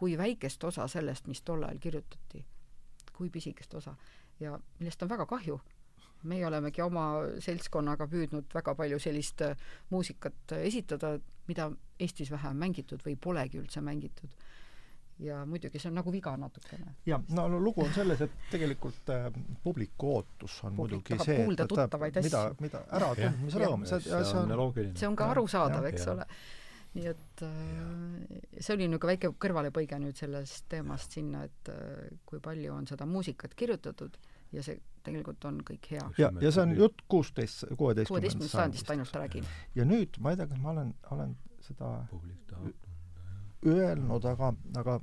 [0.00, 2.40] kui väikest osa sellest, mis tol ajal kirjutati,
[3.12, 3.92] kui pisikest osa
[4.40, 5.60] ja millest on väga kahju.
[6.22, 7.02] meie olemegi oma
[7.40, 9.56] seltskonnaga püüdnud väga palju sellist äh,
[9.90, 11.14] muusikat esitada,
[11.48, 11.70] mida
[12.00, 14.28] Eestis vähe on mängitud või polegi üldse mängitud.
[15.20, 16.94] ja muidugi see on nagu viga natukene.
[17.06, 19.28] ja no lugu on selles, et tegelikult äh,
[19.64, 25.08] publiku ootus on Publik muidugi see, et, et mida, mida äratundmisrõõm, see, see on see
[25.08, 26.16] on ka arusaadav, eks ja.
[26.16, 26.26] ole
[26.96, 27.52] nii et äh,
[28.58, 33.06] see oli niisugune väike kõrvalepõige nüüd sellest teemast sinna, et äh, kui palju on seda
[33.06, 34.18] muusikat kirjutatud
[34.54, 36.08] ja see tegelikult on kõik hea.
[36.18, 39.46] ja, ja see on jutt kuusteist, kuueteistkümnendast sajandist ainult räägin.
[39.78, 41.92] ja nüüd, ma ei tea, kas ma olen, olen seda
[43.70, 44.98] öelnud, aga, aga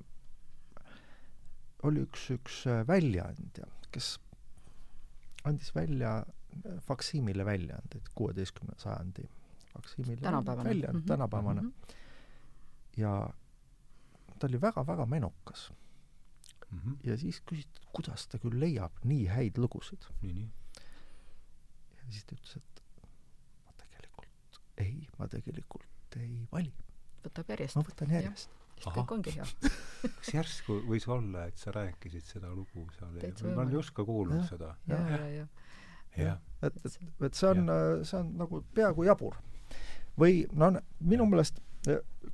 [1.88, 4.18] oli üks, üks äh, väljaandja, kes
[5.48, 6.20] andis välja
[6.84, 9.28] faksiimile väljaandeid kuueteistkümnenda sajandi
[9.98, 11.04] mm -hmm.
[11.08, 11.72] tänapäevane mm.
[11.72, 11.96] -hmm.
[12.98, 13.30] ja
[14.40, 15.74] ta oli väga-väga menukas
[16.72, 16.80] mm.
[16.80, 16.98] -hmm.
[17.04, 20.04] ja siis küsiti, et kuidas ta küll leiab nii häid lugusid.
[21.98, 22.84] ja siis ta ütles, et
[23.66, 26.74] ma tegelikult ei, ma tegelikult ei vali.
[27.26, 27.76] võtab järjest.
[27.76, 28.50] ma võtan järjest.
[28.78, 29.46] sest kõik ongi hea
[30.20, 33.18] kas järsku võis olla, et sa rääkisid seda lugu seal,
[33.56, 34.76] ma olen just ka kuulnud ja, seda.
[34.88, 35.48] ja, ja, ja,
[36.18, 36.38] ja.
[36.62, 37.00] et, et,
[37.30, 37.72] et see on,
[38.04, 39.38] see on nagu peaaegu jabur
[40.20, 41.62] või no minu meelest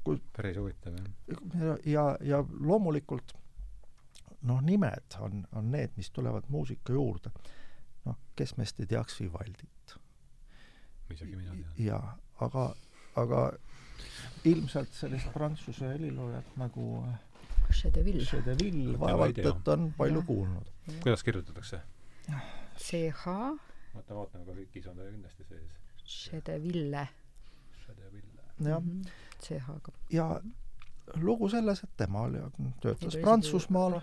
[0.03, 1.77] kui päris huvitav, jah.
[1.85, 3.35] ja, ja loomulikult
[4.49, 7.31] noh, nimed on, on need, mis tulevad muusika juurde.
[8.05, 9.97] noh, kes meist ei teaks Vivaldit?
[11.13, 11.73] isegi mina tean.
[11.77, 12.65] jaa, aga,
[13.15, 13.43] aga
[14.49, 16.87] ilmselt sellist prantsuse heliloojat nagu
[17.73, 20.25] Chedeville, Chedeville vaevalt, et on palju ja.
[20.25, 20.73] kuulnud.
[21.03, 21.81] kuidas kirjutatakse?
[22.77, 23.27] CH
[23.93, 25.75] vaata, vaatame, aga Vikis on ta kindlasti sees.
[26.03, 27.07] Chedeville
[28.59, 29.09] jah -hmm..
[29.43, 29.91] CH-ga.
[30.09, 30.41] ja
[31.21, 32.39] lugu selles, et tema oli,
[32.81, 33.99] töötas Prantsusmaal.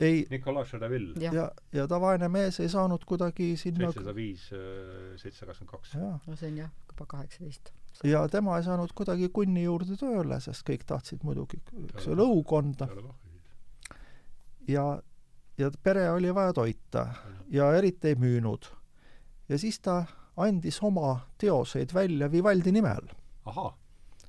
[0.00, 0.26] ei.
[0.30, 1.24] Nicolas Chardeville.
[1.24, 4.48] ja, ja, ja ta vaene mees ei saanud kuidagi sinna seitsesada viis,
[5.16, 6.26] seitsesada kakskümmend kaks.
[6.26, 7.72] no see on jah, juba kaheksateist.
[8.04, 12.88] ja tema ei saanud kuidagi kunni juurde tööle, sest kõik tahtsid muidugi, eks ole, õukonda.
[14.68, 14.86] ja,
[15.58, 17.08] ja pere oli vaja toita
[17.50, 18.70] ja eriti ei müünud.
[19.48, 20.04] ja siis ta
[20.38, 23.14] andis oma teoseid välja Vivaldi nime all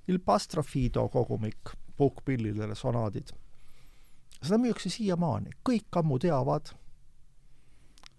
[0.08, 3.34] Il Pastrofido kogumik, puhkpillidele sonaadid.
[4.42, 6.70] seda müüakse siiamaani, kõik ammu teavad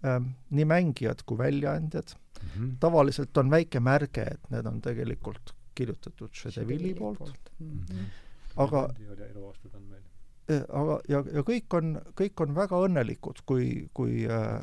[0.05, 2.13] ähm,, nii mängijad kui väljaandjad.
[2.13, 2.49] Mm.
[2.49, 2.75] -hmm.
[2.79, 7.51] tavaliselt on väike märge, et need on tegelikult kirjutatud Chedeville'i poolt, poolt..
[7.59, 8.05] Mm -hmm.
[8.55, 8.89] aga
[10.49, 14.61] äh, aga, ja, ja kõik on, kõik on väga õnnelikud, kui, kui, äh,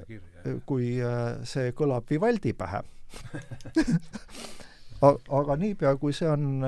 [0.67, 2.83] kui äh, see kõlab Vivaldi pähe
[5.39, 6.65] aga niipea, kui see on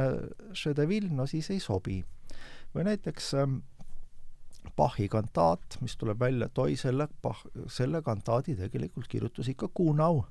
[0.55, 2.05] Chedeville, no siis ei sobi.
[2.75, 3.57] või näiteks ähm,
[4.77, 10.25] Bachi kantaat, mis tuleb välja, et oi, selle Bach, selle kantaadi tegelikult kirjutas ikka Kuhnau.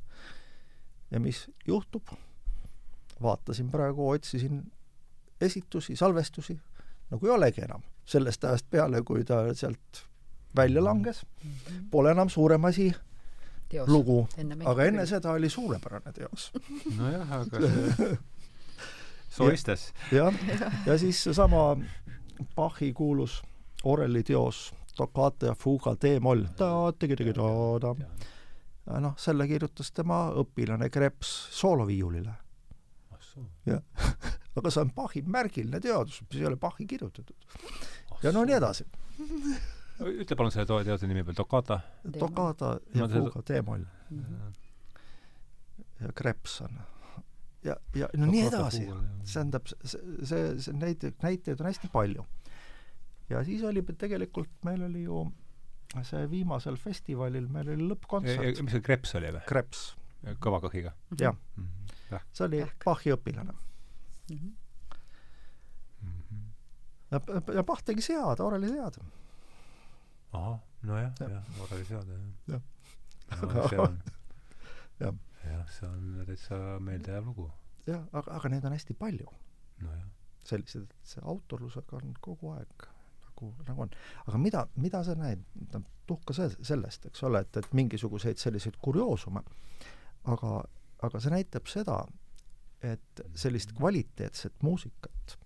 [1.11, 2.03] ja mis juhtub?
[3.21, 4.71] vaatasin praegu, otsisin
[5.41, 6.59] esitusi, salvestusi,
[7.11, 7.81] nagu ei olegi enam.
[8.05, 10.05] sellest ajast peale, kui ta sealt
[10.55, 11.25] välja langes,
[11.91, 12.93] pole enam suurem asi
[13.69, 13.89] teos.
[13.89, 14.27] lugu,
[14.65, 16.51] aga enne seda oli suurepärane teos.
[16.99, 18.17] nojah, aga see
[19.29, 19.93] soistes.
[20.11, 20.33] jah,
[20.87, 21.77] ja siis seesama
[22.55, 23.43] Bachi kuulus
[23.83, 27.93] Oreli teos Toccata ja Fuga D-moll, ta-tegi-tegi-ta-ta.
[28.99, 32.33] noh, selle kirjutas tema õpilane Kreps sooloviiulile.
[33.65, 33.81] jah,
[34.57, 37.37] aga see on Bachi märgiline teadus, mis ei ole Bachi kirjutatud.
[38.23, 38.85] ja no nii edasi
[39.99, 41.81] ütle palun selle teose nimi veel, Toccata?
[42.19, 43.83] Toccata ja Fuga D-moll.
[45.99, 46.79] ja Kreps on
[47.63, 48.85] ja, ja no nii edasi,
[49.33, 52.25] tähendab, see, see, see näiteid, näiteid on hästi palju
[53.29, 55.25] ja siis oli tegelikult, meil oli ju
[56.05, 58.63] see viimasel festivalil, meil oli lõppkontsert.
[58.63, 59.43] mis see Kreps oli või?
[59.49, 59.83] Kreps.
[60.43, 60.93] kõva kõhiga?
[61.19, 61.65] jah mm.
[61.65, 62.25] -hmm.
[62.33, 64.53] see oli Bachi õpilane mm.
[66.01, 66.49] -hmm.
[67.11, 67.21] ja,
[67.55, 68.99] ja Bach tegi sead, Oreli sead.
[70.33, 72.11] Ahah, nojah, jah, Oreli sead,
[72.47, 72.61] jah.
[73.31, 73.69] jah.
[73.69, 73.97] see on,
[75.03, 75.15] jah,
[75.45, 77.49] jah, see on täitsa meeldejääv lugu.
[77.87, 79.33] jah, aga, aga neid on hästi palju.
[79.81, 80.07] nojah.
[80.45, 82.89] sellised, see autorlusega on kogu aeg
[83.39, 83.95] nagu, nagu on.
[84.27, 85.43] aga mida, mida sa näed,
[86.07, 89.43] tuhka see, sellest, eks ole, et, et mingisuguseid selliseid kurioosume,
[90.33, 90.55] aga,
[91.05, 92.01] aga see näitab seda,
[92.85, 95.37] et sellist kvaliteetset muusikat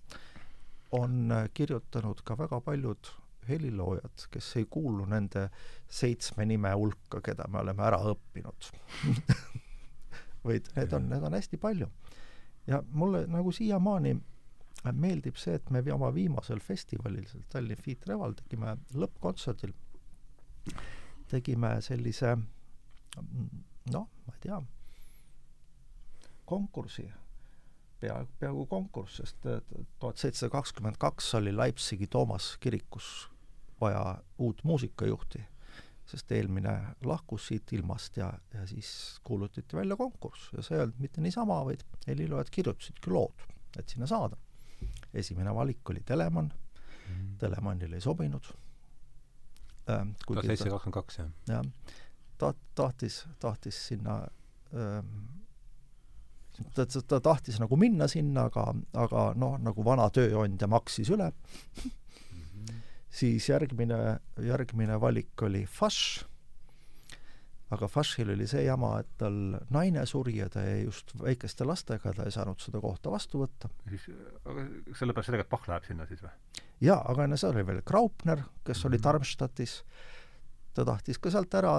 [0.94, 3.10] on kirjutanud ka väga paljud
[3.48, 5.48] heliloojad, kes ei kuulu nende
[5.90, 8.70] seitsme nime hulka, keda me oleme ära õppinud.
[10.46, 11.88] Vaid need on, need on hästi palju.
[12.68, 14.16] ja mulle nagu siiamaani
[14.92, 19.74] meeldib see, et me oma viimasel festivalil, seal Tallinn Feet Reval tegime lõppkontserdil,
[21.32, 22.36] tegime sellise
[23.94, 24.60] noh, ma ei tea,
[26.50, 27.06] konkursi,
[28.00, 29.48] pea, peaaegu konkurss, sest
[30.00, 33.14] tuhat seitsesada kakskümmend kaks oli Leipzigi Toomas kirikus
[33.84, 34.04] vaja
[34.44, 35.44] uut muusikajuhti,
[36.08, 36.74] sest eelmine
[37.08, 41.62] lahkus siit ilmast ja, ja siis kuulutati välja konkurss ja see ei olnud mitte niisama,
[41.68, 43.46] vaid heliloojad kirjutasidki lood,
[43.80, 44.40] et sinna saada
[45.14, 46.52] esimene valik oli Telemann
[47.10, 48.50] mm., Telemannile ei sobinud
[49.90, 50.16] ähm,.
[50.28, 51.30] tuhat seitsesada kakskümmend kaks, jah?
[51.48, 51.64] jah,
[52.38, 54.20] ta tahtis, tahtis sinna
[54.74, 55.14] ähm,
[56.76, 58.68] ta, ta, ta tahtis nagu minna sinna, aga,
[59.06, 61.32] aga noh, nagu vana tööandja maksis üle.
[63.14, 66.26] siis järgmine, järgmine valik oli Fash
[67.74, 69.36] aga Faschil oli see jama, et tal
[69.74, 73.70] naine suri ja ta jäi just väikeste lastega, ta ei saanud seda kohta vastu võtta.
[73.90, 74.08] siis,
[74.46, 74.66] aga
[75.00, 76.34] sellepärast sellega, et Bach läheb sinna siis või?
[76.84, 78.88] jaa, aga enne seda oli veel Graupner, kes mm -hmm.
[78.88, 79.04] oli mhm.
[79.04, 79.78] Darmstadtis,
[80.74, 81.76] ta tahtis ka sealt ära,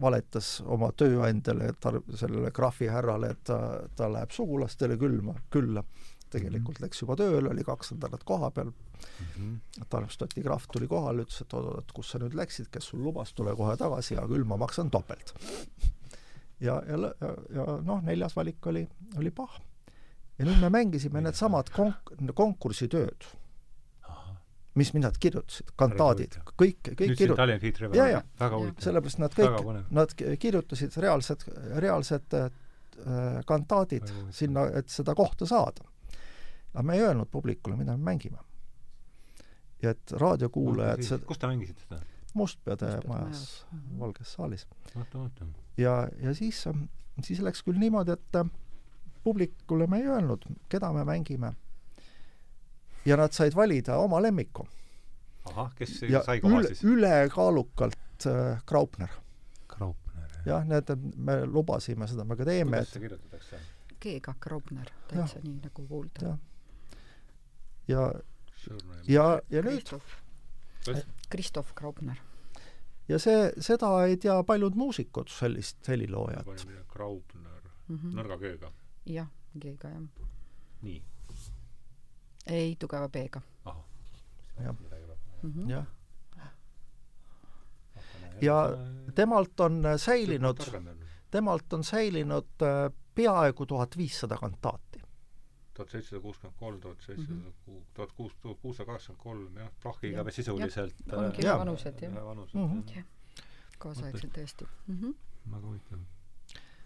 [0.00, 3.58] valetas oma tööandjale, tar-, sellele graafihärrale, et ta,
[3.96, 5.84] ta läheb sugulastele külma, külla
[6.30, 6.86] tegelikult -hmm.
[6.86, 9.26] läks juba tööle, oli kaks nädalat koha peal mm.
[9.36, 9.86] -hmm.
[9.92, 13.56] Darmstadti krahv tuli kohale, ütles, et oot-oot, kus sa nüüd läksid, kes sul lubas, tule
[13.56, 15.34] kohe tagasi, hea küll, ma maksan topelt.
[16.66, 19.60] ja, ja, ja, ja noh, neljas valik oli, oli Bach.
[20.38, 23.26] ja nüüd me mängisime needsamad konk-, konkursitööd
[24.78, 27.96] mis nad kirjutasid, kantaadid, kõik, kõik kirjutasid.
[27.96, 28.22] ja, ja,
[28.78, 31.44] sellepärast nad kõik, nad kirjutasid reaalsed,
[31.82, 32.48] reaalsed äh,
[33.48, 35.86] kantaadid sinna, et seda kohta saada
[36.78, 38.38] aga me ei öelnud publikule, mida me mängime.
[39.82, 42.00] ja et raadiokuulajad seda kus te mängisite seda?
[42.34, 43.66] Mustpeade majas,
[43.98, 44.66] Valges saalis.
[45.76, 46.64] ja, ja siis,
[47.22, 48.40] siis läks küll niimoodi, et
[49.24, 51.52] publikule me ei öelnud, keda me mängime.
[53.04, 54.68] ja nad said valida oma lemmiku.
[55.44, 56.84] ahah, kes ja sai koha siis?
[56.84, 59.08] ülekaalukalt äh, Graupner.
[59.68, 60.46] Graupner, jah.
[60.46, 62.76] jah, need, me lubasime seda, me ka teeme.
[62.76, 63.60] kuidas see kirjutatakse?
[64.00, 66.36] G-ga Graupner, täitsa nii nagu kuulda
[67.88, 68.12] ja,
[69.08, 69.92] ja, ja nüüd
[71.28, 72.16] Kristof Graupner.
[73.08, 76.66] ja see, seda ei tea paljud muusikud, sellist heliloojat.
[76.88, 78.16] Graupner mm -hmm.
[78.20, 78.72] nõrga G-ga?
[79.06, 79.28] jah,
[79.58, 80.02] G-ga, jah.
[80.82, 81.02] nii?
[82.46, 83.40] ei, tugeva B-ga.
[83.64, 83.84] ahah.
[84.64, 84.76] jah
[85.42, 85.70] mm -hmm.
[85.70, 85.84] ja
[88.40, 88.76] ja
[89.14, 90.58] temalt on säilinud,
[91.30, 94.97] temalt on säilinud äh, peaaegu tuhat viissada kantaati
[95.78, 100.24] tuhat seitsesada kuuskümmend kolm, tuhat seitsesada kuus, tuhat kuus, tuhat kuussada kaheksakümmend kolm, jah, Bachiga
[100.26, 102.20] me sisuliselt ongi äh, vanused, jah.
[102.26, 102.94] vanused mm, -hmm.
[102.96, 103.42] jah.
[103.78, 105.00] kaasaegsed tõesti mm.
[105.00, 105.14] -hmm.
[105.54, 105.98] väga huvitav.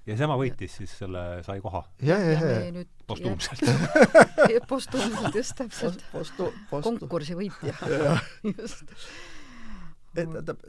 [0.06, 3.60] ja tema võitis siis selle, sai koha ja, ja, ja ja me nüüd postuumselt
[4.74, 7.74] postuumselt just täpselt postu, postu, konkursi võitja
[8.58, 8.84] just
[10.12, 10.64] et tähendab,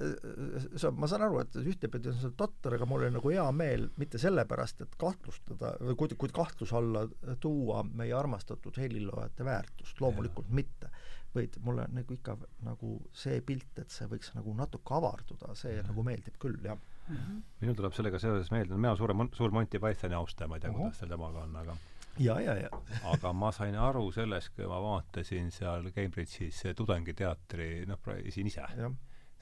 [0.76, 3.46] see on, ma saan aru, et ühtepidi on see totter, aga mul oli nagu hea
[3.56, 7.04] meel mitte sellepärast, et kahtlustada või kuid-, kuid kahtluse alla
[7.44, 10.60] tuua meie armastatud heliloojate väärtust, loomulikult ja.
[10.62, 10.94] mitte.
[11.34, 15.86] vaid mulle nagu ikka nagu see pilt, et see võiks nagu natuke avarduda, see ja.
[15.88, 17.16] nagu meeldib küll, jah mm.
[17.16, 17.40] -hmm.
[17.62, 20.76] minul tuleb sellega seoses meelde, mina suure, suur Monty Pythoni austaja, ma ei tea uh,
[20.76, 20.82] -huh.
[20.84, 21.78] kuidas teil temaga on, aga
[22.20, 22.70] ja, ja, ja
[23.14, 28.62] aga ma sain aru sellest, kui ma vaatasin seal Cambridge'is tudengiteatri, noh, siin ise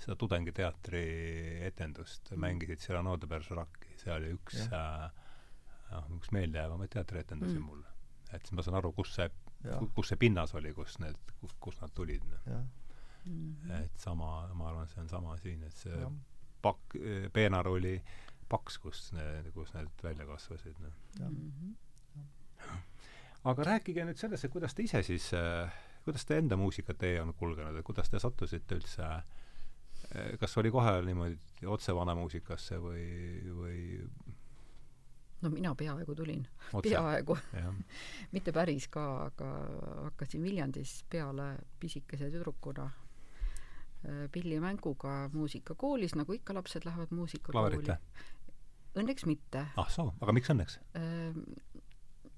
[0.01, 1.03] seda tudengiteatri
[1.67, 2.41] etendust mm.
[2.41, 5.07] mängisid Cyrano de Bergeraci, see oli üks äh,
[5.91, 7.65] noh, üks meeldejäävamaid teatrietendusi mm.
[7.67, 7.87] mulle.
[8.31, 9.27] et siis ma saan aru, kus see,
[9.95, 12.23] kus see pinnas oli, kus need, kus, kust nad tulid.
[13.25, 13.83] Mm -hmm.
[13.83, 16.07] et sama, ma arvan, see on sama siin, et see
[16.61, 16.95] pakk,
[17.33, 18.01] peenar oli
[18.49, 20.93] paks, kus need, kus need välja kasvasid, noh.
[21.19, 22.79] Mm -hmm.
[23.43, 25.71] aga rääkige nüüd sellest, et kuidas te ise siis äh,
[26.05, 29.23] kuidas te enda muusikatee on kulgenud, et kuidas te sattusite üldse äh,
[30.39, 33.03] kas oli kohe niimoodi otse vanamuusikasse või,
[33.55, 33.77] või
[35.41, 36.43] no mina peaaegu tulin,
[36.83, 37.37] peaaegu
[38.35, 39.51] mitte päris ka, aga
[40.09, 47.97] hakkasin Viljandis peale pisikese tüdrukuna eh, pillimänguga muusikakoolis, nagu ikka lapsed lähevad muusikakooli.
[48.91, 49.65] Õnneks mitte.
[49.79, 51.43] ah soo, aga miks õnneks ehm,?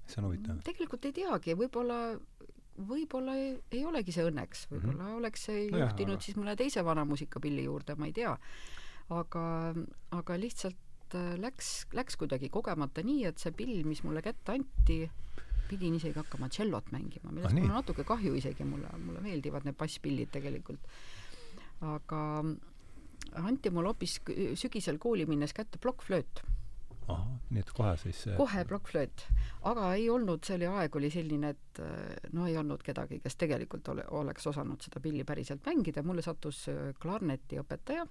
[0.06, 0.60] see on huvitav.
[0.62, 1.98] tegelikult ei teagi, võib-olla
[2.74, 5.18] võib-olla ei, ei olegi see õnneks, võib-olla mm -hmm.
[5.20, 8.36] oleks see no juhtinud jah, siis mõne teise vana muusikapilli juurde, ma ei tea.
[9.14, 9.44] aga,
[10.16, 15.10] aga lihtsalt äh, läks, läks kuidagi kogemata nii, et see pill, mis mulle kätte anti,
[15.68, 19.64] pidin isegi hakkama tšellot mängima, millest ah, mul on natuke kahju isegi, mulle, mulle meeldivad
[19.64, 20.80] need basspillid tegelikult.
[21.80, 22.44] aga
[23.44, 24.20] anti mulle hoopis
[24.54, 26.42] sügisel kooli minnes kätte plokkflööt
[27.08, 29.26] ahah, nii et kohe siis kohe plokkflööt.
[29.70, 33.36] aga ei olnud, see oli, aeg oli selline, et äh, no ei olnud kedagi, kes
[33.40, 38.06] tegelikult ole, oleks osanud seda pilli päriselt mängida, mulle sattus äh, klarnetiõpetaja,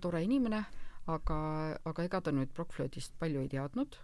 [0.00, 0.64] tore inimene,
[1.12, 1.38] aga,
[1.84, 4.00] aga ega ta nüüd plokkflöödist palju ei teadnud,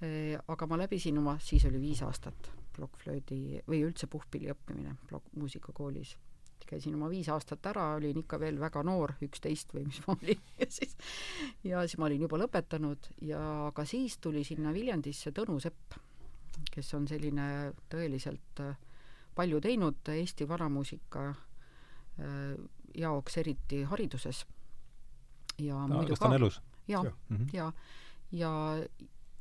[0.00, 5.34] äh, aga ma läbisin oma, siis oli viis aastat plokkflöödi või üldse puhkpilli õppimine plokk,
[5.36, 6.16] muusikakoolis
[6.68, 10.40] käisin oma viis aastat ära, olin ikka veel väga noor, üksteist või mis ma olin
[10.60, 10.96] ja siis,
[11.64, 13.42] ja siis ma olin juba lõpetanud ja
[13.74, 15.98] ka siis tuli sinna Viljandisse Tõnu Sepp,
[16.72, 17.46] kes on selline
[17.92, 18.76] tõeliselt äh,
[19.34, 22.56] palju teinud Eesti vanamuusika äh,
[22.94, 24.46] jaoks, eriti hariduses.
[25.58, 26.32] ja no, muidu ka.
[26.88, 27.12] ja, ja,
[27.52, 27.72] ja,
[28.32, 28.52] ja,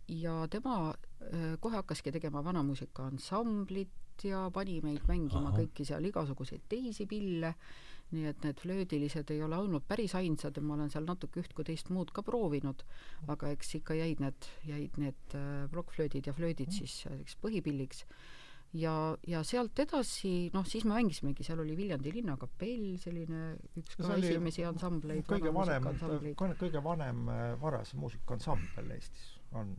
[0.07, 3.89] ja tema äh, kohe hakkaski tegema vanamuusika ansamblit,
[4.27, 5.61] ja pani meid mängima Aha.
[5.61, 7.53] kõiki seal igasuguseid teisi pille,
[8.11, 11.55] nii et need flöödilised ei ole olnud päris ainsad ja ma olen seal natuke üht
[11.55, 12.83] kui teist muud ka proovinud,
[13.31, 18.03] aga eks ikka jäid need, jäid need äh, plokkflöödid ja flöödid siis selleks põhipilliks.
[18.73, 18.95] ja,
[19.27, 24.65] ja sealt edasi, noh, siis me mängisimegi, seal oli Viljandi linnakapell, selline üks ka esimesi
[24.67, 25.23] ansambleid.
[25.27, 25.87] kõige vanem,
[26.35, 29.71] kõige vanem äh, varase muusikaansambel Eestis on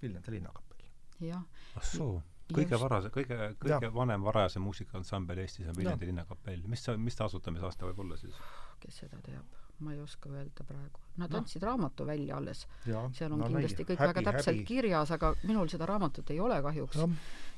[0.00, 0.88] Viljandi linnakapell.
[1.20, 1.44] jah.
[1.76, 2.16] ah soo
[2.54, 3.92] kõige varase, kõige, kõige ja.
[3.94, 6.66] vanem varajase muusikaansambel Eestis on Viljandi linnakapell.
[6.70, 8.36] mis see, mis ta asutamisaasta võib olla siis?
[8.80, 11.00] kes seda teab, ma ei oska öelda praegu.
[11.16, 11.40] Nad no.
[11.40, 12.66] andsid raamatu välja alles.
[12.84, 14.66] seal on no, kindlasti kõik häbi, väga täpselt häbi.
[14.68, 17.08] kirjas, aga minul seda raamatut ei ole kahjuks no..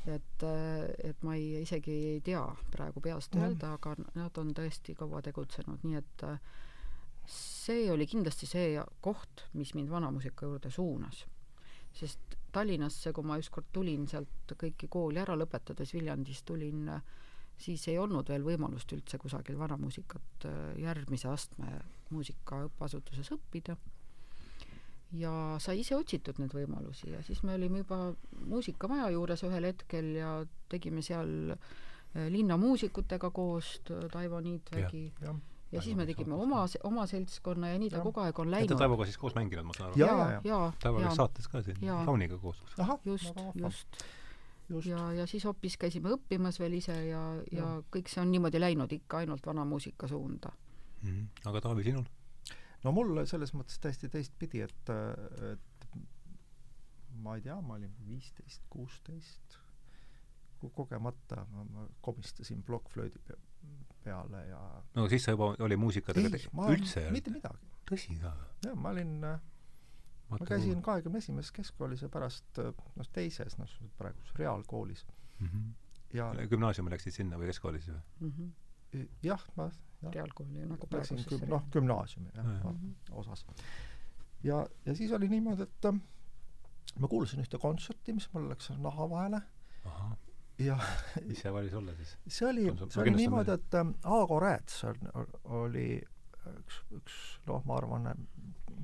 [0.07, 0.47] et,
[1.11, 3.45] et ma ei, isegi ei tea praegu peast no.
[3.45, 6.27] öelda, aga nad on tõesti kaua tegutsenud, nii et
[7.29, 11.27] see oli kindlasti see koht, mis mind vanamuusika juurde suunas.
[11.93, 16.89] sest Tallinnasse, kui ma ükskord tulin sealt kõiki kooli ära lõpetades Viljandis, tulin,
[17.59, 21.81] siis ei olnud veel võimalust üldse kusagil vanamuusikat äh, järgmise astme
[22.11, 23.77] muusika õppeasutuses õppida.
[25.13, 28.15] ja sai ise otsitud neid võimalusi ja siis me olime juba
[28.45, 30.33] muusikamaja juures ühel hetkel ja
[30.69, 33.79] tegime seal äh, linnamuusikutega koos,
[34.13, 35.37] Taivo Niitvägi ja, ja
[35.73, 38.05] ja siis me tegime oma, oma seltskonna ja nii ta ja.
[38.05, 38.73] kogu aeg on läinud.
[38.73, 40.01] Te Taivoga siis koos mänginud, ma saan aru?
[40.83, 42.63] Taivo oli saates ka siin, Tauniga koos.
[43.05, 44.05] just, just.
[44.87, 48.61] ja, ja siis hoopis käisime õppimas veel ise ja, ja, ja kõik see on niimoodi
[48.61, 50.53] läinud ikka ainult vana muusika suunda
[51.03, 51.09] mm.
[51.09, 51.51] -hmm.
[51.51, 52.05] aga Taavi, sinul?
[52.85, 54.93] no mul selles mõttes täiesti teistpidi, et,
[55.53, 55.89] et
[57.23, 59.59] ma ei tea, ma olin viisteist, kuusteist,
[60.75, 63.21] kogemata ma, ma komistasin plokkflöödi
[64.09, 64.61] peale ja
[64.97, 67.71] no siis sa juba oli muusikatega ei, ma üldse mitte midagi.
[67.89, 68.35] tõsi ka?
[68.65, 69.41] jah, ma olin äh,
[70.29, 75.47] ma, ma käisin kahekümne esimeses keskkoolis ja pärast äh, noh, teises, noh, praeguses reaalkoolis mm.
[75.47, 75.69] -hmm.
[76.19, 78.33] ja gümnaasiumi läksid sinna või keskkooli siis või mm?
[78.37, 79.09] -hmm.
[79.31, 79.71] jah, ma
[80.03, 82.73] jah, reaalkooli nagu praegu siis noh, gümnaasiumi jah ja, ja.
[82.73, 83.19] Mm -hmm.
[83.23, 83.47] osas.
[84.43, 85.93] ja, ja siis oli niimoodi, et
[86.99, 89.43] ma kuulasin ühte kontserti, mis mul läks naha vahele
[89.85, 90.17] ahah
[90.59, 90.79] ja
[91.27, 92.17] mis see valis olla siis.
[92.27, 95.29] See oli, see oli niimoodi, et ähm, Aago Rääts on,
[95.59, 95.91] oli
[96.49, 98.09] üks, üks noh, ma arvan,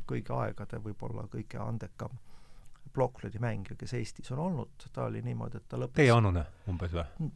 [0.08, 2.18] kõigi aegade võib-olla kõige andekam
[2.94, 6.94] plokkflöödi mängija, kes Eestis on olnud, ta oli niimoodi, et ta lõpetas teie anune umbes
[6.94, 7.30] või?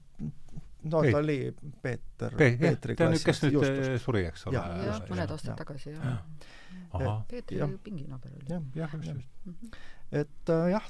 [0.88, 1.36] No Peet- ta oli
[1.82, 3.88] Peeter Pe- jah, Peetri nüüd, kes nüüd juustust.
[3.88, 4.54] eh, suri, eks ole?
[4.54, 5.58] Jah, jah, just, mõned jah, aastad jah.
[5.58, 7.24] tagasi, jah.
[7.32, 7.74] Peetri jah.
[7.82, 8.46] pinginaaber oli.
[8.52, 9.18] jah, jah just jah.
[9.48, 9.80] just.
[10.22, 10.86] Et äh, jah,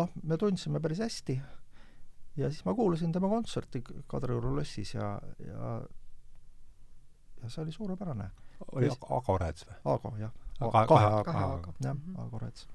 [0.00, 1.38] noh, me tundsime päris hästi
[2.36, 5.80] ja siis ma kuulasin tema kontserti Kadrioru lossis ja, ja
[7.42, 8.30] ja see oli suurepärane.
[8.72, 10.30] oli Kes- Ago Rääts või Aago, jah.
[10.60, 11.74] Kahe Aago, kahe Aago.
[11.84, 12.66] jah Mhm., Aago Rääts.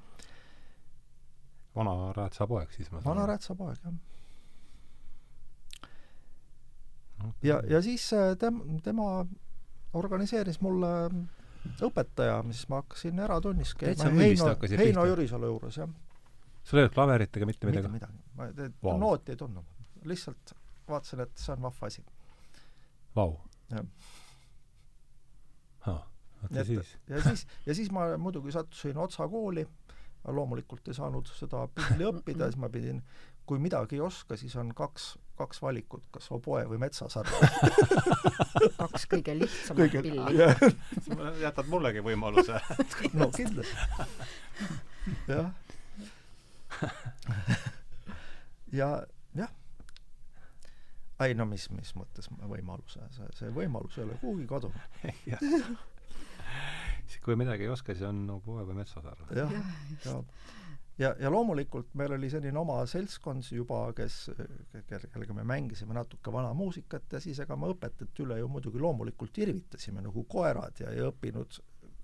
[1.75, 3.93] vana Räätsa poeg siis ma vana Räätsa poeg, jah.
[7.43, 9.25] ja, ja siis äh, tem-, tema
[9.93, 10.87] organiseeris mulle
[11.81, 15.05] õpetaja, siis ma hakkasin eratunnis käima Heino, Heino?
[15.05, 15.89] Jürisalu juures, jah.
[16.65, 18.19] Sul ei olnud klaverit ega mitte mitte midagi midagi.
[18.35, 18.91] ma te, Vau.
[18.91, 18.99] wow.
[19.05, 19.65] nooti ei tundnud.
[20.09, 20.55] lihtsalt
[20.89, 22.03] vaatasin, et see on vahva asi.
[23.15, 23.37] vau
[23.71, 23.85] Jah.
[25.85, 29.65] vaata Et- siis ja siis, ja siis ma muidugi sattusin Otsa kooli,
[30.27, 33.01] loomulikult ei saanud seda pilli õppida, siis ma pidin,
[33.45, 37.29] kui midagi ei oska, siis on kaks, kaks valikut, kas oboe või metsasarv.
[38.81, 41.37] kaks kõige lihtsamat kõige, pilli.
[41.45, 42.57] jätad mullegi võimaluse
[43.13, 43.77] no kindlasti.
[45.33, 45.51] jah.
[48.79, 48.89] ja
[49.35, 49.51] jah.
[51.25, 54.79] ei no mis, mis mõttes võimaluse, see, see võimalus ei ole kuhugi kadunud.
[57.07, 59.51] siis kui midagi ei oska, siis on no poe või metsasarv jah,
[60.05, 60.19] ja
[60.97, 64.17] ja, ja loomulikult meil oli selline oma seltskond juba, kes,
[64.87, 68.81] kel- kellega me mängisime natuke vana muusikat ja siis ega me õpetajate üle ju muidugi
[68.81, 71.59] loomulikult irvitasime nagu koerad ja ei õppinud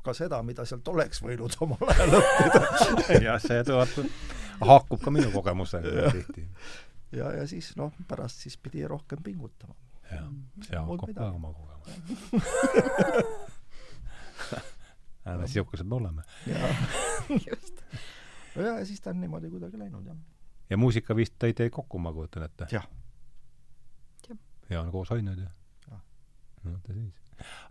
[0.06, 2.62] ka seda, mida sealt oleks võinud omal ajal õppida.
[3.28, 3.92] jah see tuleb
[4.62, 6.48] haakub ka minu kogemusega tihti
[7.18, 9.76] ja, ja siis noh, pärast siis pidi rohkem pingutama.
[10.12, 10.28] jah
[10.68, 11.72] see haakub ka oma kogemusega
[15.26, 16.76] ärme sihukesed me oleme ja,
[17.50, 17.82] just.
[18.56, 20.18] ja, ja siis ta on niimoodi kuidagi läinud, jah.
[20.70, 22.88] ja muusika vist tõi teid kokku ma kujutan ette jah.
[24.30, 24.38] Jah.
[24.70, 25.48] ja on koos hoidnud ju
[25.90, 26.02] Jah.
[26.64, 27.21] no ta siis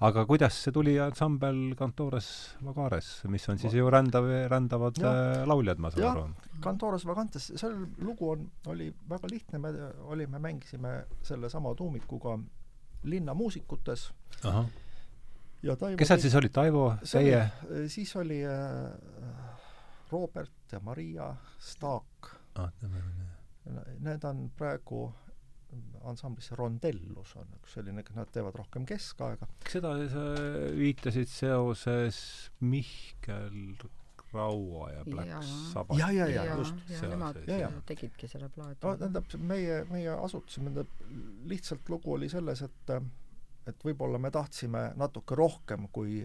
[0.01, 5.15] aga kuidas see tuli ansambel Cantores Vagares mis on siis ju rändav rändavad Jah.
[5.43, 6.17] äh, lauljad ma saan Jah.
[6.17, 6.51] aru?
[6.61, 9.71] Cantoras Vagantes, seal lugu on, oli väga lihtne, me
[10.13, 12.39] olime, mängisime sellesama tuumikuga
[13.03, 14.11] linnamuusikutes.
[15.63, 16.53] Ja kes seal siis olid?
[16.53, 17.41] Taivo teie?
[17.71, 18.93] oli, siis oli äh,
[20.13, 22.71] Robert ja Maria Staak, ah,
[24.01, 25.11] need on praegu
[26.09, 29.49] ansamblis Rondellus on üks selline, nad teevad rohkem keskaega.
[29.65, 30.27] kas seda sa
[30.77, 32.21] viitasid seoses
[32.61, 33.77] Mihkel
[34.33, 35.43] Raua ja Black.
[35.73, 36.77] Sabbath ja, ja, ja ja, just.
[36.89, 37.71] ja nemad ja, ja.
[37.87, 38.79] tegidki selle plaadi.
[38.83, 42.95] no tähendab, meie, meie asutasime, tähendab, lihtsalt lugu oli selles, et
[43.71, 46.23] et võib-olla me tahtsime natuke rohkem, kui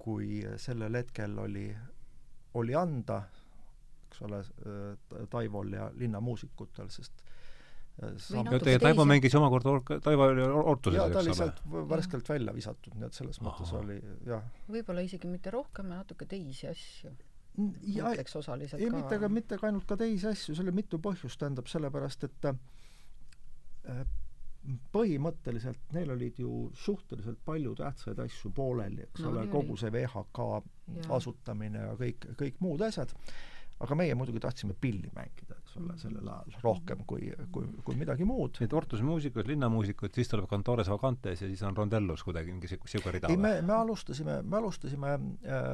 [0.00, 1.66] kui sellel hetkel oli,
[2.54, 3.20] oli anda,
[4.10, 4.42] eks ole,
[5.30, 7.22] Taivol ja linnamuusikutel, sest
[8.00, 11.50] natuke ja teie Taivo mängis omakorda ork- Taivo oli Ortuses jaa, ta oli eks ole
[11.50, 13.82] sealt värskelt välja visatud, nii et selles mõttes Ahah.
[13.84, 14.46] oli jah.
[14.70, 17.12] võib-olla isegi mitte rohkem ja natuke teisi asju.
[17.92, 18.96] ja ma ütleks osaliselt ei, ka.
[18.96, 22.50] mitte ka, mitte ka ainult ka teisi asju, seal oli mitu põhjust, tähendab sellepärast, et
[22.52, 24.06] äh,
[24.94, 30.44] põhimõtteliselt neil olid ju suhteliselt palju tähtsaid asju pooleli, eks No ole, kogu see VHK
[30.46, 31.16] Jaa.
[31.16, 33.12] asutamine ja kõik, kõik muud asjad,
[33.80, 38.26] aga meie muidugi tahtsime pilli mängida, eks ole, sellel ajal rohkem kui, kui, kui midagi
[38.28, 38.58] muud.
[38.60, 42.68] nii et Ortuse muusikud, linnamuusikud, siis tuleb Cantores Vagantes ja siis on Rondellus kuidagi mingi
[42.68, 45.70] siuke rida ei, me, me alustasime, me alustasime äh,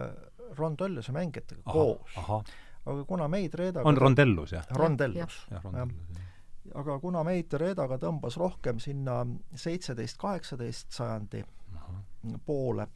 [0.59, 2.55] Rondelluse mängijatega Ahah, koos,
[2.87, 4.70] aga kuna meid Reedaga on Rondellus jah?
[4.78, 5.41] Rondellus,
[6.74, 9.19] aga kuna meid Reedaga tõmbas rohkem sinna
[9.55, 11.43] seitseteist, kaheksateist sajandi
[11.74, 12.01] ahah.
[12.47, 12.87] poole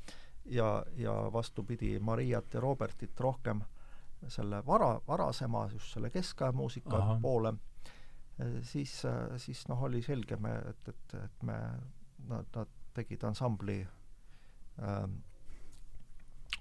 [0.50, 3.66] ja, ja vastupidi, Mariat ja Robertit rohkem
[4.28, 7.20] selle vara, varasema, just selle keskaja muusika Ahah.
[7.22, 7.54] poole,
[8.62, 9.02] siis,
[9.36, 11.56] siis noh, oli selge me, et, et, et me,
[12.28, 13.78] nad, nad tegid ansambli
[14.82, 15.14] ähm,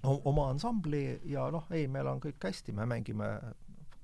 [0.04, 3.28] o- oma ansambli ja noh, ei, meil on kõik hästi, me mängime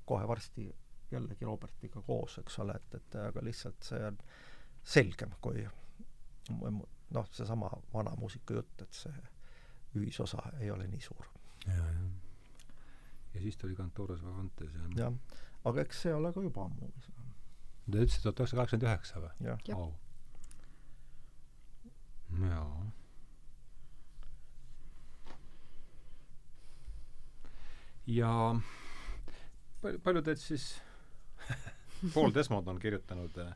[0.07, 0.69] kohe varsti
[1.11, 4.17] jällegi Robertiga koos, eks ole, et, et aga lihtsalt see on
[4.87, 5.63] selgem kui
[6.61, 9.15] noh, seesama vana muusika jutt, et see
[9.97, 11.29] ühisosa ei ole nii suur.
[11.67, 12.07] ja, ja
[13.37, 15.15] ja siis tuli Cantores Vagantes ja jah,
[15.69, 16.91] aga eks see ole ka juba ammu.
[17.87, 19.33] Te ütlesite tuhat üheksasada kaheksakümmend üheksa või?
[19.47, 19.79] jah, Jah.
[19.79, 19.95] Vau.
[22.51, 22.87] jaa.
[28.07, 28.33] ja
[29.83, 30.67] palju, palju teid siis
[32.15, 33.55] Paul Desmond on kirjutanud äh,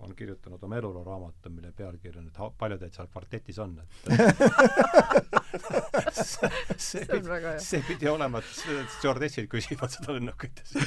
[0.00, 4.08] on kirjutanud oma eluloo raamatu, mille pealkiri on, et palju teid seal kvartetis on, et
[6.12, 10.70] see, see, see pidi, see pidi olema, et stjuardessid küsivad seda lennukites.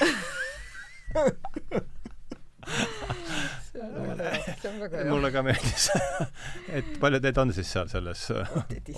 [5.10, 5.88] mulle ka meeldis
[6.78, 8.56] et palju teid on siis seal selles äh,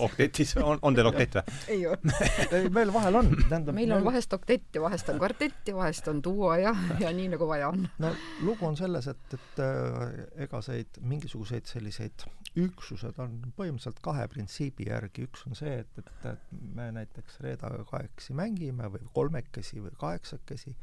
[0.07, 0.55] Oktetis.
[0.57, 1.57] on, on teil oktett või?
[1.75, 2.15] ei ole.
[2.49, 6.09] ei, meil vahel on, tähendab meil on vahest oktett ja vahest on kvartett ja vahest
[6.09, 7.85] on duo ja, ja nii nagu vaja on.
[8.01, 12.25] no lugu on selles, et, et äh, ega seid mingisuguseid selliseid
[12.59, 17.85] üksused on põhimõtteliselt kahe printsiibi järgi, üks on see, et, et, et me näiteks Reedaga
[17.89, 20.75] kahekesi mängime või kolmekesi või kaheksakesi,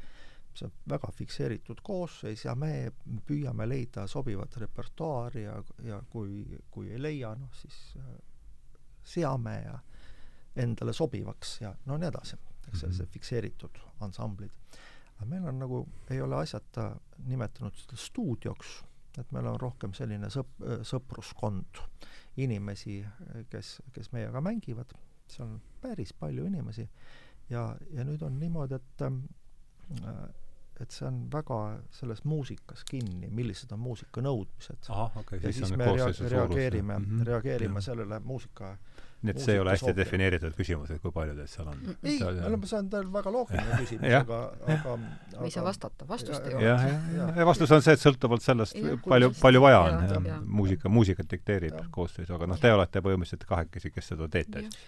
[0.57, 2.91] see väga fikseeritud koosseis ja me
[3.27, 5.55] püüame leida sobivat repertuaari ja,
[5.85, 8.13] ja kui, kui ei leia, noh siis äh,
[9.03, 9.79] seame ja
[10.55, 12.37] endale sobivaks ja no nii edasi,
[12.67, 14.51] eks sellised fikseeritud ansamblid.
[15.17, 16.89] Aga meil on nagu, ei ole asjata
[17.29, 18.79] nimetanud seda stuudioks,
[19.19, 21.83] et meil on rohkem selline sõp-, sõpruskond.
[22.41, 23.01] Inimesi,
[23.51, 24.93] kes, kes meiega mängivad,
[25.29, 26.87] seal on päris palju inimesi.
[27.51, 30.17] Ja, ja nüüd on niimoodi, et äh,
[30.81, 31.59] et see on väga
[31.95, 34.89] selles muusikas kinni, millised on muusika nõudmised.
[34.89, 37.05] okei ja okay, siis on me rea-, reageerime mm.
[37.05, 37.27] -hmm.
[37.27, 37.89] reageerime Jah.
[37.91, 38.75] sellele muusika
[39.21, 41.81] nii et see ei ole hästi muusika defineeritud küsimus, et kui palju teid seal on?
[42.01, 44.39] ei, no see on tal väga loogiline küsimus, aga,
[44.75, 46.65] aga me ei saa vastata, vastust ei Ja- ole.
[46.65, 46.85] jah,
[47.17, 50.31] jah, ja vastus on see, et sõltuvalt sellest, palju, palju vaja on,
[50.61, 51.91] muusika, muusikat dikteerib Jah.
[51.93, 54.65] koosseisu, aga noh, te olete põhimõtteliselt kahekesi, kes seda teete.
[54.65, 54.81] Jah.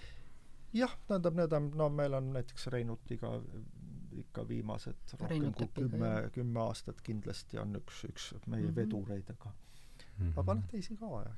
[0.82, 3.36] jah, tähendab, need on, no meil on näiteks Reinutiga
[4.20, 8.70] ikka viimased rohkem kui kümme kümme aastat kindlasti on üks, üks meie mm Mhm.
[8.70, 8.76] -hmm.
[8.76, 9.52] vedureid, aga
[10.20, 10.34] Mhm.
[10.40, 11.32] aga noh, teisi ka ja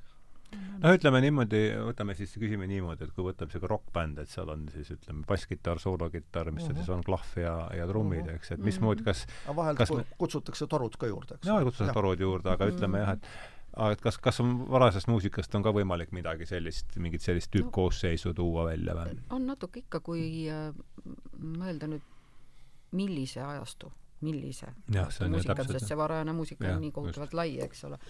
[0.80, 4.68] no ütleme niimoodi, võtame siis, küsime niimoodi, et kui võtab niisugune rokkbänd, et seal on
[4.68, 6.78] siis ütleme basskitarr, soolokitarr, mis seal Mhm.
[6.84, 8.34] siis on, klahv ja, ja trummid, Mhm.
[8.34, 8.64] eks, et Mhm.
[8.64, 12.46] mismoodi, kas aga vahel Kas me- kutsutakse torud ka juurde, eks jaa, kutsutakse torud juurde,
[12.50, 13.24] aga ütleme jah, et
[13.76, 17.60] aga et kas, kas on varasest muusikast on ka võimalik midagi sellist, mingit sellist No.
[17.60, 19.18] tüüppkoosseisu tuua välja või?
[19.30, 20.72] on natuke ikka, kui äh,
[21.38, 22.00] mõelda nüüd,
[22.92, 23.90] millise ajastu,
[24.26, 26.84] millise Jah, ajastu see on ju muusika on, täpselt, sest see varajane muusika Jah, on
[26.86, 28.00] nii kohutavalt lai, eks ole.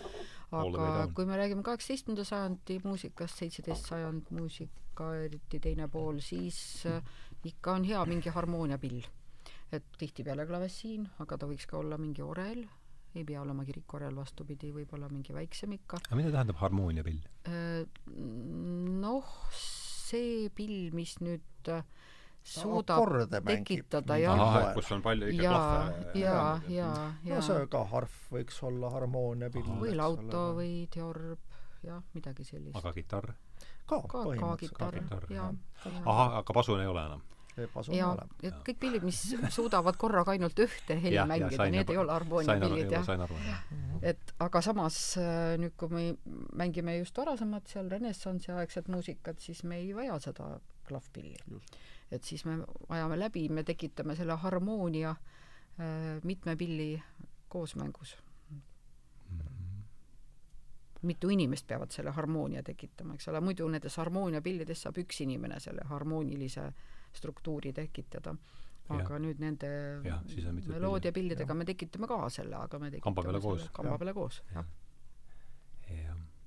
[0.55, 7.01] Aga kui me räägime kaheksateistkümnenda sajandi muusikast, seitseteist sajand muusika, eriti teine pool, siis äh,
[7.45, 9.07] ikka on hea mingi harmooniapill.
[9.75, 12.61] et tihtipeale klavessiin, aga ta võiks ka olla mingi orel,
[13.17, 15.99] ei pea olema kirikorel, vastupidi, võib olla mingi väiksem ikka.
[16.07, 17.19] aga mida tähendab harmooniapill?
[17.51, 17.83] Äh,
[19.03, 21.83] noh, see pill, mis nüüd äh,
[22.47, 23.03] suudab
[23.47, 26.35] tekitada jah, kus on palju ikka ja, klahve ja,
[26.71, 26.91] ja,
[27.27, 30.59] ja no see ka harf võiks olla harmooniapill või lauto ole.
[30.61, 31.57] või teorb,
[31.87, 32.77] jah, midagi sellist.
[32.79, 33.33] aga kitarr?
[33.87, 35.01] ka ka, ka kitarr,
[35.35, 35.49] jaa.
[36.05, 37.25] ahah, aga pasun ei ole enam?
[37.73, 38.13] pasun ja
[38.45, 39.19] et kõik pillid, mis
[39.55, 43.11] suudavad korraga ainult ühte heli mängida, need ei ole harmooniapillid, jah.
[43.49, 43.67] jah.
[44.13, 46.07] et aga samas äh, nüüd, kui me
[46.63, 50.57] mängime just varasemat seal renessansi aegset muusikat, siis me ei vaja seda
[50.87, 51.35] klahvpilli.
[51.51, 51.79] Just.
[52.11, 52.59] Et siis me
[52.89, 57.03] ajame läbi, me tekitame selle harmoonia äh, mitme pilli
[57.49, 58.17] koosmängus.
[61.07, 65.85] mitu inimest peavad selle harmoonia tekitama, eks ole, muidu nendes harmooniapillides saab üks inimene selle
[65.87, 66.65] harmoonilise
[67.15, 68.35] struktuuri tekitada.
[68.89, 69.21] aga Jah.
[69.23, 69.69] nüüd nende
[70.67, 73.71] meloodiapillidega me tekitame ka selle, aga me tekitame Kamba peale selle koos.
[73.73, 74.67] kamba peale koos, jah.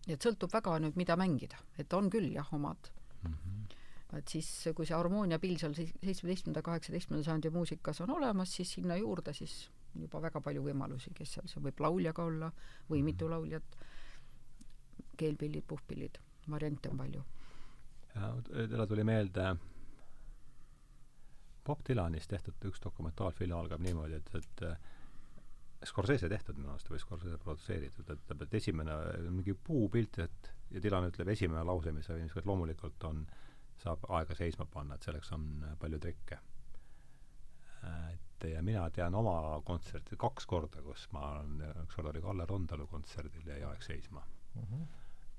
[0.08, 2.92] nii et sõltub väga nüüd, mida mängida, et on küll jah, omad
[3.24, 3.66] Mhm.
[4.18, 9.34] Et siis, kui see harmooniapill seal seitsmeteistkümnenda, kaheksateistkümnenda sajandi muusikas on olemas, siis sinna juurde
[9.38, 9.70] siis
[10.00, 12.50] juba väga palju võimalusi, kes seal, see võib laulja ka olla
[12.90, 13.78] või mitu lauljat,
[15.20, 17.26] keelpillid, puhkpillid, variante on palju.
[18.50, 19.50] teile tuli meelde
[21.66, 24.80] Bob Dylanis tehtud üks dokumentaalfilm algab niimoodi, et, et äh,
[25.86, 28.96] Scorsese tehtud minu arust või Scorsese produtseeritud, et ütleb, et esimene
[29.30, 33.22] mingi puupilt, et ja Dylan ütleb esimene lause, mis oli niisugune, et loomulikult on,
[33.80, 36.40] saab aega seisma panna, et selleks on äh, palju trikke.
[38.14, 42.46] et ja mina tean oma kontserti kaks korda, kus ma olen, üks kord oli Kalle
[42.46, 44.24] Rondalu kontserdil jäi aeg seisma
[44.56, 44.82] Mhm.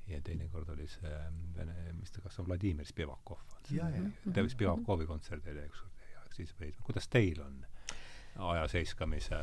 [0.07, 3.39] ja teine kord oli see mm, vene, mis ta, kas see on Vladimir Spivakov?
[3.71, 4.03] ja, ja,
[4.35, 6.71] ta Spivakovi kontserdil jäi ükskord jäi aeg seisma.
[6.87, 7.65] kuidas teil on
[8.51, 9.37] aja seiskamise,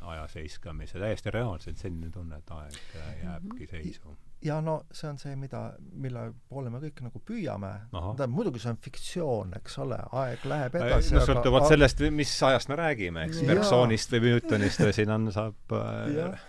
[0.00, 4.16] aja seiskamise, täiesti reaalselt selline tunne, et aeg äh, jääbki seisu?
[4.44, 5.60] Ja no see on see, mida,
[5.92, 7.70] mille poole me kõik nagu püüame.
[7.92, 12.68] Tähendab, muidugi see on fiktsioon, eks ole, aeg läheb no edasi sõltuvalt sellest, mis ajast
[12.68, 13.54] me räägime, eks, Jaa.
[13.54, 16.44] persoonist või Newtonist või siin on, saab äh, jah,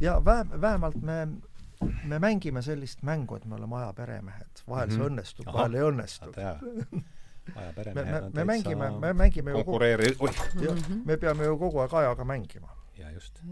[0.00, 1.20] ja vähe, vähemalt me
[2.08, 5.06] me mängime sellist mängu, et me oleme aja peremehed, vahel see Mhm.
[5.10, 6.30] õnnestub vahel ei õnnestu.
[6.36, 6.54] Aja
[7.54, 10.40] me, peremehed me, on me mängime, täitsa me mängime ju kogu, konkureeri-, oih,
[11.04, 13.42] me peame ju kogu aeg ajaga mängima, jaa just,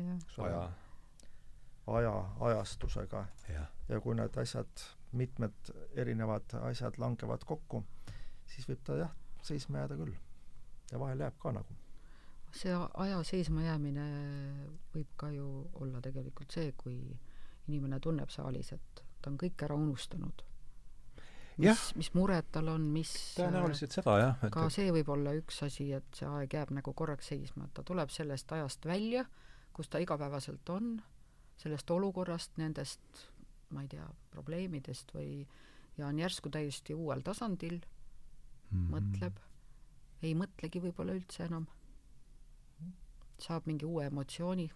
[0.41, 0.63] aja,
[1.87, 3.27] aja, ajastusega
[3.89, 7.85] ja kui need asjad, mitmed erinevad asjad langevad kokku,
[8.51, 9.13] siis võib ta jah,
[9.45, 10.15] seisma jääda küll.
[10.93, 11.77] ja vahel jääb ka nagu.
[12.55, 14.07] see aja seisma jäämine
[14.95, 16.99] võib ka ju olla tegelikult see, kui
[17.69, 20.45] inimene tunneb saalis, et ta on kõik ära unustanud.
[21.57, 25.93] Mis, mis mured tal on, mis tõenäoliselt seda jah, ka see võib olla üks asi,
[25.95, 29.23] et see aeg jääb nagu korraks seisma, et ta tuleb sellest ajast välja,
[29.75, 30.97] kus ta igapäevaselt on,
[31.57, 33.01] sellest olukorrast, nendest,
[33.71, 35.47] ma ei tea, probleemidest või
[35.99, 37.81] ja on järsku täiesti uuel tasandil,
[38.71, 38.91] Mhm.
[38.95, 39.37] mõtleb,
[40.23, 41.67] ei mõtlegi võib-olla üldse enam,
[43.39, 44.67] saab mingi uue emotsiooni,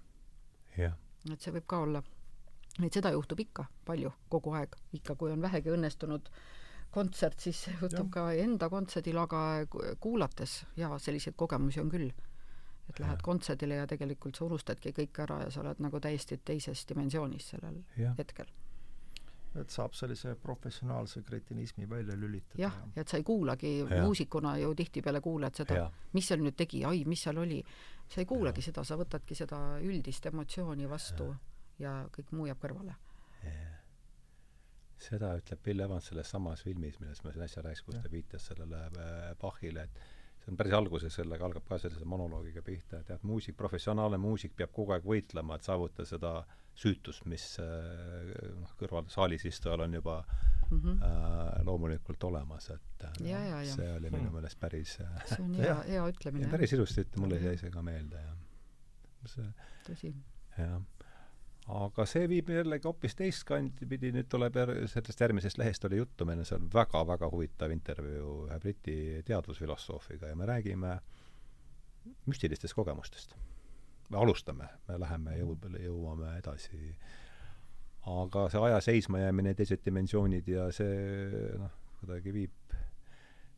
[0.76, 0.94] jah,
[1.32, 2.02] et see võib ka olla,
[2.84, 6.28] et seda juhtub ikka palju, kogu aeg, ikka kui on vähegi õnnestunud
[6.94, 8.10] kontsert, siis juhtub Jah.
[8.10, 10.64] ka enda kontserdil, aga ku- kuulates.
[10.76, 12.10] Ja selliseid kogemusi on küll.
[12.88, 13.24] Et lähed Jah.
[13.24, 17.82] kontserdile ja tegelikult sa unustadki kõik ära ja sa oled nagu täiesti teises dimensioonis sellel
[17.96, 18.48] jah, hetkel.
[19.58, 24.04] et saab sellise professionaalse kretinismi välja lülitada jah, ja et sa ei kuulagi Jah.
[24.04, 27.62] muusikuna ju tihtipeale kuuled seda, mis seal nüüd tegi, ai, mis seal oli,
[28.08, 31.32] sa ei kuulagi seda, sa võtadki seda üldist emotsiooni vastu
[31.78, 32.94] ja kõik muu jääb kõrvale.
[34.98, 38.46] seda ütleb Bill Evans selles samas filmis, millest ma siin äsja rääkisin, kus ta viitas
[38.50, 40.00] sellele äh, Bachile, et
[40.48, 44.54] see on päris alguses, sellega algab ka sellise monoloogiga pihta, et tead, muusik, professionaalne muusik
[44.56, 46.30] peab kogu aeg võitlema, et saavutada seda
[46.78, 50.24] süütust, mis äh, noh, kõrval saalis istujal on juba
[50.70, 51.02] Mm -hmm.
[51.04, 53.74] äh, loomulikult olemas, et äh, Ja, ja, ja.
[53.74, 54.32] see oli minu Hmm.
[54.34, 57.70] meelest päris äh, see on hea Jah., hea ütlemine päris ilusti, et mulle jäi see
[57.70, 58.34] ka meelde ja
[59.26, 59.46] see
[59.88, 60.12] tõsi.
[60.58, 60.82] jah.
[61.68, 66.00] Aga see viib jällegi hoopis teist kanti pidi, nüüd tuleb jär-, sellest järgmisest lehest oli
[66.00, 68.96] juttu, meil on seal väga-väga huvitav intervjuu ühe Briti
[69.28, 70.96] teadvusfilosoofiga ja me räägime
[72.26, 73.36] müstilistest kogemustest.
[74.08, 76.96] me alustame, me läheme jõu peale, jõuame edasi.
[78.08, 82.76] aga see aja seismajäämine, teised dimensioonid ja see noh, kuidagi viib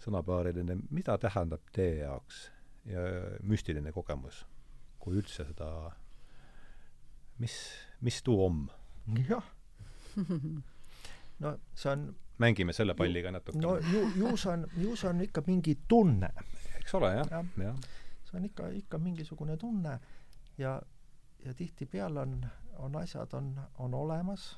[0.00, 2.48] sõnapaarile, mida tähendab teie jaoks
[2.88, 3.04] ja
[3.42, 4.46] müstiline kogemus,
[4.98, 5.92] kui üldse seda
[7.40, 7.56] mis,
[8.00, 8.68] mis tuu om?
[9.28, 9.44] jah.
[11.44, 12.06] no see on,
[12.38, 16.32] mängime selle palliga natuke no ju, ju see on, ju see on ikka mingi tunne,
[16.80, 17.84] eks ole jah jah., jah,
[18.24, 19.98] see on ikka, ikka mingisugune tunne
[20.58, 20.80] ja,
[21.44, 22.40] ja tihtipeale on,
[22.78, 24.50] on asjad on, on olemas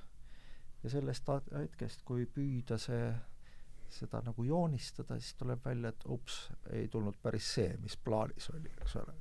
[0.82, 3.12] ja sellest hetkest, kui püüda see,
[3.92, 6.44] seda nagu joonistada, siis tuleb välja, et ups,
[6.74, 9.14] ei tulnud päris see, mis plaanis oli, eks ole.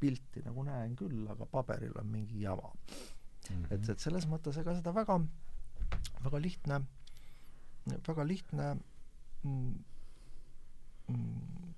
[0.00, 2.72] pilti nagu näen küll, aga paberil on mingi jama.
[3.50, 3.72] Mhm.
[3.74, 5.18] et, et selles mõttes ega seda väga,
[6.24, 6.82] väga lihtne,
[8.06, 8.68] väga lihtne
[9.42, 9.72] mm,
[11.08, 11.74] mm,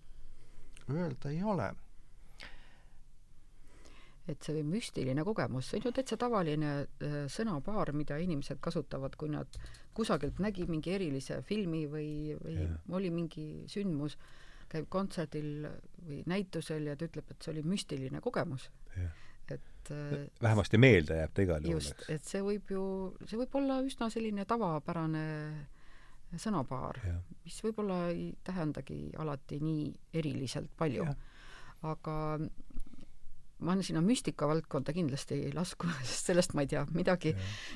[0.90, 1.72] öelda ei ole.
[4.24, 9.28] et see müstiline kogemus, see on ju täitsa tavaline äh, sõnapaar, mida inimesed kasutavad, kui
[9.28, 9.58] nad
[9.92, 12.78] kusagilt nägi mingi erilise filmi või, või Jah.
[12.96, 14.16] oli mingi sündmus,
[14.72, 15.68] käib kontserdil
[16.08, 18.70] või näitusel ja ta ütleb, et see oli müstiline kogemus.
[18.96, 19.12] Jah.
[19.84, 22.84] Et äh, vähemasti meelde jääb ta igal juhul, just, et see võib ju,
[23.28, 25.24] see võib olla üsna selline tavapärane
[26.40, 26.98] sõnapaar,
[27.44, 29.84] mis võib-olla ei tähendagi alati nii
[30.18, 31.06] eriliselt palju.
[31.84, 32.14] Aga
[33.64, 37.34] ma sinna müstika valdkonda kindlasti ei lasku, sest sellest ma ei tea midagi.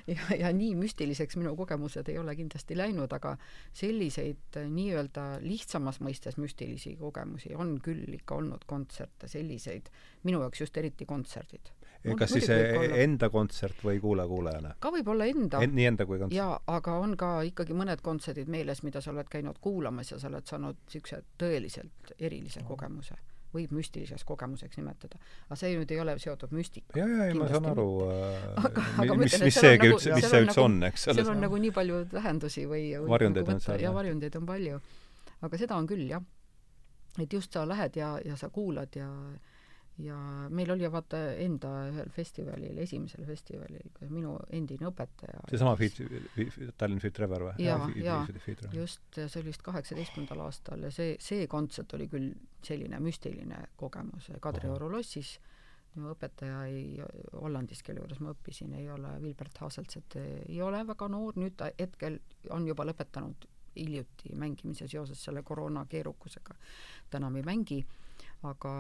[0.09, 3.37] Ja, ja nii müstiliseks minu kogemused ei ole kindlasti läinud, aga
[3.77, 9.91] selliseid äh, nii-öelda lihtsamas mõistes müstilisi kogemusi on küll ikka olnud kontserte, selliseid,
[10.29, 11.73] minu jaoks just eriti kontserdid.
[12.19, 14.75] Kas siis enda kontsert või kuulaja-kuulajana?
[14.81, 16.37] ka võib-olla enda En, nii enda kui kontsert?
[16.39, 20.29] jaa, aga on ka ikkagi mõned kontserdid meeles, mida sa oled käinud kuulamas ja sa
[20.31, 23.17] oled saanud niisuguse tõeliselt erilise kogemuse.
[23.55, 25.17] võib müstiliseks kogemuseks nimetada.
[25.49, 27.01] aga see nüüd ei ole seotud müstikaga.
[27.01, 29.87] ja, ja, ei ma saan aru Aga- äh, aga ma mis, mis seal on seegi
[29.89, 31.41] nagu- üldse, mis see üldse nagu- on, eks seal on.
[31.41, 33.95] nagu nii palju tähendusi või, või Varjundeid nagu on seal, ja jah.
[33.95, 34.81] varjundeid on palju.
[35.43, 36.23] aga seda on küll jah.
[37.19, 39.09] et just sa lähed ja, ja sa kuulad ja
[39.99, 40.17] ja
[40.55, 45.99] meil oli vaata enda ühel festivalil, esimesel festivalil minu endine õpetaja seesama Feed,
[46.79, 47.65] Tallinn Feed River või?
[47.65, 48.21] Jaa, jaa.
[48.77, 52.33] just, see oli vist kaheksateistkümnendal aastal ja see, see kontsert oli küll
[52.65, 55.39] selline müstiline kogemus Kadrioru lossis.
[55.97, 57.01] minu õpetaja ei,
[57.33, 61.57] Hollandis, kelle juures ma õppisin, ei ole Wilbert Haselts, et ei ole väga noor, nüüd
[61.59, 62.21] ta hetkel
[62.55, 63.49] on juba lõpetanud
[63.79, 66.55] hiljuti mängimise seoses selle koroona keerukusega.
[67.11, 67.81] ta enam ei mängi,
[68.47, 68.73] aga,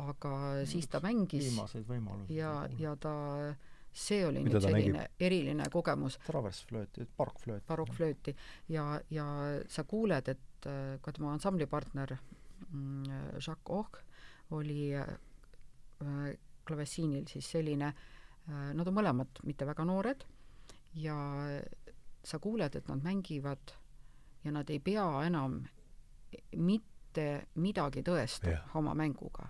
[0.00, 0.32] aga
[0.68, 2.36] siis ta mängis viimaseid võimalusi.
[2.38, 3.14] ja, ja ta,
[3.92, 7.66] see oli Mida nüüd selline eriline kogemus, traversflööti, barokkflööt.
[7.68, 8.36] barokkflööti
[8.72, 9.26] ja, ja
[9.68, 10.70] sa kuuled, et
[11.02, 12.16] ka tema ansamblipartner
[12.70, 13.04] mm,
[13.36, 13.98] Jacques Och
[14.50, 16.32] oli äh,
[16.64, 20.24] klavessiinil siis selline äh,, nad on mõlemad mitte väga noored
[20.94, 21.16] ja
[22.24, 23.74] sa kuuled, et nad mängivad
[24.44, 25.62] ja nad ei pea enam
[26.56, 26.91] mitte
[27.54, 28.76] midagi tõestama Jah.
[28.76, 29.48] oma mänguga.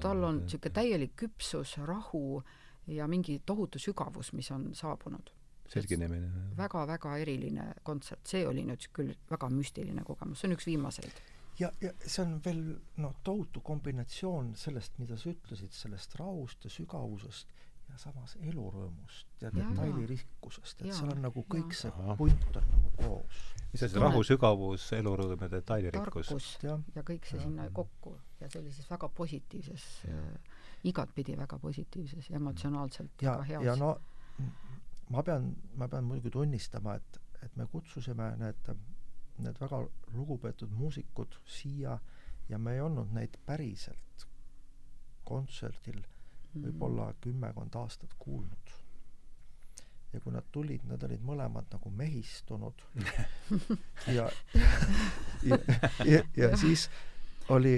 [0.00, 2.42] tal on niisugune täielik küpsus, rahu
[2.86, 5.30] ja mingi tohutu sügavus, mis on saabunud
[5.70, 6.30] selginemine.
[6.56, 11.22] väga-väga eriline kontsert, see oli nüüd küll väga müstiline kogemus, see on üks viimaseid.
[11.60, 12.62] ja, ja see on veel
[13.02, 17.54] noh, tohutu kombinatsioon sellest, mida sa ütlesid, sellest rahust ja sügavusest
[17.90, 21.80] ja samas elurõõmust ja detailirikkusest, et Jaa, seal on nagu kõik jaa.
[21.80, 23.40] see punt on nagu koos.
[23.72, 26.58] mis see Tunned- rahu, sügavus, elurõõm ja detailirikkus?
[26.62, 26.80] Jah.
[26.94, 33.22] ja kõik see sinna kokku ja sellises väga positiivses äh, igatpidi väga positiivses ja emotsionaalselt
[33.22, 33.96] ja väga, heas ja no
[35.10, 38.70] ma pean, ma pean muidugi tunnistama, et, et me kutsusime need,
[39.42, 39.82] need väga
[40.14, 41.98] lugupeetud muusikud siia
[42.48, 44.26] ja me ei olnud neid päriselt
[45.24, 46.00] kontserdil.
[46.54, 48.72] Võib-olla kümmekond aastat kuulnud.
[50.12, 52.82] ja kui nad tulid, nad olid mõlemad nagu mehistunud
[54.16, 54.26] ja
[55.46, 55.58] ja,
[56.04, 56.88] ja, ja siis
[57.48, 57.76] oli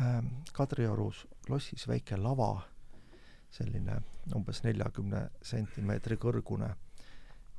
[0.00, 2.52] ähm, Kadriorus lossis väike lava,
[3.50, 4.02] selline
[4.36, 6.74] umbes neljakümne sentimeetri kõrgune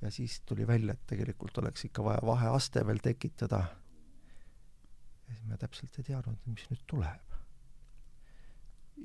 [0.01, 3.63] ja siis tuli välja, et tegelikult oleks ikka vaja vaheaste veel tekitada.
[5.27, 7.37] ja siis me täpselt ei teadnud, mis nüüd tuleb.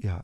[0.04, 0.22] ja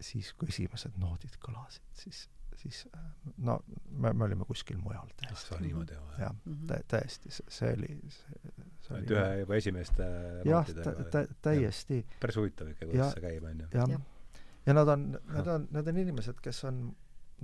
[0.00, 2.24] siis, kui esimesed noodid kõlasid, siis,
[2.56, 3.04] siis äh,
[3.38, 3.58] no
[3.90, 5.48] me, me olime kuskil mujal kas täiesti.
[5.54, 6.18] sa niimoodi või?
[6.22, 6.66] jah Mhm.
[6.70, 8.54] tä-, täiesti, see oli, see,
[8.86, 10.08] see oli ühe juba esimeste
[10.48, 10.66] jah,
[11.12, 13.68] tä-, täiesti päris huvitav ikka, Ja- kuidas see käib, onju.
[13.74, 14.00] jah Jah.
[14.66, 16.84] ja nad on, need on, need on inimesed, kes on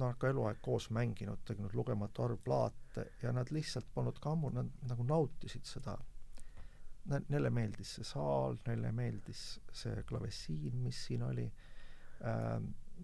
[0.00, 4.48] noh, ka eluaeg koos mänginud, teinud lugematu arv plaate ja nad lihtsalt polnud ka ammu,
[4.54, 5.98] nad nagu nautisid seda.
[7.10, 9.40] Neile meeldis see saal, neile meeldis
[9.72, 11.69] see klavessiin, mis siin oli ähm,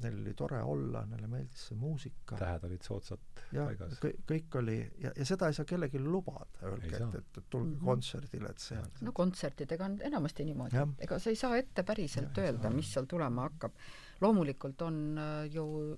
[0.03, 2.37] neil oli tore olla, neile meeldis see muusika.
[2.37, 4.01] tähed olid soodsalt jah, paigas.
[4.29, 7.79] kõik oli ja, ja seda ei saa kellelegi lubada, öelge, et, et, et tulge mm.
[7.79, 7.85] -hmm.
[7.91, 12.39] kontserdile, et see on no kontsertidega on enamasti niimoodi ega sa ei saa ette päriselt
[12.39, 13.73] ei öelda, mis seal tulema hakkab.
[14.21, 15.97] loomulikult on äh, ju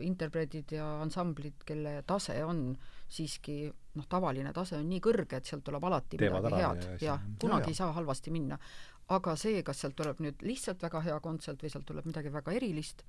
[0.00, 2.76] interpreedid ja ansamblid, kelle tase on
[3.08, 6.90] siiski noh, tavaline tase on nii kõrge, et sealt tuleb alati Teevad midagi head ja
[6.90, 7.06] ja, asja.
[7.06, 7.74] ja Ja, kunagi ja.
[7.74, 8.58] ei saa halvasti minna.
[9.08, 12.52] Aga see, kas sealt tuleb nüüd lihtsalt väga hea kontsert või sealt tuleb midagi väga
[12.52, 13.04] erilist,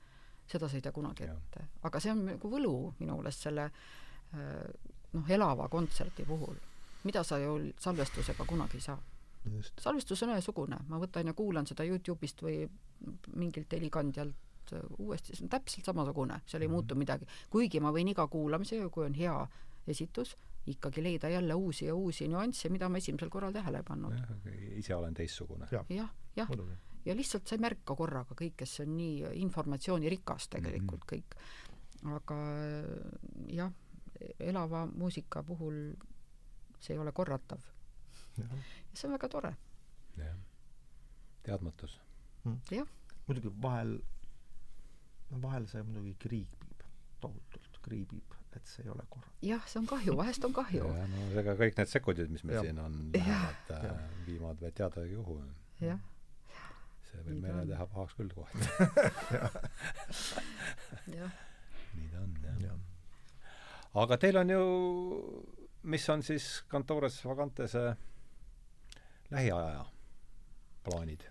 [0.47, 1.35] seda sa ei tea kunagi Jah.
[1.38, 1.65] ette.
[1.84, 4.67] aga see on nagu võlu minu meelest selle äh,
[5.13, 6.55] noh, elava kontserdi puhul,
[7.03, 8.99] mida sa ju salvestusega kunagi ei saa
[9.80, 12.67] salvestus on ühesugune, ma võtan ja kuulan seda Youtube'ist või
[13.39, 16.76] mingilt helikandjalt äh, uuesti, see on täpselt samasugune, seal ei Mhm.
[16.76, 17.26] muutu midagi.
[17.49, 19.47] kuigi ma võin iga kuulamisega, kui on hea
[19.88, 20.35] esitus,
[20.70, 24.14] ikkagi leida jälle uusi ja uusi nüansse, mida ma esimesel korral tähele ei pannud.
[24.78, 25.68] ise olen teistsugune.
[25.72, 26.50] jah, jah, jah,
[27.06, 31.10] ja lihtsalt sa ei märka korraga kõike, see on nii informatsioonirikas tegelikult Mhm.
[31.14, 31.36] kõik.
[32.16, 32.38] aga
[33.48, 33.72] jah,
[34.40, 35.96] elava muusika puhul
[36.80, 37.60] see ei ole korratav.
[38.38, 38.46] ja
[38.94, 39.56] see on väga tore.
[40.18, 40.36] jah.
[41.44, 42.00] teadmatus.
[42.72, 42.88] jah,
[43.28, 44.00] muidugi vahel,
[45.32, 46.84] no vahel see muidugi kriibib,
[47.22, 49.30] tohutult kriibib, et see ei ole korras.
[49.45, 50.84] jah, see on kahju, vahest on kahju.
[50.97, 52.65] ja no ega kõik need sekundid, mis meil Jah.
[52.67, 53.84] siin on, lähevad äh,
[54.27, 55.35] viimad veel teadagi kuhu.
[55.84, 55.99] jah,
[57.09, 57.67] see võib meile on.
[57.73, 58.59] teha pahaks küll kohati.
[61.19, 61.34] jah.
[61.95, 62.77] nii ta on, jah jah.
[64.03, 64.63] aga teil on ju,
[65.93, 67.84] mis on siis Cantores Vagantese
[69.30, 69.84] lähiaja
[70.84, 71.21] plaanid,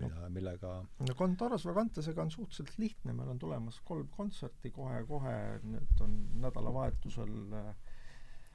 [0.00, 6.02] mida, millega no Contoros Vagantesega on suhteliselt lihtne, meil on tulemas kolm kontserti kohe-kohe, need
[6.04, 7.70] on nädalavahetusel äh,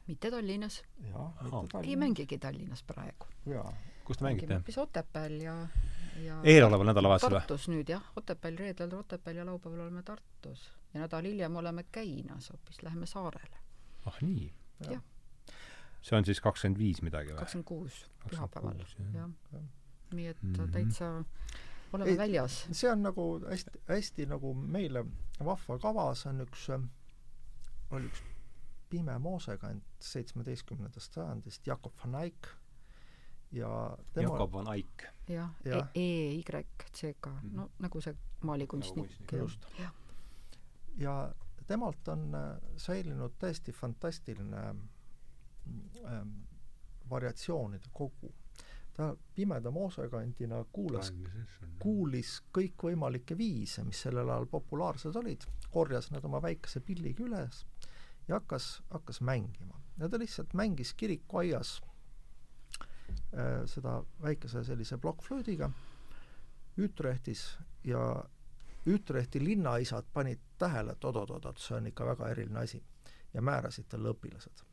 [0.08, 0.84] mitte Tallinnas,
[1.84, 3.26] ei mängigi Tallinnas praegu.
[4.06, 4.54] kus te mängite?
[4.54, 5.56] hoopis Otepääl ja,
[6.24, 7.40] ja eeloleval nädalavahetusel või?
[7.40, 10.70] Tartus nüüd jah, Otepääl reedel Otepääl ja laupäeval oleme Tartus.
[10.94, 13.62] ja nädal hiljem oleme Käinas hoopis, läheme saarele.
[14.06, 14.54] ah nii?
[14.90, 15.04] Jah.
[16.02, 17.38] see on siis kakskümmend viis midagi või?
[17.44, 19.30] kakskümmend kuus pühapäeval, 26, jah.
[19.54, 19.70] jah.
[20.14, 20.72] Nii et Mhm.
[20.72, 21.24] täitsa
[21.94, 22.68] oleme Ei, väljas.
[22.72, 25.06] see on nagu hästi, hästi nagu meile
[25.46, 26.70] vahva kava, see on üks,
[27.92, 28.22] oli üks
[28.90, 32.48] pime moosekant seitsmeteistkümnendast sajandist, Jakob van Eyck
[33.52, 35.04] ja tema Jakob van Eyck.
[35.28, 35.88] jah, Jah.
[35.96, 37.56] E-Y-C-K, Mhm.
[37.56, 39.66] no nagu see maalikunstnik Nagu just.
[39.80, 39.92] jah,
[40.98, 41.34] ja
[41.68, 44.76] temalt on äh, säilinud täiesti fantastiline
[46.06, 46.30] ähm,
[47.10, 48.34] variatsioonide kogu.
[49.02, 51.10] Ta pimeda moosekandina kuulas,
[51.82, 57.64] kuulis kõikvõimalikke viise, mis sellel ajal populaarsed olid, korjas need oma väikese pilliga üles
[58.28, 59.80] ja hakkas, hakkas mängima.
[59.98, 65.72] ja ta lihtsalt mängis kirikuaias äh, seda väikese sellise plokkflöödiga
[66.78, 68.24] Ütrechtis ja
[68.86, 72.84] Ütrechti linnaisad panid tähele, et oot-oot-oot, see on ikka väga eriline asi
[73.34, 74.64] ja määrasid talle õpilased.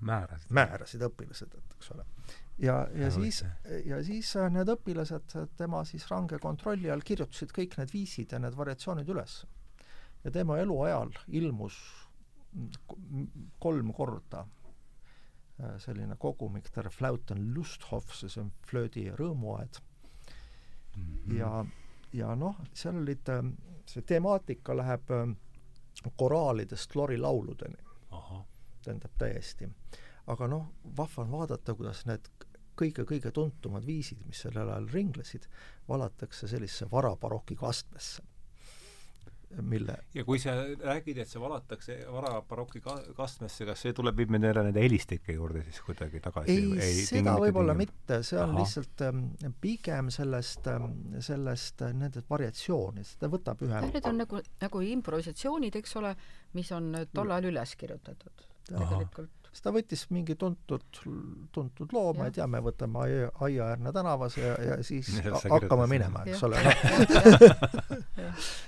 [0.00, 0.50] määrasid?
[0.50, 2.04] määrasid õpilased, et eks ole.
[2.58, 3.44] Ja, ja, siis,
[3.84, 8.40] ja siis äh, need õpilased tema siis range kontrolli all kirjutasid kõik need viisid ja
[8.42, 9.44] need variatsioonid üles.
[10.24, 11.76] ja tema eluajal ilmus
[13.58, 14.46] kolm korda
[15.60, 21.02] äh, selline kogumik, Der Flauten Lusthof, see on flöödi rõõmuaed mm.
[21.02, 21.36] -hmm.
[21.38, 21.64] ja,
[22.12, 23.44] ja noh, seal olid, äh,
[23.86, 25.36] see temaatika läheb äh,
[26.16, 27.82] koraalidest lorilauludeni.
[28.84, 29.68] tähendab täiesti.
[30.26, 30.66] aga noh,
[30.96, 32.28] vahva on vaadata, kuidas need
[32.78, 35.48] kõige-kõige tuntumad viisid, mis sellel ajal ringlesid,
[35.88, 38.24] valatakse sellisesse varabaroki kastmesse
[39.62, 44.32] mille ja kui sa räägid, et see valatakse varabaroki ka-, kastmesse, kas see tuleb, viib
[44.34, 46.56] meid jälle nende helistike juurde siis kuidagi tagasi?
[46.56, 48.64] ei, ei, seda võib-olla mitte, see on Aha.
[48.64, 49.22] lihtsalt ähm,
[49.62, 50.90] pigem sellest ähm,,
[51.24, 56.12] sellest äh, nendest variatsioonidest, ta võtab ühe Need on nagu, nagu improvisatsioonid, eks ole,
[56.58, 60.84] mis on tol ajal üles kirjutatud tegelikult siis ta võttis mingi tuntud,
[61.52, 66.26] tuntud loo, ma ei tea, me võtame Aia, Aiaäärne tänavas ja, ja siis hakkame minema,
[66.28, 66.60] eks ole.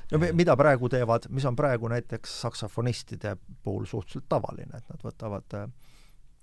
[0.09, 5.57] No mida praegu teevad, mis on praegu näiteks saksofonistide puhul suhteliselt tavaline, et nad võtavad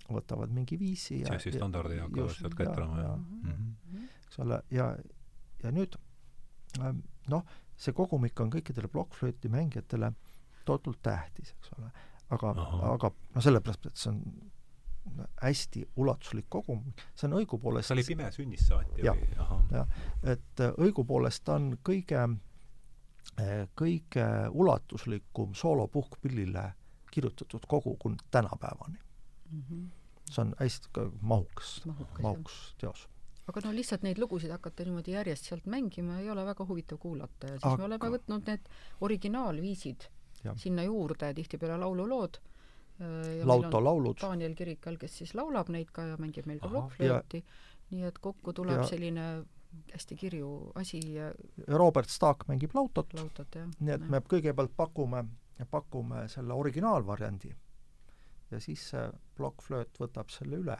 [0.05, 4.03] võtavad mingi viisi ja see siis standardi ja hakkavad sealt ka ette olema, jah.
[4.27, 4.91] eks ole, ja,
[5.63, 5.97] ja nüüd
[6.77, 7.01] ähm,
[7.33, 10.11] noh, see kogumik on kõikidele plokkflööti mängijatele
[10.67, 11.89] tohutult tähtis, eks ole
[12.29, 12.51] aga,
[12.93, 14.21] aga no sellepärast, et see on
[15.41, 16.81] hästi ulatuslik kogum,
[17.15, 19.27] see on õigupoolest ta oli pime sünnist saati ja, või?
[19.71, 19.99] jah,
[20.33, 22.23] et äh, õigupoolest ta on kõige,
[23.41, 26.71] äh, kõige ulatuslikum soolopuhkpillile
[27.11, 29.61] kirjutatud kogu kuni tänapäevani mm.
[29.61, 29.85] -hmm.
[30.31, 33.07] see on hästi mahukas, mahukas, mahukas teos
[33.47, 37.47] aga no lihtsalt neid lugusid hakata niimoodi järjest sealt mängima ei ole väga huvitav kuulata
[37.47, 37.77] ja siis aga...
[37.77, 38.69] me oleme võtnud need
[39.01, 40.09] originaalviisid
[40.59, 42.39] sinna juurde tihtipeale laululood.
[43.01, 44.19] Äh, Lauto laulud.
[44.21, 47.43] Daniel Kirikal, kes siis laulab neid ka ja mängib meil ka plokkflööti,
[47.91, 49.25] nii et kokku tuleb ja, selline
[49.91, 51.31] hästi kirju asi ja
[51.67, 55.25] Robert Staak mängib lautot, lautot, nii et me kõigepealt pakume,
[55.71, 57.51] pakume selle originaalvariandi
[58.51, 59.03] ja siis see
[59.35, 60.77] plokkflööt võtab selle üle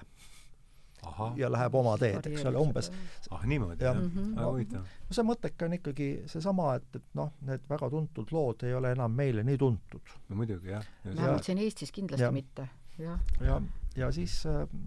[1.05, 1.31] Aha.
[1.39, 2.91] ja läheb oma teed, eks ole, umbes.
[3.31, 3.97] ah niimoodi, jah?
[3.97, 4.31] Mhm.
[4.35, 4.93] väga huvitav.
[5.09, 8.91] no see mõtteke on ikkagi seesama, et, et noh, need väga tuntud lood ei ole
[8.95, 10.15] enam meile nii tuntud.
[10.29, 10.85] no muidugi, jah.
[11.05, 12.31] vähemalt siin Eestis kindlasti ja.
[12.35, 12.67] mitte,
[12.99, 13.19] jah.
[13.39, 13.61] ja, ja,
[13.95, 14.41] ja siis,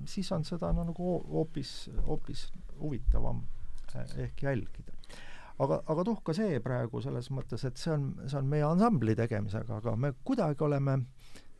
[0.06, 3.42] siis on seda no nagu hoopis, hoopis huvitavam
[3.94, 4.98] eh, ehk jälgida
[5.58, 9.80] aga, aga tuhka see praegu selles mõttes, et see on, see on meie ansambli tegemisega,
[9.82, 11.00] aga me kuidagi oleme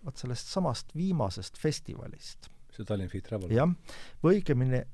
[0.05, 3.52] vot sellest samast viimasest festivalist see Tallinn Fit Travel.
[3.55, 3.74] jah,
[4.22, 4.84] või õigemini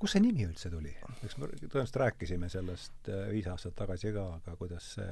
[0.00, 0.92] kust see nimi üldse tuli?
[1.20, 5.10] eks me tõenäoliselt rääkisime sellest äh, viis aastat tagasi ka, aga kuidas see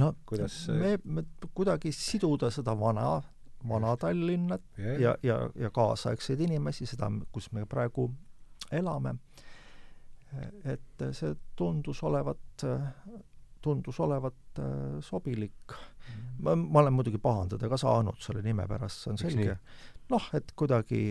[0.00, 1.24] no kuidas me, me
[1.54, 3.20] kuidagi siduda seda vana,
[3.68, 5.00] vana Tallinna yeah.
[5.00, 8.08] ja, ja, ja kaasaegseid inimesi, seda, kus me praegu
[8.74, 9.14] elame,
[10.64, 12.64] et see tundus olevat,
[13.66, 14.70] tundus olevat äh,
[15.04, 16.24] sobilik mm.
[16.46, 19.58] ma, ma olen muidugi pahandada ka saanud selle nime pärast, see on selge
[20.10, 21.02] noh, et kuidagi,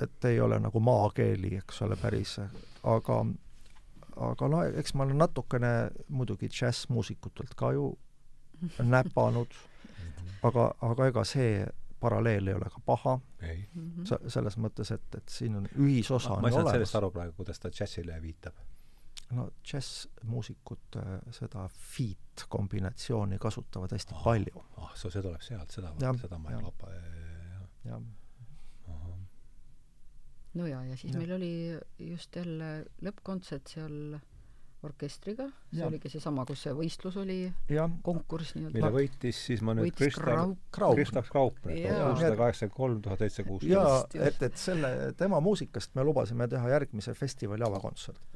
[0.00, 2.38] et ei ole nagu maakeeli, eks ole, päris,
[2.82, 3.24] aga
[4.14, 5.72] aga no eks ma olen natukene
[6.08, 7.88] muidugi džässmuusikutelt ka ju
[8.94, 9.56] näpanud,
[10.42, 11.64] aga, aga ega see
[12.04, 13.18] paralleel ei ole ka paha.
[14.08, 17.34] sa, selles mõttes, et, et siin on ühisosa ma, ma ei saanud sellest aru praegu,
[17.40, 18.56] kuidas ta džässile viitab.
[19.30, 24.64] No džässmuusikud äh, seda feat kombinatsiooni kasutavad hästi oh, palju.
[24.76, 26.92] ah oh,, see tuleb sealt, seda, seda ma ei lapa
[27.84, 28.04] jah.
[30.54, 31.22] no ja, ja siis ja.
[31.22, 31.52] meil oli
[32.12, 32.70] just jälle
[33.02, 34.16] lõppkontsert seal
[34.84, 35.88] orkestriga, see ja.
[35.88, 37.38] oligi seesama, kus see võistlus oli,
[38.04, 38.76] konkurss nii-öelda.
[38.76, 43.72] mille võitis siis ma nüüd Kristav, Kristav Kraupner, kuussada kaheksakümmend kolm, tuhat seitse kuuskümmend.
[43.78, 48.33] jaa, et, et selle, tema muusikast me lubasime teha järgmise festivali avakontserti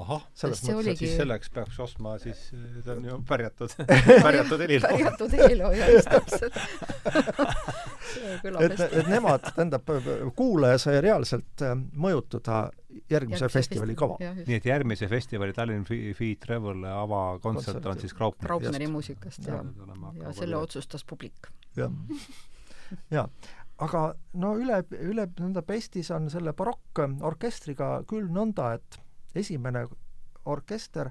[0.00, 3.74] ahah, selles mõttes oligi..., et siis selleks peaks ostma siis, see on ju pärjatud
[4.24, 4.88] pärjatud heliloo.
[4.88, 6.56] pärjatud heliloo, jah, just täpselt
[8.64, 9.92] et, et nemad, tähendab,
[10.38, 12.64] kuulaja sai reaalselt äh, mõjutada
[13.12, 14.16] järgmise Järgmise festivali kava.
[14.20, 18.48] nii et järgmise festivali Tallinn Free Travel avakontsert on siis Graupner?
[18.48, 19.64] Graupneri muusikast, jah.
[19.64, 21.52] ja, ja selle otsustas publik.
[21.76, 21.92] jah,
[23.12, 23.28] jaa
[23.82, 24.02] aga
[24.38, 29.00] no üle, üle nõnda pestis on selle barokkorkestriga küll nõnda, et
[29.34, 29.86] esimene
[30.44, 31.10] orkester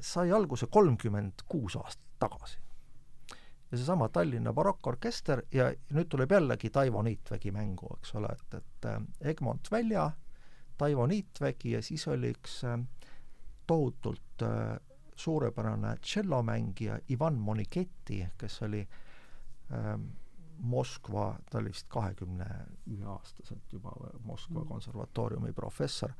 [0.00, 2.58] sai alguse kolmkümmend kuus aastat tagasi.
[3.70, 8.86] ja seesama Tallinna barokkorkester ja nüüd tuleb jällegi Taivo Niitvägi mängu, eks ole, et, et
[8.90, 10.10] äh, Egmont Välja,
[10.78, 12.80] Taivo Niitvägi ja siis oli üks äh,
[13.66, 14.80] tohutult äh,
[15.16, 20.00] suurepärane tšellomängija Ivan Moniketti, kes oli äh,
[20.58, 22.46] Moskva, ta oli vist kahekümne
[22.90, 23.92] ühe aastaselt juba
[24.24, 24.68] Moskva mm.
[24.68, 26.12] konservatooriumi professor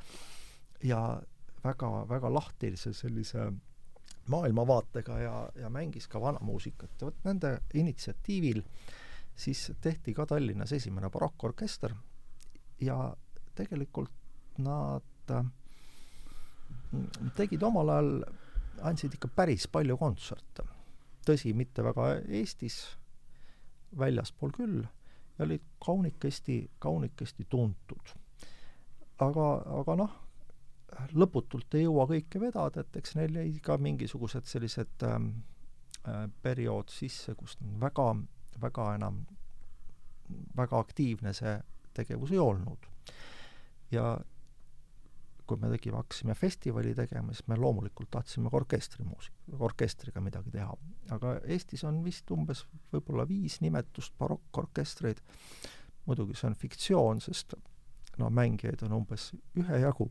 [0.82, 1.23] ja
[1.65, 3.52] väga, väga lahtilise sellise
[4.31, 8.62] maailmavaatega ja, ja mängis ka vanamuusikat ja vot nende initsiatiivil
[9.40, 11.94] siis tehti ka Tallinnas esimene barokkorkester
[12.81, 13.16] ja
[13.55, 14.12] tegelikult
[14.59, 15.51] nad mm,
[17.36, 18.24] tegid omal ajal,
[18.82, 20.62] andsid ikka päris palju kontserte.
[21.27, 22.81] tõsi, mitte väga Eestis,
[23.98, 24.81] väljaspool küll,
[25.39, 28.15] ja olid kaunikesti, kaunikesti tuntud.
[29.19, 29.47] aga,
[29.81, 30.20] aga noh,
[31.15, 35.31] lõputult ei jõua kõike vedada, et eks neil jäi ka mingisugused sellised ähm,
[36.09, 38.12] äh, periood sisse, kus väga,
[38.62, 39.23] väga enam,
[40.57, 41.57] väga aktiivne see
[41.95, 42.87] tegevus ei olnud.
[43.91, 44.19] ja
[45.51, 50.77] kui me tegime, hakkasime festivali tegema, siis me loomulikult tahtsime ka orkestrimuusika, orkestriga midagi teha.
[51.17, 52.62] aga Eestis on vist umbes
[52.93, 55.19] võib-olla viis nimetust barokkorkestreid,
[56.07, 57.57] muidugi see on fiktsioon, sest
[58.21, 60.11] no mängijaid on umbes ühejagu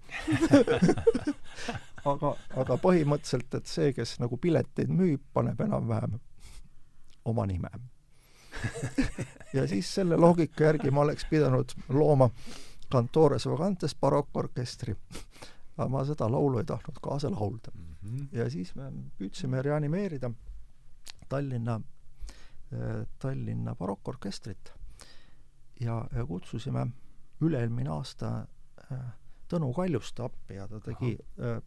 [2.12, 6.18] aga, aga põhimõtteliselt, et see, kes nagu pileteid müüb, paneb enam-vähem
[7.30, 7.72] oma nime
[9.58, 12.30] ja siis selle loogika järgi ma oleks pidanud looma
[12.92, 14.96] Cantores Vagantes barokkorkestri.
[15.78, 17.96] aga ma seda laulu ei tahtnud kaasa laulda mm.
[18.04, 18.28] -hmm.
[18.32, 20.32] ja siis me püüdsime reanimeerida
[21.30, 21.82] Tallinna,
[23.20, 24.74] Tallinna barokkorkestrit
[25.80, 26.88] ja, ja kutsusime
[27.42, 28.32] üle-eelmine aasta
[28.92, 29.06] äh,
[29.50, 31.62] Tõnu Kaljuste appi ja ta tegi äh,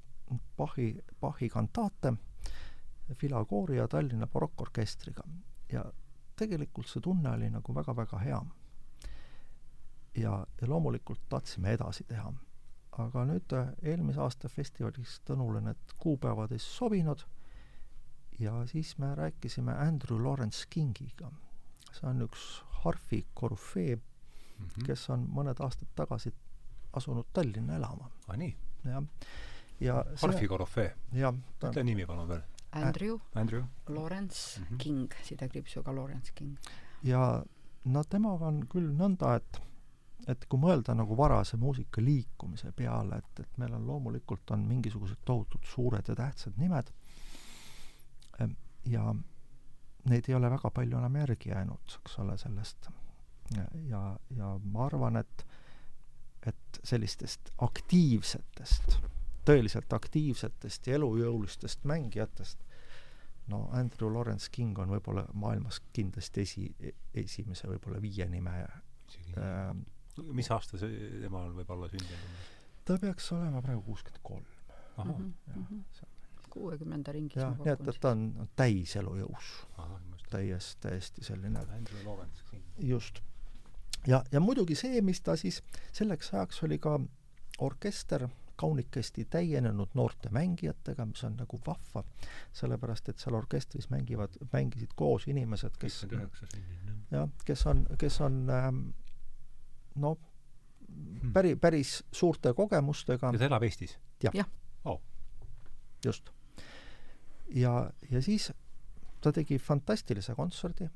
[0.56, 2.14] Bachi, Bachi kantaate
[3.14, 5.22] Filakoori ja Tallinna barokkorkestriga.
[5.72, 5.84] ja
[6.36, 8.40] tegelikult see tunne oli nagu väga-väga hea.
[10.16, 12.32] ja, ja loomulikult tahtsime edasi teha.
[12.92, 17.24] aga nüüd äh, eelmise aasta festivalis Tõnule need kuupäevad ei sobinud
[18.38, 21.32] ja siis me rääkisime Andrew Lawrence Kingiga.
[21.92, 23.98] see on üks harfi korüfee
[24.62, 24.86] mm, -hmm.
[24.86, 26.32] kes on mõned aastad tagasi
[26.92, 28.10] asunud Tallinna elama.
[28.28, 28.56] aa, nii?
[28.84, 29.04] jah.
[29.80, 30.94] ja Harfi Korofee.
[31.12, 31.34] jah.
[31.64, 32.42] ütle nimi palun veel.
[32.72, 33.64] Andrew, Andrew.
[33.88, 34.76] Lawrence mm -hmm.
[34.78, 36.56] King, sidekriipsuga Lawrence King.
[37.02, 37.44] ja
[37.84, 39.62] no temaga on küll nõnda, et
[40.28, 45.16] et kui mõelda nagu varase muusika liikumise peale, et, et meil on loomulikult on mingisugused
[45.24, 46.92] tohutult suured ja tähtsad nimed
[48.86, 49.14] ja
[50.08, 52.88] neid ei ole väga palju enam järgi jäänud, eks ole, sellest
[53.88, 54.02] ja,
[54.36, 55.46] ja ma arvan, et
[56.46, 58.96] et sellistest aktiivsetest,
[59.46, 62.64] tõeliselt aktiivsetest ja elujõulistest mängijatest
[63.52, 66.66] no Andrew Lawrence King on võib-olla maailmas kindlasti esi,
[67.14, 68.56] esimese võib-olla viie nime
[69.38, 69.70] äh,
[70.32, 72.42] mis aasta see temal võib olla sündinud?
[72.86, 74.48] ta peaks olema praegu kuuskümmend kolm.
[75.02, 75.80] Mhm, mhm.
[76.52, 79.52] kuuekümnenda ringis jah, nii et, et ta on, on täis elujõus.
[80.30, 81.62] täiesti, täiesti selline
[82.78, 83.22] just
[84.06, 85.62] ja, ja muidugi see, mis ta siis
[85.92, 86.98] selleks ajaks oli ka
[87.58, 92.04] orkester kaunikesti täienenud noorte mängijatega, mis on nagu vahva,
[92.52, 96.04] sellepärast et seal orkestris mängivad, mängisid koos inimesed, kes
[97.10, 98.82] jah, kes on, kes on ähm,
[100.04, 100.18] noh,
[101.32, 103.32] päri, päris suurte kogemustega.
[103.32, 103.98] ja ta elab Eestis?
[104.22, 104.44] jah ja.
[104.84, 105.00] oh..
[106.04, 106.30] just.
[107.54, 108.52] ja, ja siis
[109.20, 110.88] ta tegi fantastilise kontserdi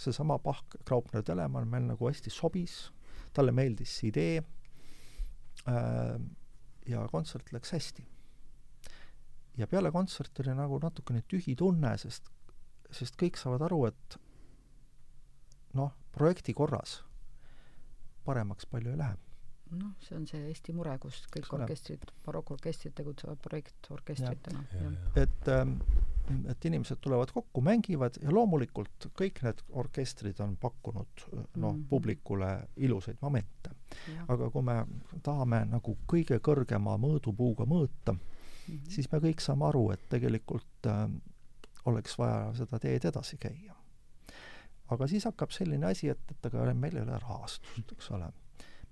[0.00, 2.88] seesama Bach, Graupner, Telemann meil nagu hästi sobis,
[3.36, 4.40] talle meeldis see idee
[5.68, 6.16] äh,
[6.88, 8.06] ja kontsert läks hästi.
[9.58, 12.30] ja peale kontserti oli nagu natukene tühi tunne, sest,
[12.90, 14.16] sest kõik saavad aru, et
[15.76, 17.00] noh, projekti korras
[18.24, 19.29] paremaks palju ei lähe
[19.70, 24.64] noh, see on see Eesti mure, kus kõik orkestrid, barokkorkestrid tegutsevad projektorkestritena.
[25.16, 25.76] et ähm,
[26.48, 31.86] et inimesed tulevad kokku, mängivad ja loomulikult kõik need orkestrid on pakkunud noh mm -hmm.,
[31.88, 33.70] publikule ilusaid momente.
[34.28, 34.86] aga kui me
[35.22, 38.18] tahame nagu kõige kõrgema mõõdupuuga mõõta mm,
[38.68, 38.88] -hmm.
[38.88, 41.10] siis me kõik saame aru, et tegelikult äh,
[41.84, 43.74] oleks vaja seda teed edasi käia.
[44.88, 48.32] aga siis hakkab selline asi, et, et aga meil ei ole rahastust, eks ole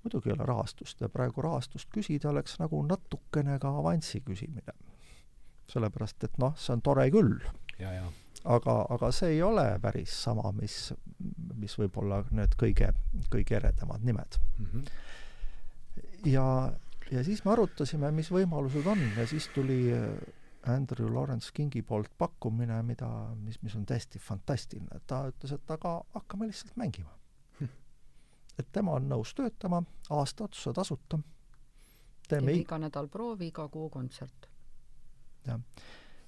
[0.04, 4.74] muidugi ei ole rahastust ja praegu rahastust küsida oleks nagu natukene ka avansi küsimine.
[5.68, 7.34] sellepärast, et noh, see on tore küll.
[8.44, 10.94] aga, aga see ei ole päris sama, mis,
[11.54, 12.92] mis võib-olla need kõige,
[13.30, 14.66] kõige eredamad nimed mm.
[14.66, 14.84] -hmm.
[16.32, 16.72] ja,
[17.10, 19.92] ja siis me arutasime, mis võimalused on ja siis tuli
[20.66, 25.00] Andrew Lawrence Kingi poolt pakkumine, mida, mis, mis on täiesti fantastiline.
[25.06, 27.17] ta ütles, et aga hakkame lihtsalt mängima
[28.58, 31.18] et tema on nõus töötama aasta otsa tasuta.
[32.28, 34.48] teeme iga nädal proovi, iga kuu kontsert.
[35.46, 35.60] jah.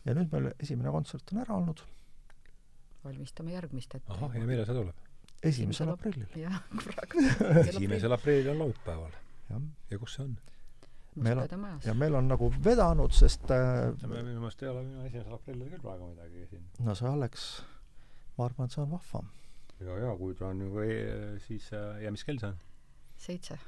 [0.04, 1.82] ja nüüd meil esimene kontsert on ära olnud.
[3.04, 4.12] valmistame järgmist ette.
[4.12, 5.08] ahah, ja millal see tuleb?
[5.42, 6.28] esimesel aprillil.
[6.36, 7.26] jah, praegu.
[7.72, 9.18] esimesel aprillil on laupäeval.
[9.90, 10.38] ja kus see on?
[11.16, 15.34] meil on, ja meil on nagu vedanud, sest äh, minu meelest ei ole minu esimesel
[15.34, 16.64] aprillil küll praegu midagi siin.
[16.86, 17.50] no see oleks,
[18.38, 19.28] ma arvan, et see on vahvam
[19.80, 20.94] ja, ja kui ta on ju e,
[21.46, 22.58] siis äh, ja mis kell see on?
[23.20, 23.58] seitse.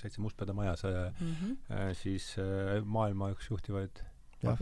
[0.00, 1.94] seitse Mustpeade majas mm, -hmm.
[1.94, 4.04] siis äh, maailma üks juhtivaid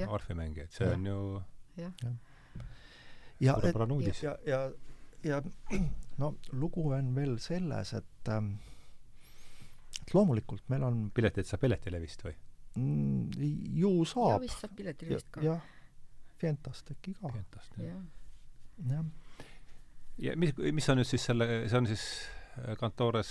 [0.08, 0.94] arfimängijaid, see ja.
[0.94, 1.42] on ju
[1.76, 2.10] jah ja.
[3.40, 4.72] ja, ja, ja,
[5.30, 5.42] ja
[6.18, 8.54] no lugu on veel selles, et ähm,
[10.02, 12.34] et loomulikult meil on pileteid saab Piletilevist või
[12.76, 13.30] mm,?
[13.82, 14.30] ju saab.
[14.30, 15.44] ja vist saab Piletilevist ka.
[15.46, 15.62] jah,
[16.38, 17.32] Fientast äkki ka.
[17.34, 18.02] Fientast, jah.
[18.88, 19.04] jah
[20.18, 22.04] ja mis, mis on nüüd siis selle, see on siis
[22.58, 23.30] äh, kantores,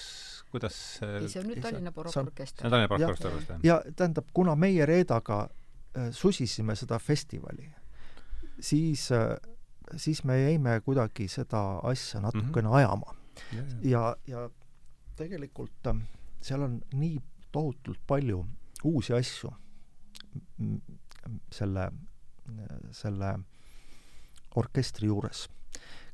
[0.52, 2.64] kuidas ei, see on nüüd Tallinna Barokkorkester.
[2.64, 3.66] see on Tallinna Barokkorkester vist, jah?
[3.68, 7.70] ja tähendab, kuna meie Reedaga äh, susisime seda festivali,
[8.60, 9.36] siis äh,,
[9.96, 12.78] siis me jäime kuidagi seda asja natukene mm -hmm.
[12.78, 13.16] ajama.
[13.52, 14.50] ja, ja, ja
[15.16, 16.02] tegelikult äh,
[16.42, 17.20] seal on nii
[17.52, 18.46] tohutult palju
[18.84, 19.52] uusi asju
[21.52, 21.92] selle,
[22.92, 23.32] selle
[24.56, 25.48] orkestri juures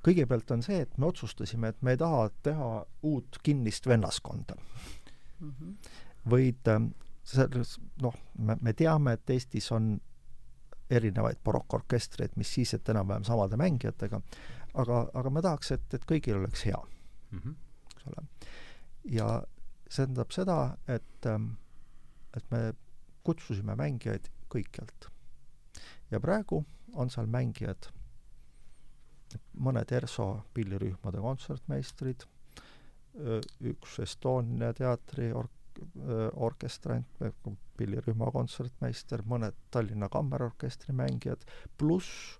[0.03, 2.69] kõigepealt on see, et me otsustasime, et me ei taha teha
[3.09, 4.55] uut kinnist vennaskonda
[5.39, 5.51] mm.
[5.51, 5.75] -hmm.
[6.29, 6.89] vaid ähm,
[7.23, 9.95] selles, noh, me, me teame, et Eestis on
[10.89, 14.21] erinevaid barokkorkestreid, mis siis, et enam-vähem samade mängijatega,
[14.73, 16.79] aga, aga me tahaks, et, et kõigil oleks hea
[17.31, 17.39] mm.
[17.39, 17.55] -hmm.
[17.95, 18.27] eks ole.
[19.03, 19.43] ja
[19.89, 21.49] see tähendab seda, et, ähm,
[22.37, 22.73] et me
[23.23, 25.09] kutsusime mängijaid kõikjalt.
[26.11, 27.89] ja praegu on seal mängijad
[29.59, 32.25] mõned ERSO pillirühmade kontsertmeistrid,
[33.73, 35.81] üks Estonia teatri ork-,
[36.33, 37.19] orkestrant,
[37.77, 41.45] pillirühma kontsertmeister, mõned Tallinna Kammerorkestri mängijad,
[41.77, 42.37] pluss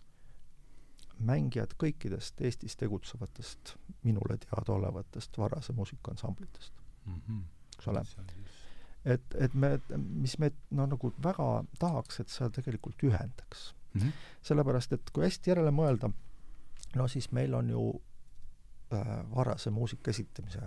[1.24, 6.74] mängijad kõikidest Eestis tegutsevatest minule teadaolevatest varase muusikaansamblitest
[7.06, 7.22] mm.
[7.28, 7.44] -hmm.
[7.78, 8.04] eks ole?
[9.06, 14.02] et, et me, mis me no nagu väga tahaks, et see tegelikult ühendaks mm.
[14.02, 14.12] -hmm.
[14.42, 16.10] sellepärast, et kui hästi järele mõelda,
[16.96, 18.02] no siis meil on ju
[18.94, 20.62] äh, varase muusika esitamise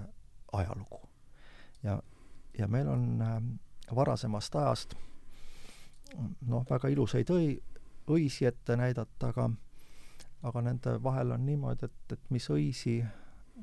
[0.53, 1.01] ajalugu.
[1.83, 2.03] ja,
[2.59, 3.43] ja meil on äh,
[3.95, 4.95] varasemast ajast
[6.47, 7.55] noh, väga ilusaid õi,
[8.11, 9.51] õisi ette näidata, aga
[10.47, 13.01] aga nende vahel on niimoodi, et, et mis õisi,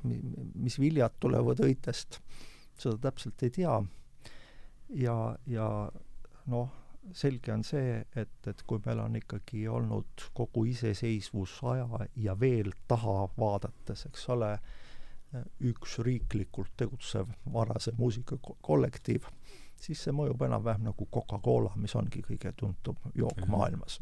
[0.03, 2.19] mis viljad tulevad õitest,
[2.80, 3.76] seda täpselt ei tea.
[4.99, 5.15] ja,
[5.48, 5.68] ja
[6.52, 6.72] noh,
[7.11, 13.27] selge on see, et, et kui meil on ikkagi olnud kogu iseseisvusaja ja veel taha
[13.38, 14.53] vaadates, eks ole,
[15.65, 19.25] üks riiklikult tegutsev varase muusikakollektiiv,
[19.81, 23.99] siis see mõjub enam-vähem nagu Coca-Cola, mis ongi kõige tuntum jook maailmas.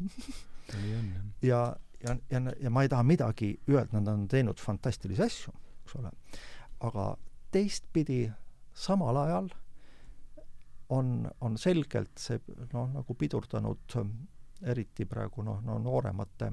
[1.42, 1.64] Ja,
[2.04, 6.12] ja, ja, ja ma ei taha midagi öelda, nad on teinud fantastilisi asju, eks ole,
[6.86, 7.08] aga
[7.52, 8.22] teistpidi
[8.72, 9.50] samal ajal
[10.92, 12.40] on, on selgelt see
[12.72, 13.96] noh, nagu pidurdanud
[14.72, 16.52] eriti praegu noh, no nooremate,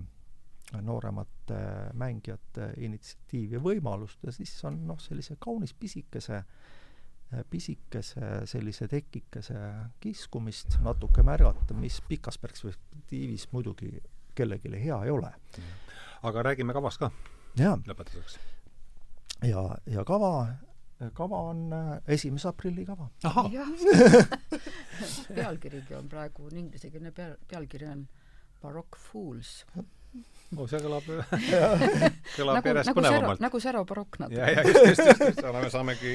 [0.85, 1.59] nooremate
[1.99, 6.43] mängijate initsiatiivi võimalust ja siis on noh, sellise kaunis pisikese
[7.49, 9.59] pisikese sellise tekikese
[10.01, 13.91] kiskumist natuke märgata, mis pikas perspektiivis muidugi
[14.35, 15.29] kellelegi hea ei ole.
[16.23, 17.11] aga räägime kavast ka
[17.59, 18.39] lõpetuseks.
[19.45, 20.47] ja, ja kava
[21.15, 23.09] kava on äh, esimese aprilli kava.
[25.37, 28.07] pealkirigi on praegu, inglisekeelne peal, pealkiri on
[28.61, 29.63] Baroque Fools
[30.57, 31.05] oh, see kõlab
[32.37, 33.43] kõlab nagu, järjest nagu põnevamalt.
[33.43, 34.39] nagu Säro barokk natuke.
[34.39, 36.13] ja, ja just, just, just, just, oleme, saamegi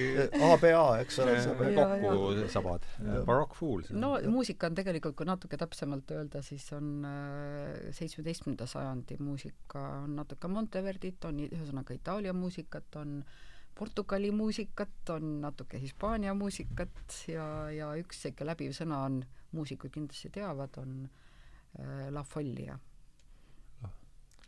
[0.48, 1.36] ABA, eks ole,
[1.78, 2.88] kokku sabad.
[3.28, 3.92] Baroque Fools.
[3.94, 10.18] no muusika on tegelikult, kui natuke täpsemalt öelda, siis on äh, seitsmeteistkümnenda sajandi muusika, on
[10.18, 17.46] natuke Monteverdit, on ühesõnaga Itaalia muusikat, on äh, Portugali muusikat, on natuke Hispaania muusikat ja,
[17.74, 19.22] ja üks sihuke läbiv sõna on,
[19.54, 22.78] muusikud kindlasti teavad, on äh, La Follia.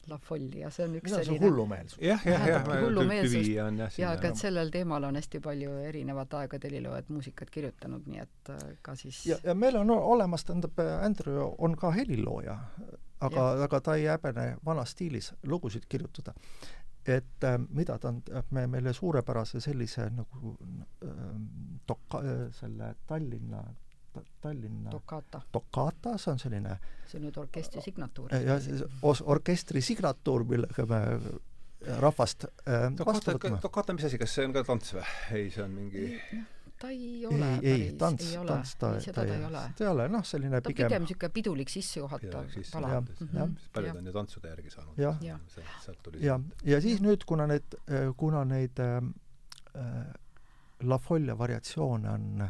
[0.07, 1.99] La Follia, see on üks Mida selline hullumeelsus.
[1.99, 3.49] jah, jah, jah, hullumeelsus.
[3.51, 3.65] ja,
[3.99, 8.53] ja aga et sellel teemal on hästi palju erinevat aegade heliloojad muusikat kirjutanud, nii et
[8.55, 12.55] äh, ka siis ja, ja meil on olemas, tähendab, Andrew on ka helilooja,
[13.27, 16.39] aga, aga ta ei häbene vanas stiilis lugusid kirjutada
[17.09, 20.55] et äh, mida ta on, me meile suurepärase sellise nagu
[21.05, 21.11] äh,
[21.89, 23.65] doka- äh,, selle Tallinna
[24.41, 28.33] Tallinna Toccata, Toccata, see on selline see on nüüd orkestri signatuur.
[28.33, 31.01] ja siis os-, orkestri signatuur, millega me
[32.01, 33.61] rahvast äh, vastu võtame.
[33.63, 35.05] Toccata, mis asi, kas see on ka tants või?
[35.37, 36.07] ei, see on mingi
[36.81, 39.63] ta ei ole ei, ei, tants, tants ta, seda ta ei ole.
[39.79, 42.93] ta ei ole, noh, selline ta pigem pigem niisugune pidulik sissejuhatav pala.
[42.97, 43.09] jah,
[43.39, 43.57] jah.
[43.73, 45.01] paljud on ju tantsude järgi saanud.
[45.01, 45.41] jah,
[45.85, 47.79] sealt tuli ja, ja siis nüüd, kuna need,
[48.17, 49.01] kuna neid äh,
[50.85, 52.47] La Folle variatsioone on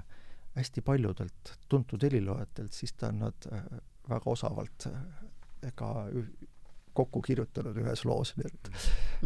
[0.56, 3.64] hästi paljudelt tuntud heliloojatelt, siis ta on nad äh,
[4.08, 6.08] väga osavalt äh, ka
[6.96, 8.76] kokku kirjutanud ühes loos, nii et mm,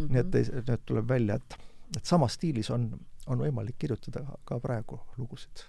[0.04, 0.08] -hmm.
[0.10, 1.58] nii et nüüd tuleb välja, et,
[1.96, 2.90] et samas stiilis on
[3.30, 5.64] on võimalik kirjutada ka praegu lugusid.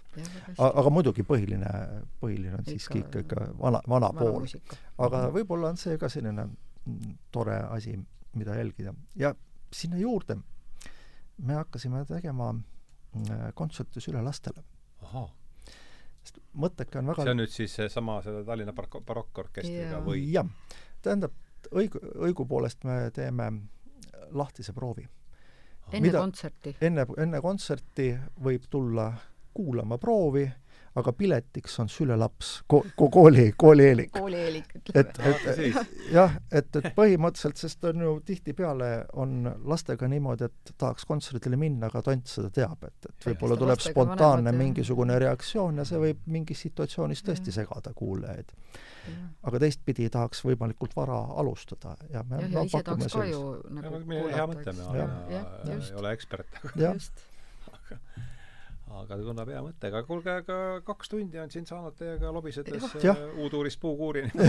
[0.57, 1.71] aga muidugi põhiline,
[2.21, 4.47] põhiline on siiski ikka, ikka vana, vana, vana pool.
[4.97, 5.35] aga mhm.
[5.35, 6.47] võib-olla on see ka selline
[7.31, 7.97] tore asi,
[8.35, 8.93] mida jälgida.
[9.15, 9.35] ja
[9.73, 10.37] sinna juurde
[11.37, 14.63] me hakkasime tegema mm, kontserte Süle lastele.
[16.23, 20.05] sest mõtteke on väga see on nüüd siis seesama selle Tallinna barok-, barokkorkestriga yeah.
[20.05, 20.25] või?
[20.31, 20.49] jah.
[21.01, 21.33] tähendab,
[21.71, 23.51] õigu, õigupoolest me teeme
[24.31, 25.07] lahtise proovi
[25.91, 26.75] enne mida, kontserti?
[26.81, 28.09] enne, enne kontserti
[28.43, 29.11] võib tulla
[29.53, 30.45] kuulama proovi,
[30.95, 34.11] aga piletiks on sülelaps ko-, ko-, kooli, koolieelik.
[34.15, 34.99] koolieelik, ütleme.
[34.99, 35.19] et,
[35.63, 38.89] et jah, et, et põhimõtteliselt, sest on ju tihtipeale
[39.21, 43.83] on lastega niimoodi, et tahaks kontserdile minna, aga tont seda teab, et, et võib-olla tuleb
[43.83, 48.51] spontaanne mingisugune reaktsioon ja see võib mingis situatsioonis tõesti segada kuulajaid.
[49.49, 53.39] Aga teistpidi tahaks võimalikult vara alustada ja me ja, ja no, tahaks ka ju
[53.73, 54.35] nagu kuulata.
[54.35, 56.59] hea mõte, me ei ole ekspert.
[57.71, 57.97] aga,
[59.01, 60.57] aga tundub hea mõte, aga kuulge, aga
[60.87, 64.31] kaks tundi on siin saanud teiega lobisedes äh, uuduurist puukuurini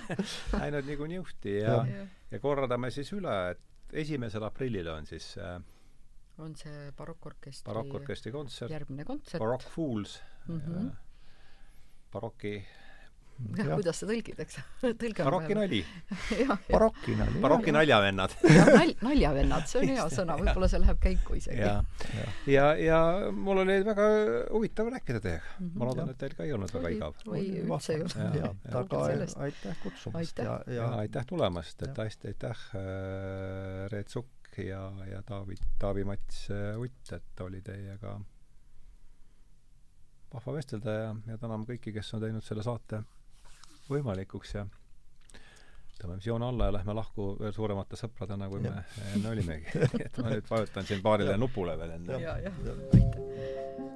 [0.60, 5.58] läinud nagu niuhti ja, ja., ja kordame siis üle, et esimesel aprillil on siis äh,
[6.40, 10.92] on see barokkorkestri barokkorkestri kontsert, järgmine kontsert, Baroque Fools mm, -hmm.
[12.12, 12.54] baroki
[13.58, 14.60] jah, kuidas sa tõlgid, eks?
[15.02, 15.84] Tõlge barokinali
[16.70, 17.40] barokinali.
[17.44, 18.30] barokinnaljavennad.
[18.78, 21.60] nal-, naljavennad, see on hea sõna, võib-olla see läheb käiku isegi.
[21.60, 21.76] ja,
[22.14, 24.08] ja, ja, ja mul oli väga
[24.50, 25.54] huvitav rääkida teiega.
[25.58, 25.66] Mm.
[25.66, 25.78] -hmm.
[25.78, 27.22] ma loodan, et teil ka ei olnud väga igav.
[27.26, 28.66] või üldse ei olnud.
[28.82, 29.04] aga
[29.46, 30.38] aitäh kutsumast.
[30.38, 36.80] Ja, ja, aitäh tulemast, et hästi aitäh äh,, Reet Sukk ja, ja Taavi, Taavi-Mats äh,
[36.80, 38.18] Utt, et oli teiega
[40.30, 43.02] vahva vestelda ja, ja täname kõiki, kes on teinud selle saate
[43.90, 44.66] võimalikuks ja
[46.00, 48.72] tõmbame joone alla ja lähme lahku veel suuremate sõpradena, kui me
[49.14, 49.84] enne olimegi.
[50.06, 52.20] et ma nüüd vajutan siin paarile nupule veel enne.
[52.38, 53.89] aitäh.